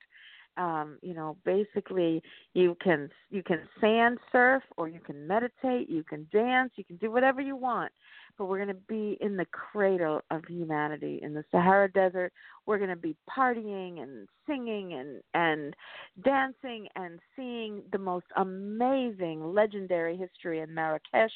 [0.57, 2.21] um you know basically
[2.53, 6.95] you can you can sand surf or you can meditate you can dance you can
[6.97, 7.91] do whatever you want
[8.37, 12.33] but we're going to be in the cradle of humanity in the sahara desert.
[12.65, 15.75] We're going to be partying and singing and and
[16.23, 21.31] dancing and seeing the most amazing legendary history in marrakesh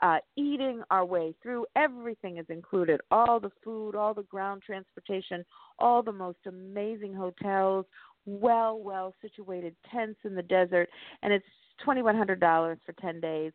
[0.00, 1.66] uh eating our way through.
[1.76, 3.00] Everything is included.
[3.10, 5.44] All the food all the ground transportation
[5.78, 7.86] all the most amazing hotels
[8.26, 10.88] well, well situated tents in the desert,
[11.22, 11.44] and it's
[11.84, 13.52] twenty one hundred dollars for ten days,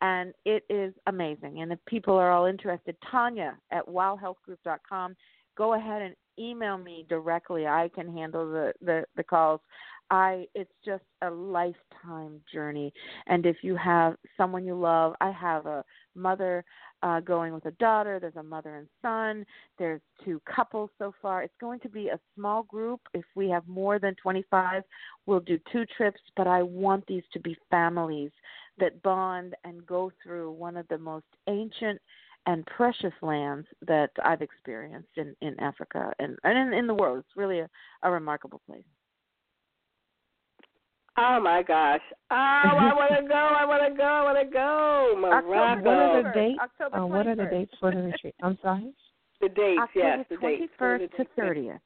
[0.00, 1.60] and it is amazing.
[1.60, 5.16] And if people are all interested, Tanya at wowhealthgroup.com,
[5.56, 7.66] go ahead and email me directly.
[7.66, 9.60] I can handle the the, the calls.
[10.10, 12.92] I it's just a lifetime journey.
[13.26, 16.64] And if you have someone you love, I have a mother
[17.02, 18.18] uh, going with a daughter.
[18.18, 19.44] There's a mother and son.
[19.78, 21.42] There's two couples so far.
[21.42, 23.00] It's going to be a small group.
[23.14, 24.82] If we have more than 25,
[25.26, 28.30] we'll do two trips, but I want these to be families
[28.78, 32.00] that bond and go through one of the most ancient
[32.46, 37.18] and precious lands that I've experienced in in Africa and and in, in the world.
[37.18, 37.68] It's really a,
[38.02, 38.84] a remarkable place.
[41.20, 42.00] Oh my gosh!
[42.30, 43.34] Oh, I want to go!
[43.34, 44.04] I want to go!
[44.04, 45.14] I want to go!
[45.20, 45.48] Morocco.
[45.48, 46.58] What are the dates?
[46.62, 48.34] October Uh, what are the dates for the retreat?
[48.42, 48.92] I'm sorry.
[49.40, 50.72] The dates, October yes, the dates.
[50.80, 51.80] October 21st to 30th.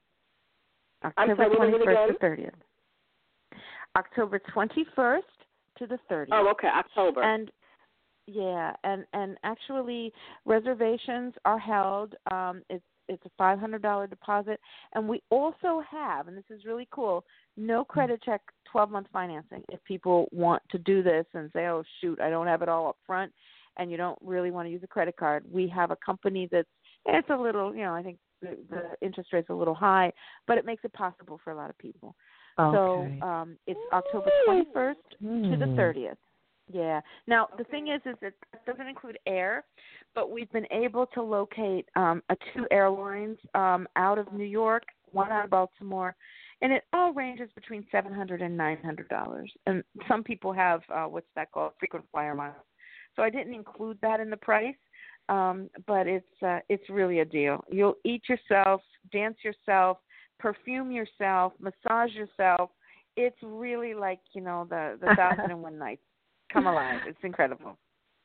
[1.05, 2.51] October sorry, what was 21st to 30th.
[3.97, 5.21] October 21st
[5.79, 6.29] to the 30th.
[6.33, 7.23] Oh, okay, October.
[7.23, 7.51] And
[8.27, 10.13] yeah, and and actually
[10.45, 12.15] reservations are held.
[12.31, 14.61] Um, it's it's a five hundred dollar deposit,
[14.95, 17.25] and we also have, and this is really cool,
[17.57, 19.63] no credit check, twelve month financing.
[19.71, 22.89] If people want to do this and say, oh shoot, I don't have it all
[22.89, 23.33] up front,
[23.77, 26.69] and you don't really want to use a credit card, we have a company that's
[27.07, 30.13] it's a little, you know, I think the, the interest rate's a little high,
[30.47, 32.15] but it makes it possible for a lot of people.
[32.59, 32.77] Okay.
[33.21, 35.77] So um, it's October 21st to the Hmm.
[36.73, 36.75] 30th.
[36.75, 37.01] Yeah.
[37.27, 38.35] Now the thing is, is it
[38.67, 39.65] doesn't include air,
[40.15, 44.85] but we've been able to locate um, a two airlines um, out of New York,
[45.13, 46.15] one out of Baltimore,
[46.61, 49.51] and it all ranges between seven hundred and nine hundred dollars.
[49.67, 52.57] And some people have uh, what's that called, frequent flyer miles.
[53.17, 54.75] So I didn't include that in the price,
[55.29, 57.65] um, but it's uh, it's really a deal.
[57.71, 58.83] You'll eat yourself,
[59.13, 59.99] dance yourself,
[60.39, 62.71] perfume yourself, massage yourself.
[63.17, 66.03] It's really like you know the the thousand and one nights
[66.53, 67.01] come alive.
[67.07, 67.77] It's incredible.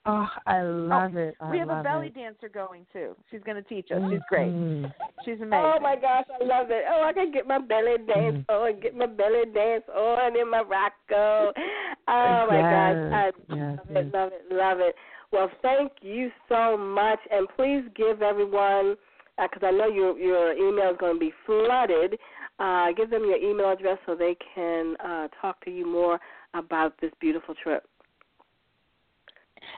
[0.10, 1.36] Oh, I love it.
[1.42, 2.16] I we have a belly it.
[2.16, 3.14] dancer going too.
[3.30, 4.02] She's going to teach us.
[4.10, 4.54] She's great.
[4.54, 4.94] Mhm.
[5.26, 5.52] She's amazing.
[5.54, 6.86] Oh my gosh, I love it.
[6.90, 8.50] Oh, I can get my belly dance Mhm.
[8.50, 11.52] on, get my belly dance on in Morocco.
[12.10, 14.06] Oh my gosh, I Yes, yes, love yes.
[14.06, 14.96] it, love it, love it.
[15.34, 18.96] Well, thank you so much, and please give everyone,
[19.38, 22.18] because I know your your email is going to be flooded.
[22.60, 26.18] Uh, give them your email address so they can uh, talk to you more
[26.54, 27.86] about this beautiful trip.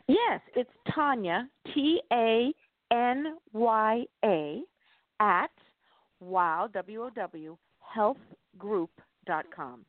[0.07, 2.52] Yes, it's Tanya T A
[2.91, 4.61] N Y A
[5.20, 5.52] at
[6.20, 7.57] wow w o w
[7.95, 8.90] healthgroup
[9.26, 9.86] dot com.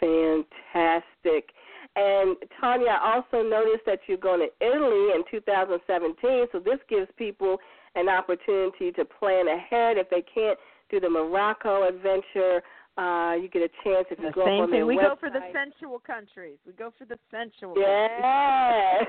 [0.00, 1.50] Fantastic.
[1.96, 7.08] And Tanya, I also noticed that you're going to Italy in 2017, so this gives
[7.16, 7.58] people
[7.96, 9.98] an opportunity to plan ahead.
[9.98, 12.62] If they can't do the Morocco adventure,
[13.00, 14.86] uh, you get a chance if you The go same on thing.
[14.86, 15.02] We website.
[15.02, 16.58] go for the sensual countries.
[16.66, 17.74] We go for the sensual.
[17.74, 17.88] countries.
[17.88, 19.04] Yeah.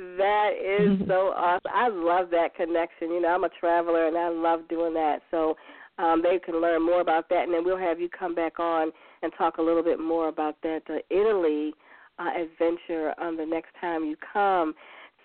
[0.16, 1.70] that is so awesome.
[1.74, 3.10] I love that connection.
[3.10, 5.18] You know, I'm a traveler and I love doing that.
[5.30, 5.54] So
[5.98, 8.90] um, they can learn more about that, and then we'll have you come back on
[9.22, 11.74] and talk a little bit more about that uh, Italy
[12.18, 14.74] uh, adventure um, the next time you come.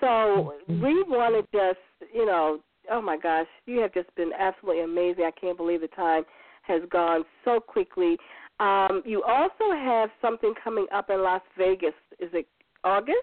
[0.02, 1.80] So we want to just,
[2.14, 2.60] you know,
[2.92, 5.24] oh my gosh, you have just been absolutely amazing.
[5.24, 6.24] I can't believe the time
[6.68, 8.18] has gone so quickly.
[8.60, 11.94] Um, you also have something coming up in Las Vegas.
[12.20, 12.48] Is it
[12.84, 13.18] August?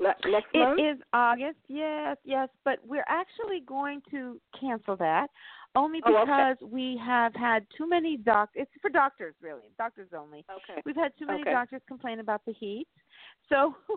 [0.00, 0.78] Ne- next month?
[0.78, 5.28] It is August, yes, yes, but we're actually going to cancel that
[5.74, 6.72] only Oh, because okay.
[6.72, 8.50] we have had too many doc.
[8.54, 10.44] It's for doctors, really, doctors only.
[10.50, 10.82] Okay.
[10.84, 11.52] We've had too many Okay.
[11.52, 12.88] doctors complain about the heat,
[13.48, 13.96] so we're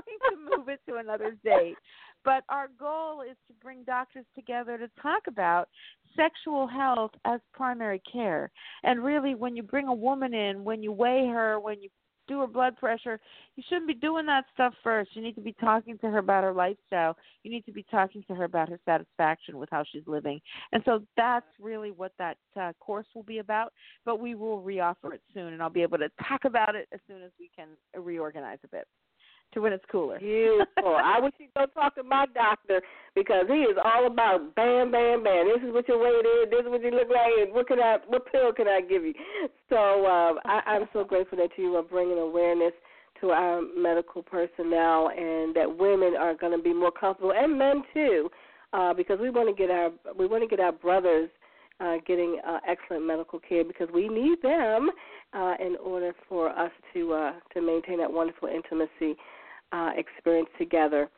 [0.00, 1.76] going to move it to another date.
[2.24, 5.68] But our goal is to bring doctors together to talk about
[6.16, 8.50] sexual health as primary care.
[8.82, 11.88] And really, when you bring a woman in, when you weigh her, when you
[12.28, 13.18] do her blood pressure,
[13.56, 15.16] you shouldn't be doing that stuff first.
[15.16, 17.16] You need to be talking to her about her lifestyle.
[17.42, 20.40] You need to be talking to her about her satisfaction with how she's living.
[20.72, 23.72] And so that's really what that uh, course will be about.
[24.04, 27.00] But we will reoffer it soon, and I'll be able to talk about it as
[27.08, 27.68] soon as we can
[28.00, 28.86] reorganize a bit
[29.54, 30.18] to when it's cooler.
[30.18, 30.96] Beautiful.
[30.96, 32.80] I wish you'd go talk to my doctor
[33.14, 35.46] because he is all about bam, bam, bam.
[35.46, 36.50] This is what your weight is.
[36.50, 37.32] This is what you look like.
[37.40, 37.98] And what can I?
[38.06, 39.14] What pill can I give you?
[39.68, 42.72] So um, I, I'm so grateful that you are bringing awareness
[43.20, 47.82] to our medical personnel and that women are going to be more comfortable and men
[47.92, 48.30] too,
[48.72, 51.28] uh, because we want to get our we want to get our brothers
[51.80, 54.90] uh, getting uh, excellent medical care because we need them
[55.32, 59.16] uh, in order for us to uh, to maintain that wonderful intimacy
[59.72, 61.08] uh, experience together.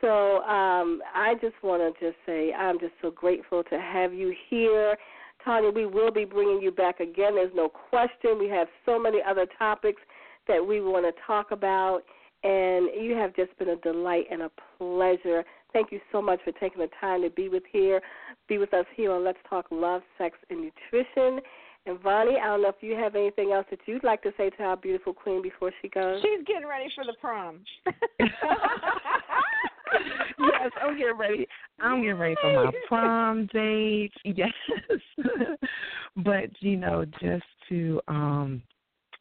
[0.00, 4.34] So um, I just want to just say I'm just so grateful to have you
[4.50, 4.96] here.
[5.44, 7.34] Tanya, we will be bringing you back again.
[7.34, 8.38] There's no question.
[8.38, 10.00] We have so many other topics
[10.48, 12.02] that we want to talk about,
[12.42, 15.44] and you have just been a delight and a pleasure.
[15.72, 18.00] Thank you so much for taking the time to be with here,
[18.48, 20.60] be with us here on Let's Talk Love, Sex, and
[20.92, 21.40] Nutrition.
[21.86, 24.48] And Vonnie, I don't know if you have anything else that you'd like to say
[24.50, 26.22] to our beautiful queen before she goes.
[26.22, 27.60] She's getting ready for the prom.
[30.38, 31.46] yes, I'm getting ready.
[31.80, 34.12] I'm getting ready for my prom date.
[34.24, 34.52] Yes,
[36.16, 38.62] but you know, just to um,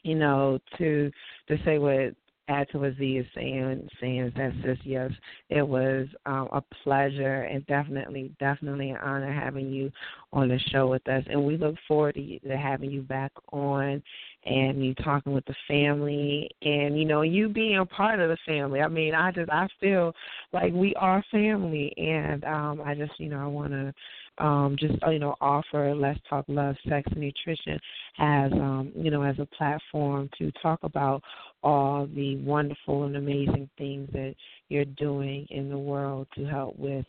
[0.04, 1.12] you know, to
[1.48, 2.16] to say what
[2.54, 5.12] add to what Z is saying, saying that sis, yes,
[5.50, 9.92] it was um, a pleasure and definitely, definitely an honor having you
[10.32, 11.24] on the show with us.
[11.30, 14.02] And we look forward to, to having you back on
[14.46, 18.38] and you talking with the family and you know you being a part of the
[18.46, 20.14] family i mean i just i feel
[20.52, 23.94] like we are family and um i just you know i want to
[24.40, 27.80] um, just you know offer Let's Talk Love, Sex, and Nutrition
[28.20, 31.22] as um, you know as a platform to talk about
[31.64, 34.36] all the wonderful and amazing things that
[34.70, 37.06] you're doing in the world to help with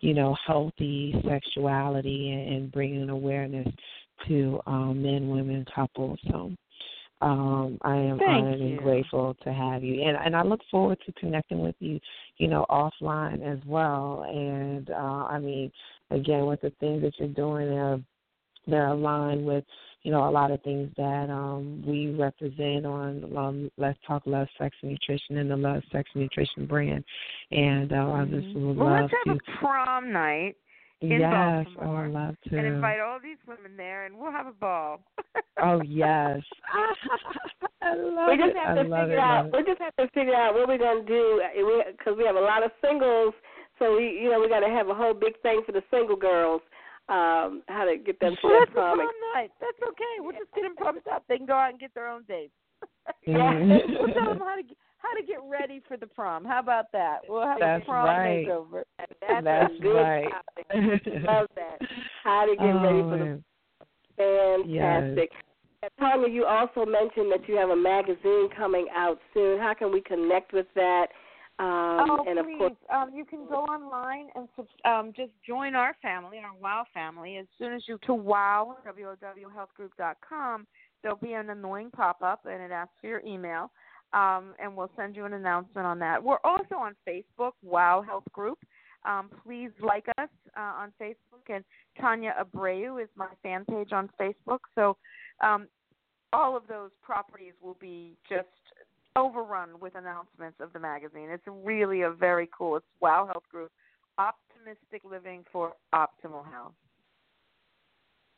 [0.00, 3.68] you know healthy sexuality and, and bringing awareness
[4.28, 6.18] to um, men, women, couples.
[6.30, 6.52] So
[7.22, 8.66] um, I am Thank honored you.
[8.66, 11.98] and grateful to have you, and and I look forward to connecting with you,
[12.36, 14.26] you know, offline as well.
[14.28, 15.72] And uh, I mean,
[16.10, 18.00] again, with the things that you're doing, they're
[18.66, 19.64] they're aligned with
[20.02, 24.48] you know a lot of things that um, we represent on um, Let's Talk Love,
[24.58, 27.02] Sex, and Nutrition, and the Love, Sex, and Nutrition brand.
[27.50, 29.42] And uh, I just would Well, love let's have to.
[29.42, 30.56] a prom night
[31.00, 32.56] in yes, I Baltimore would love to.
[32.56, 35.00] and invite all these women there, and we'll have a ball.
[35.58, 36.40] Oh yes,
[37.82, 39.44] I love we just have I to love figure it, out.
[39.46, 39.56] love it.
[39.56, 41.40] We just have to figure out what we're gonna do
[41.96, 43.32] because we, have a lot of singles.
[43.78, 46.16] So we, you know, we got to have a whole big thing for the single
[46.16, 46.60] girls.
[47.08, 48.98] Um, how to get them to well, their that's prom.
[48.98, 49.50] prom night.
[49.60, 50.14] That's okay.
[50.20, 51.24] We'll just get them pumped up.
[51.28, 52.52] They can go out and get their own dates.
[53.26, 53.80] Mhm.
[53.98, 54.76] we'll tell them how to get,
[55.06, 56.44] how to get ready for the prom.
[56.44, 57.20] How about that?
[57.28, 58.46] We'll have That's a prom right.
[58.46, 58.82] makeover.
[58.98, 60.28] That's, That's a good right.
[60.30, 60.66] topic.
[61.26, 61.78] Love that.
[62.24, 64.64] How to get oh, ready for the man.
[64.64, 65.30] Fantastic.
[65.82, 69.58] And Tanya, you also mentioned that you have a magazine coming out soon.
[69.58, 71.08] How can we connect with that?
[71.58, 72.58] Um, oh, and of please.
[72.58, 74.48] course, um, you can go online and
[74.84, 77.38] um, just join our family, our WOW family.
[77.38, 80.66] As soon as you to WOW, WOWhealthgroup.com,
[81.02, 83.70] there'll be an annoying pop up and it asks for your email.
[84.16, 86.24] Um, and we'll send you an announcement on that.
[86.24, 88.58] We're also on Facebook, WOW Health Group.
[89.04, 91.62] Um, please like us uh, on Facebook, and
[92.00, 94.60] Tanya Abreu is my fan page on Facebook.
[94.74, 94.96] So
[95.44, 95.68] um,
[96.32, 98.48] all of those properties will be just
[99.16, 101.28] overrun with announcements of the magazine.
[101.30, 102.76] It's really a very cool.
[102.76, 103.70] It's Wow Health Group,
[104.18, 106.72] optimistic living for optimal health.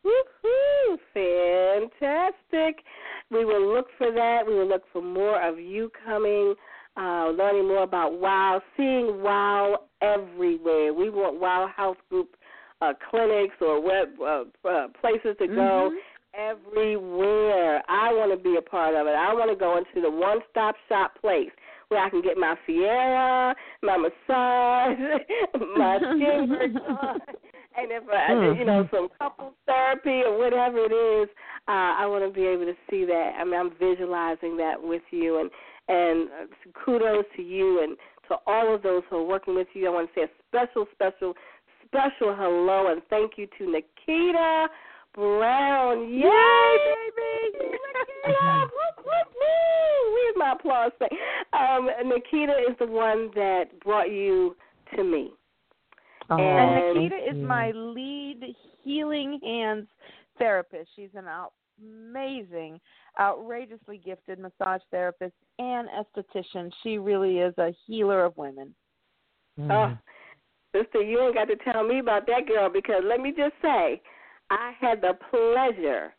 [0.05, 0.99] Woohoo!
[1.15, 2.85] Fantastic.
[3.31, 4.43] We will look for that.
[4.47, 6.55] We will look for more of you coming,
[6.97, 10.95] uh, learning more about WOW, seeing WOW everywhere.
[10.95, 12.37] We want WOW Health Group
[12.81, 15.91] uh, clinics or web uh, uh, places to go
[16.35, 17.83] everywhere.
[17.89, 19.15] I want to be a part of it.
[19.15, 21.51] I want to go into the one-stop shop place
[21.89, 24.99] where I can get my Fiera, my massage,
[25.77, 27.23] my skin work
[27.83, 31.29] and if I, you know, some couples therapy or whatever it is,
[31.69, 33.33] uh, I want to be able to see that.
[33.39, 35.51] I mean, I'm visualizing that with you, and
[35.89, 37.97] and uh, kudos to you and
[38.29, 39.87] to all of those who are working with you.
[39.87, 41.35] I want to say a special, special,
[41.87, 44.69] special hello and thank you to Nikita
[45.15, 46.09] Brown.
[46.11, 46.23] Yay,
[47.17, 47.59] baby!
[47.59, 48.61] Nikita!
[48.61, 50.13] Whoop, whoop, woo!
[50.13, 51.09] Where's my applause thing?
[51.53, 54.57] Um, Nikita is the one that brought you
[54.95, 55.33] to me.
[56.31, 59.89] Oh, And And- Nikita is my lead healing hands
[60.39, 60.91] therapist.
[60.95, 61.27] She's an
[61.81, 62.81] amazing,
[63.19, 66.73] outrageously gifted massage therapist and esthetician.
[66.83, 68.75] She really is a healer of women.
[69.59, 69.71] Mm.
[69.73, 69.99] Oh,
[70.77, 74.01] sister, you ain't got to tell me about that girl because let me just say,
[74.51, 76.15] I had the pleasure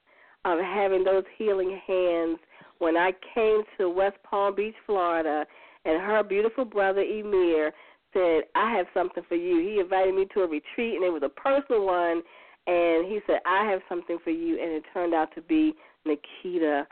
[0.45, 2.39] of having those healing hands
[2.79, 5.45] when I came to West Palm Beach, Florida,
[5.85, 7.71] and her beautiful brother Emir
[8.13, 9.59] said, I have something for you.
[9.59, 12.21] He invited me to a retreat, and it was a personal one,
[12.67, 15.73] and he said, I have something for you, and it turned out to be
[16.05, 16.87] Nikita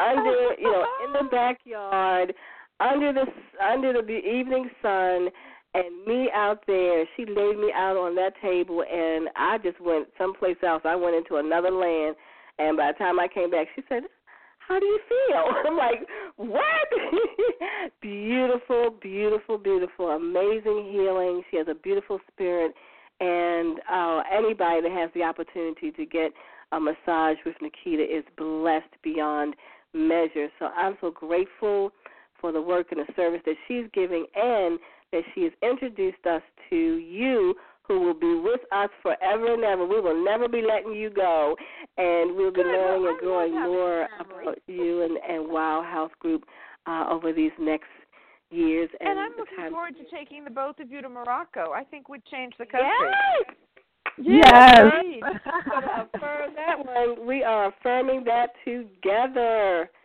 [0.00, 2.34] under, you know, in the backyard,
[2.80, 3.26] under the
[3.64, 5.28] under the evening sun,
[5.74, 7.04] and me out there.
[7.16, 10.82] She laid me out on that table, and I just went someplace else.
[10.84, 12.16] I went into another land,
[12.58, 14.02] and by the time I came back, she said,
[14.72, 16.88] "How do you feel?" I'm like, "What?"
[18.00, 21.42] beautiful, beautiful, beautiful, amazing healing.
[21.50, 22.72] She has a beautiful spirit,
[23.20, 26.32] and uh, anybody that has the opportunity to get
[26.72, 29.56] a massage with Nikita is blessed beyond
[29.92, 30.48] measure.
[30.58, 31.92] So I'm so grateful
[32.40, 34.78] for the work and the service that she's giving and
[35.12, 37.54] that she has introduced us to you
[37.92, 39.86] who will be with us forever and ever.
[39.86, 41.54] We will never be letting you go
[41.98, 42.72] and we'll be Good.
[42.72, 46.44] learning Well, and growing more about you and, and Wow Health Group
[46.86, 47.88] uh, over these next
[48.50, 51.72] years and, And, I'm looking time forward to taking the both of you to Morocco.
[51.72, 52.88] I think we'd change the country.
[54.18, 54.44] Yes.
[54.44, 54.80] Yes.
[55.02, 55.22] indeed.
[55.70, 57.26] gonna affirm that one.
[57.26, 59.90] We are affirming that together.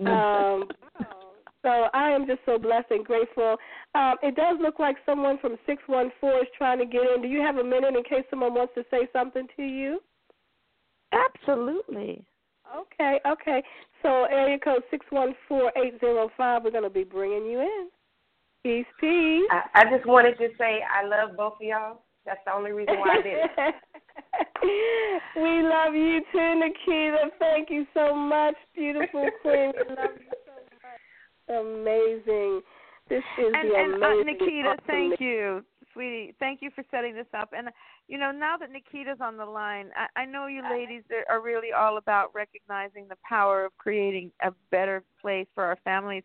[0.00, 0.64] Um,
[1.66, 3.56] So I am just so blessed and grateful.
[3.96, 7.22] Um, it does look like someone from 614 is trying to get in.
[7.22, 9.98] Do you have a minute in case someone wants to say something to you?
[11.10, 12.24] Absolutely.
[12.70, 13.64] Okay, okay.
[14.02, 16.62] So area code six one four eight zero five.
[16.62, 17.88] We're going to be bringing you in.
[18.62, 19.48] Peace, peace.
[19.50, 22.02] I, I just wanted to say I love both of y'all.
[22.26, 23.74] That's the only reason why I did it.
[25.36, 27.30] we love you too, Nikita.
[27.40, 29.72] Thank you so much, beautiful queen.
[29.74, 30.45] We love you so much.
[31.48, 32.62] Amazing.
[33.08, 34.22] This is and, the and uh.
[34.24, 36.34] Nikita, awesome thank you, sweetie.
[36.40, 37.50] Thank you for setting this up.
[37.56, 37.68] And
[38.08, 41.42] you know, now that Nikita's on the line, I, I know you ladies are, are
[41.42, 46.24] really all about recognizing the power of creating a better place for our families.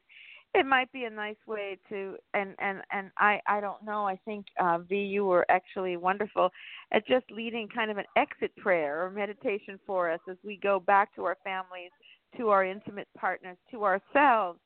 [0.54, 4.08] It might be a nice way to, and and and I I don't know.
[4.08, 6.50] I think uh, V, you were actually wonderful
[6.92, 10.80] at just leading kind of an exit prayer or meditation for us as we go
[10.80, 11.92] back to our families,
[12.38, 14.60] to our intimate partners, to ourselves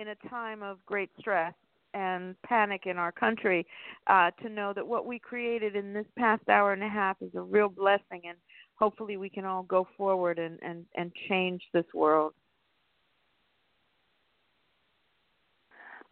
[0.00, 1.52] in a time of great stress
[1.92, 3.66] and panic in our country
[4.06, 7.30] uh, to know that what we created in this past hour and a half is
[7.34, 8.38] a real blessing and
[8.76, 12.32] hopefully we can all go forward and, and, and change this world.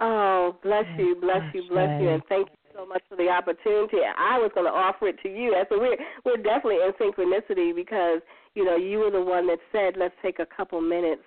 [0.01, 3.97] Oh, bless you, bless you, bless you, and thank you so much for the opportunity.
[4.17, 5.57] I was going to offer it to you.
[5.69, 8.21] So we're we're definitely in synchronicity because
[8.55, 11.23] you know you were the one that said let's take a couple minutes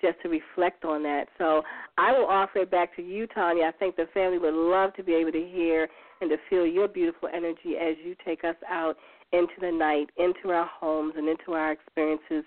[0.00, 1.26] just to reflect on that.
[1.38, 1.62] So
[1.98, 3.64] I will offer it back to you, Tanya.
[3.66, 5.88] I think the family would love to be able to hear
[6.20, 8.96] and to feel your beautiful energy as you take us out
[9.32, 12.44] into the night, into our homes, and into our experiences.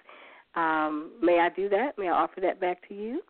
[0.56, 1.98] Um, may I do that?
[1.98, 3.22] May I offer that back to you?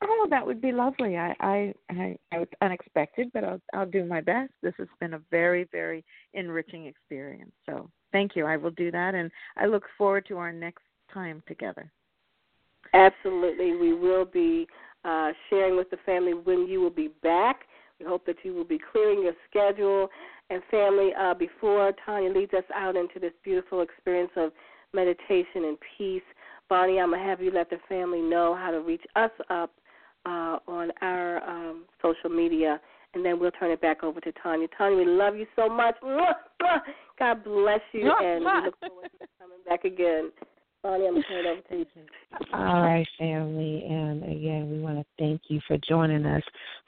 [0.00, 1.16] Oh, that would be lovely.
[1.16, 4.52] I I I, I was unexpected, but I'll I'll do my best.
[4.62, 6.04] This has been a very very
[6.34, 7.52] enriching experience.
[7.66, 8.46] So thank you.
[8.46, 11.90] I will do that, and I look forward to our next time together.
[12.94, 13.76] Absolutely.
[13.76, 14.66] We will be
[15.04, 17.60] uh, sharing with the family when you will be back.
[18.00, 20.08] We hope that you will be clearing your schedule.
[20.50, 24.52] And, family, uh, before Tanya leads us out into this beautiful experience of
[24.94, 26.22] meditation and peace,
[26.68, 29.72] Vonnie, I'm going to have you let the family know how to reach us up
[30.26, 32.80] uh, on our um, social media,
[33.14, 34.68] and then we'll turn it back over to Tanya.
[34.76, 35.94] Tanya, we love you so much.
[37.18, 40.30] God bless you, and we look forward to coming back again.
[42.54, 43.84] All right, family.
[43.88, 46.42] And again, we want to thank you for joining us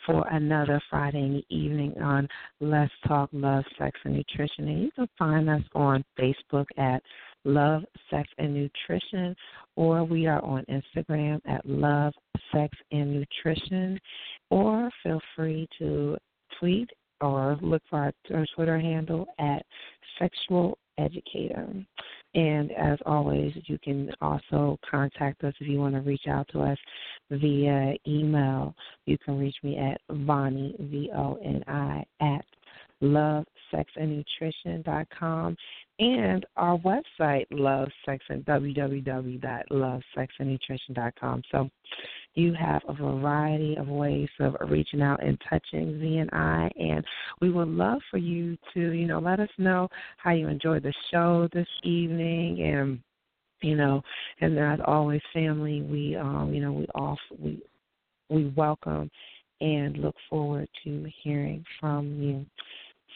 [0.07, 2.27] for another Friday evening on
[2.61, 4.69] Let's Talk Love, Sex, and Nutrition.
[4.69, 7.03] And you can find us on Facebook at
[7.45, 9.37] Love, Sex, and Nutrition,
[9.77, 12.15] or we are on Instagram at Love,
[12.53, 13.99] Sex, and Nutrition,
[14.51, 16.17] or feel free to
[16.59, 16.89] tweet
[17.21, 19.63] or look for our Twitter handle at
[20.19, 21.67] Sexual Educator.
[22.35, 26.61] And as always, you can also contact us if you want to reach out to
[26.61, 26.79] us
[27.31, 28.75] via email.
[29.07, 32.45] You can reach me at Voni, V O N I, at
[33.03, 33.47] lovesexandnutrition.com
[33.97, 35.57] and nutrition.com
[35.99, 41.43] and our website, Love Sex and www.lovesexandnutrition.com.
[41.51, 41.69] So
[42.35, 47.05] you have a variety of ways of reaching out and touching V and I, and
[47.41, 49.89] we would love for you to, you know, let us know
[50.19, 53.01] how you enjoyed the show this evening, and
[53.63, 54.03] you know,
[54.41, 57.63] and as always, family, we, um, you know, we off we
[58.31, 59.11] we welcome
[59.61, 62.47] and look forward to hearing from you.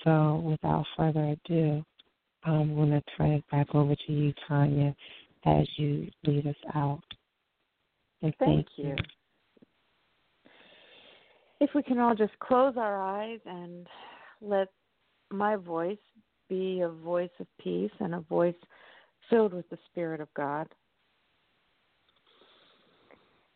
[0.02, 1.82] So, without further ado,
[2.44, 4.94] I'm going to turn it back over to you, Tanya,
[5.46, 7.00] as you lead us out.
[8.24, 8.96] Thank, thank you.
[11.60, 13.86] If we can all just close our eyes and
[14.40, 14.68] let
[15.30, 15.98] my voice
[16.48, 18.54] be a voice of peace and a voice
[19.28, 20.66] filled with the Spirit of God.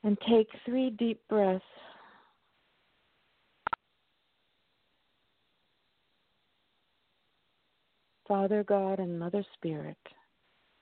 [0.05, 1.65] And take three deep breaths.
[8.27, 9.97] Father God and Mother Spirit,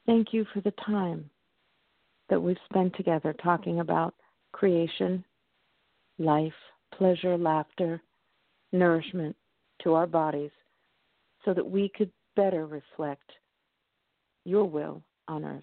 [0.06, 1.30] thank you for the time
[2.28, 4.14] that we've spent together talking about
[4.52, 5.24] creation,
[6.18, 6.52] life,
[6.96, 8.02] pleasure, laughter,
[8.72, 9.36] nourishment
[9.82, 10.50] to our bodies
[11.44, 13.30] so that we could better reflect
[14.44, 15.62] your will on earth.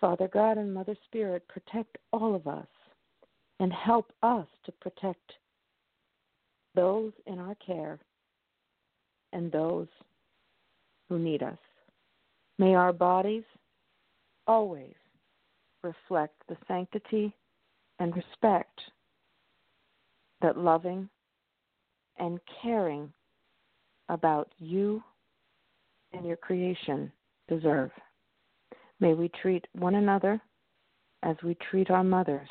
[0.00, 2.66] Father God and Mother Spirit, protect all of us
[3.58, 5.32] and help us to protect
[6.74, 7.98] those in our care
[9.32, 9.88] and those
[11.08, 11.58] who need us.
[12.58, 13.44] May our bodies
[14.50, 14.94] always
[15.84, 17.32] reflect the sanctity
[18.00, 18.80] and respect
[20.42, 21.08] that loving
[22.18, 23.12] and caring
[24.08, 25.00] about you
[26.12, 27.12] and your creation
[27.48, 27.92] deserve.
[28.98, 30.40] May we treat one another
[31.22, 32.48] as we treat our mothers.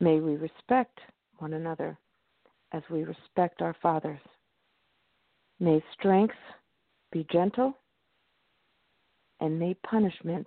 [0.00, 0.98] May we respect
[1.38, 1.96] one another
[2.72, 4.20] as we respect our fathers.
[5.60, 6.34] May strength
[7.10, 7.78] be gentle,
[9.40, 10.46] and may punishment.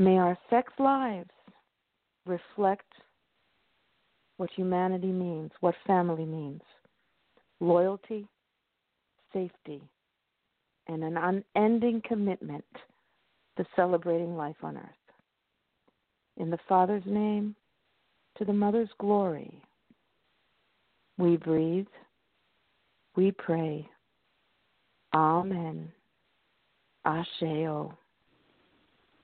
[0.00, 1.28] May our sex lives
[2.24, 2.86] reflect
[4.38, 6.62] what humanity means, what family means
[7.60, 8.26] loyalty,
[9.30, 9.82] safety,
[10.88, 12.64] and an unending commitment
[13.58, 15.14] to celebrating life on earth.
[16.38, 17.54] In the Father's name,
[18.38, 19.62] to the Mother's glory,
[21.18, 21.88] we breathe,
[23.16, 23.86] we pray.
[25.12, 25.92] Amen.
[27.06, 27.92] Asheo.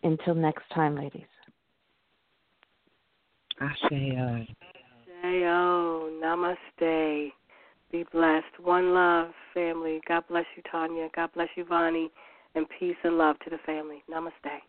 [0.06, 1.26] Until next time, ladies.
[3.60, 4.46] Asheo.
[5.24, 6.20] Asheo.
[6.22, 7.32] Namaste.
[7.90, 8.60] Be blessed.
[8.62, 10.00] One love, family.
[10.06, 11.08] God bless you, Tanya.
[11.16, 12.10] God bless you, Vonnie.
[12.54, 14.04] And peace and love to the family.
[14.08, 14.60] Namaste.